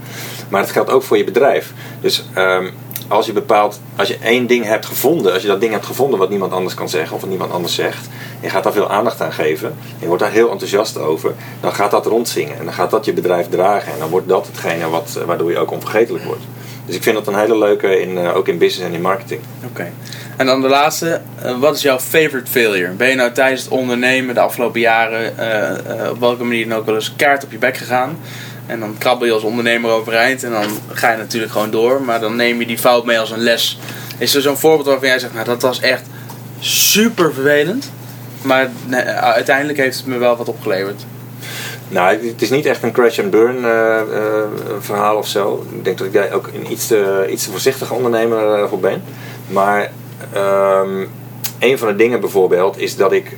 Maar 0.54 0.62
het 0.62 0.72
geldt 0.72 0.90
ook 0.90 1.04
voor 1.04 1.18
je 1.18 1.24
bedrijf. 1.24 1.74
Dus 2.02 2.24
ehm, 2.34 2.68
als 3.08 3.26
je 3.26 3.34
bepaalt, 3.34 3.80
als 3.96 4.08
je 4.08 4.18
één 4.24 4.48
ding 4.48 4.66
hebt 4.66 4.86
gevonden, 4.86 5.34
als 5.34 5.42
je 5.42 5.48
dat 5.48 5.60
ding 5.60 5.72
hebt 5.72 5.86
gevonden 5.86 6.20
wat 6.20 6.30
niemand 6.30 6.52
anders 6.54 6.74
kan 6.74 6.90
zeggen 6.90 7.16
of 7.16 7.22
wat 7.22 7.30
niemand 7.30 7.52
anders 7.52 7.76
zegt, 7.76 8.08
je 8.40 8.50
gaat 8.50 8.64
daar 8.64 8.74
veel 8.74 8.90
aandacht 8.90 9.22
aan 9.22 9.34
geven, 9.34 9.76
je 10.00 10.08
wordt 10.08 10.22
daar 10.22 10.32
heel 10.32 10.52
enthousiast 10.52 10.98
over, 10.98 11.34
dan 11.60 11.74
gaat 11.74 11.92
dat 11.92 12.06
rondzingen 12.06 12.58
en 12.58 12.66
dan 12.66 12.74
gaat 12.74 12.92
dat 12.92 13.06
je 13.06 13.14
bedrijf 13.14 13.48
dragen 13.50 13.94
en 13.94 14.00
dan 14.00 14.10
wordt 14.10 14.28
dat 14.28 14.48
hetgene 14.48 14.90
wat, 14.90 15.18
eh, 15.20 15.26
waardoor 15.26 15.52
je 15.52 15.58
ook 15.58 15.72
onvergetelijk 15.72 16.24
wordt. 16.24 16.44
Dus 16.86 16.96
ik 16.96 17.04
vind 17.04 17.16
dat 17.16 17.28
een 17.28 17.40
hele 17.40 17.58
leuke, 17.58 18.00
in, 18.00 18.18
eh, 18.18 18.36
ook 18.36 18.48
in 18.48 18.58
business 18.58 18.90
en 18.90 18.96
in 18.96 19.02
marketing. 19.02 19.42
Oké. 19.66 19.92
En 20.38 20.46
dan 20.46 20.62
de 20.62 20.68
laatste. 20.68 21.22
eh, 21.42 21.60
wat 21.60 21.76
is 21.76 21.82
jouw 21.82 22.00
favorite 22.00 22.52
failure? 22.52 22.92
Ben 22.92 23.10
je 23.10 23.16
nou 23.16 23.32
tijdens 23.32 23.64
het 23.64 23.72
ondernemen 23.72 24.36
de 24.36 24.42
afgelopen 24.42 24.80
jaren 24.80 25.30
op 26.12 26.20
welke 26.20 26.44
manier 26.44 26.70
dan 26.70 26.78
ook 26.78 26.86
wel 26.86 26.96
eens 26.96 27.14
kaart 27.16 27.44
op 27.44 27.52
je 27.52 27.58
bek 27.58 27.78
gegaan? 27.78 28.18
En 28.66 28.80
dan 28.80 28.96
krabbel 28.98 29.28
je 29.28 29.34
als 29.34 29.44
ondernemer 29.44 29.92
overeind 29.92 30.44
en 30.44 30.52
dan 30.52 30.66
ga 30.92 31.12
je 31.12 31.18
natuurlijk 31.18 31.52
gewoon 31.52 31.72
door. 31.72 32.02
Maar 32.02 32.20
dan 32.20 32.36
neem 32.36 32.60
je 32.60 32.66
die 32.66 32.78
fout 32.78 33.06
mee 33.06 33.20
als 33.20 33.32
een 33.32 33.44
les. 33.44 33.80
Is 34.18 34.36
er 34.36 34.42
zo'n 34.42 34.58
voorbeeld 34.58 34.88
waarvan 34.88 35.08
jij 35.08 35.20
zegt, 35.20 35.34
nou 35.34 35.46
dat 35.46 35.62
was 35.62 35.80
echt 35.80 36.04
super 36.60 37.34
vervelend. 37.34 37.92
Maar 38.42 38.70
nee, 38.86 39.02
uiteindelijk 39.02 39.78
heeft 39.78 39.98
het 39.98 40.06
me 40.06 40.18
wel 40.18 40.38
wat 40.38 40.50
opgeleverd. 40.50 41.06
Nou, 41.90 42.28
het 42.28 42.42
is 42.42 42.50
niet 42.50 42.66
echt 42.66 42.84
een 42.84 42.92
crash 42.92 43.20
and 43.20 43.30
burn 43.30 43.66
eh, 43.66 44.00
eh, 44.00 44.06
verhaal 44.80 45.18
of 45.18 45.28
zo. 45.28 45.66
Ik 45.76 45.84
denk 45.84 45.98
dat 45.98 46.08
ik 46.08 46.14
daar 46.14 46.32
ook 46.32 46.48
een 46.48 46.72
iets 46.72 46.88
te, 46.88 47.28
iets 47.30 47.48
voorzichtige 47.48 47.94
ondernemer 47.94 48.54
eh, 48.54 48.70
voor 48.70 48.80
ben. 48.80 49.04
Maar 49.48 49.92
ehm, 50.34 51.06
een 51.60 51.78
van 51.78 51.88
de 51.88 51.96
dingen 51.96 52.20
bijvoorbeeld 52.20 52.78
is 52.78 52.96
dat 52.96 53.12
ik. 53.12 53.38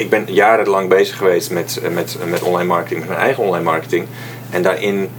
Ik 0.00 0.10
ben 0.10 0.24
jarenlang 0.28 0.88
bezig 0.88 1.16
geweest 1.16 1.50
met, 1.50 1.80
eh, 1.82 1.90
met, 1.90 2.16
met 2.26 2.42
online 2.42 2.68
marketing, 2.68 3.00
met 3.00 3.08
mijn 3.08 3.20
eigen 3.20 3.42
online 3.42 3.64
marketing. 3.64 4.06
En 4.50 4.62
daarin 4.62 5.10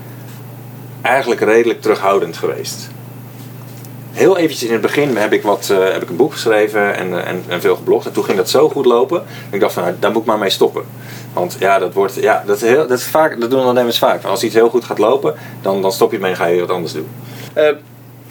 eigenlijk 1.01 1.41
redelijk 1.41 1.81
terughoudend 1.81 2.37
geweest. 2.37 2.89
Heel 4.11 4.37
eventjes 4.37 4.63
in 4.63 4.71
het 4.73 4.81
begin 4.81 5.17
heb 5.17 5.33
ik, 5.33 5.43
wat, 5.43 5.69
eh, 5.69 5.77
heb 5.77 6.01
ik 6.01 6.09
een 6.09 6.15
boek 6.15 6.31
geschreven 6.31 6.95
en, 6.95 7.13
eh, 7.13 7.27
en, 7.27 7.43
en 7.47 7.61
veel 7.61 7.75
geblogd. 7.75 8.05
En 8.05 8.11
toen 8.11 8.23
ging 8.23 8.37
dat 8.37 8.49
zo 8.49 8.69
goed 8.69 8.85
lopen. 8.85 9.23
Ik 9.49 9.59
dacht 9.59 9.73
van, 9.73 9.83
nou, 9.83 9.95
daar 9.99 10.11
moet 10.11 10.21
ik 10.21 10.27
maar 10.27 10.37
mee 10.37 10.49
stoppen. 10.49 10.83
Want 11.33 11.55
ja, 11.59 11.79
dat, 11.79 11.93
wordt, 11.93 12.15
ja, 12.15 12.43
dat, 12.45 12.55
is 12.55 12.61
heel, 12.61 12.87
dat, 12.87 12.99
is 12.99 13.05
vaak, 13.05 13.39
dat 13.39 13.49
doen 13.49 13.91
vaak. 13.91 14.23
Als 14.23 14.43
iets 14.43 14.55
heel 14.55 14.69
goed 14.69 14.85
gaat 14.85 14.97
lopen, 14.97 15.35
dan, 15.61 15.81
dan 15.81 15.91
stop 15.91 16.09
je 16.09 16.15
ermee 16.15 16.31
en 16.31 16.37
ga 16.37 16.45
je 16.45 16.59
wat 16.59 16.69
anders 16.69 16.93
doen. 16.93 17.07
Eh, 17.53 17.69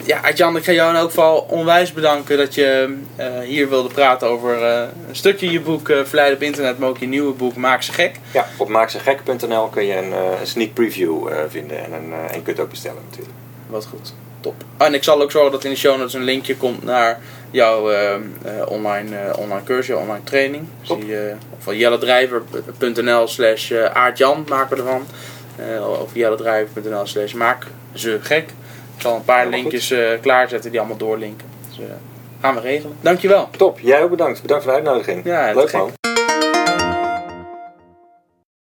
ja, 0.05 0.19
Adjan, 0.19 0.55
ik 0.55 0.63
ga 0.63 0.71
jou 0.71 0.89
in 0.89 0.95
elk 0.95 1.09
geval 1.09 1.45
onwijs 1.49 1.93
bedanken 1.93 2.37
dat 2.37 2.55
je 2.55 2.97
eh, 3.15 3.39
hier 3.39 3.69
wilde 3.69 3.89
praten 3.89 4.27
over 4.27 4.63
eh, 4.63 4.87
een 5.07 5.15
stukje 5.15 5.51
je 5.51 5.61
boek 5.61 5.89
uh, 5.89 6.03
Verleiden 6.03 6.37
op 6.37 6.43
internet, 6.43 6.77
maar 6.77 6.89
ook 6.89 6.97
je 6.97 7.07
nieuwe 7.07 7.33
boek 7.33 7.55
Maak 7.55 7.81
ze 7.81 7.91
gek. 7.91 8.15
Ja, 8.31 8.47
op 8.57 8.67
maakzegek.nl 8.67 9.67
kun 9.67 9.85
je 9.85 9.95
een, 9.95 10.11
een 10.11 10.47
sneak 10.47 10.73
preview 10.73 11.27
vinden 11.49 11.85
en, 11.85 11.93
een, 11.93 12.13
en 12.29 12.35
je 12.35 12.41
kunt 12.41 12.59
ook 12.59 12.69
bestellen 12.69 13.01
natuurlijk. 13.09 13.37
Wat 13.67 13.85
goed, 13.85 14.13
top. 14.39 14.63
Oh, 14.77 14.87
en 14.87 14.93
ik 14.93 15.03
zal 15.03 15.21
ook 15.21 15.31
zorgen 15.31 15.51
dat 15.51 15.63
in 15.63 15.69
de 15.69 15.77
show 15.77 15.97
notes 15.97 16.13
een 16.13 16.23
linkje 16.23 16.57
komt 16.57 16.83
naar 16.83 17.19
jouw 17.51 17.91
online, 18.67 19.37
online 19.37 19.63
cursus, 19.63 19.95
online 19.95 20.23
training. 20.23 20.67
Dus 20.79 20.97
die, 20.97 21.17
eh, 21.17 21.35
of 21.57 21.73
jelledrijver.nl 21.73 23.27
slash 23.27 23.71
aardjan 23.93 24.45
maken 24.49 24.77
we 24.77 24.83
ervan. 24.83 25.05
Of 26.01 26.09
jelledrijver.nl 26.13 27.05
slash 27.05 27.33
maak 27.33 27.67
ze 27.93 28.19
gek. 28.21 28.53
Ik 29.01 29.07
zal 29.07 29.15
een 29.15 29.23
paar 29.23 29.47
linkjes 29.47 29.91
eh, 29.91 30.09
klaarzetten 30.21 30.71
die 30.71 30.79
allemaal 30.79 30.97
doorlinken. 30.97 31.47
Dus 31.69 31.79
eh, 31.79 31.85
gaan 32.41 32.55
we 32.55 32.61
regelen. 32.61 32.97
Dankjewel. 33.01 33.49
Top, 33.57 33.79
jij 33.79 34.03
ook 34.03 34.09
bedankt. 34.09 34.41
Bedankt 34.41 34.63
voor 34.63 34.73
de 34.73 34.77
uitnodiging. 34.79 35.23
Ja, 35.23 35.53
Leuk 35.53 35.71
man. 35.71 36.00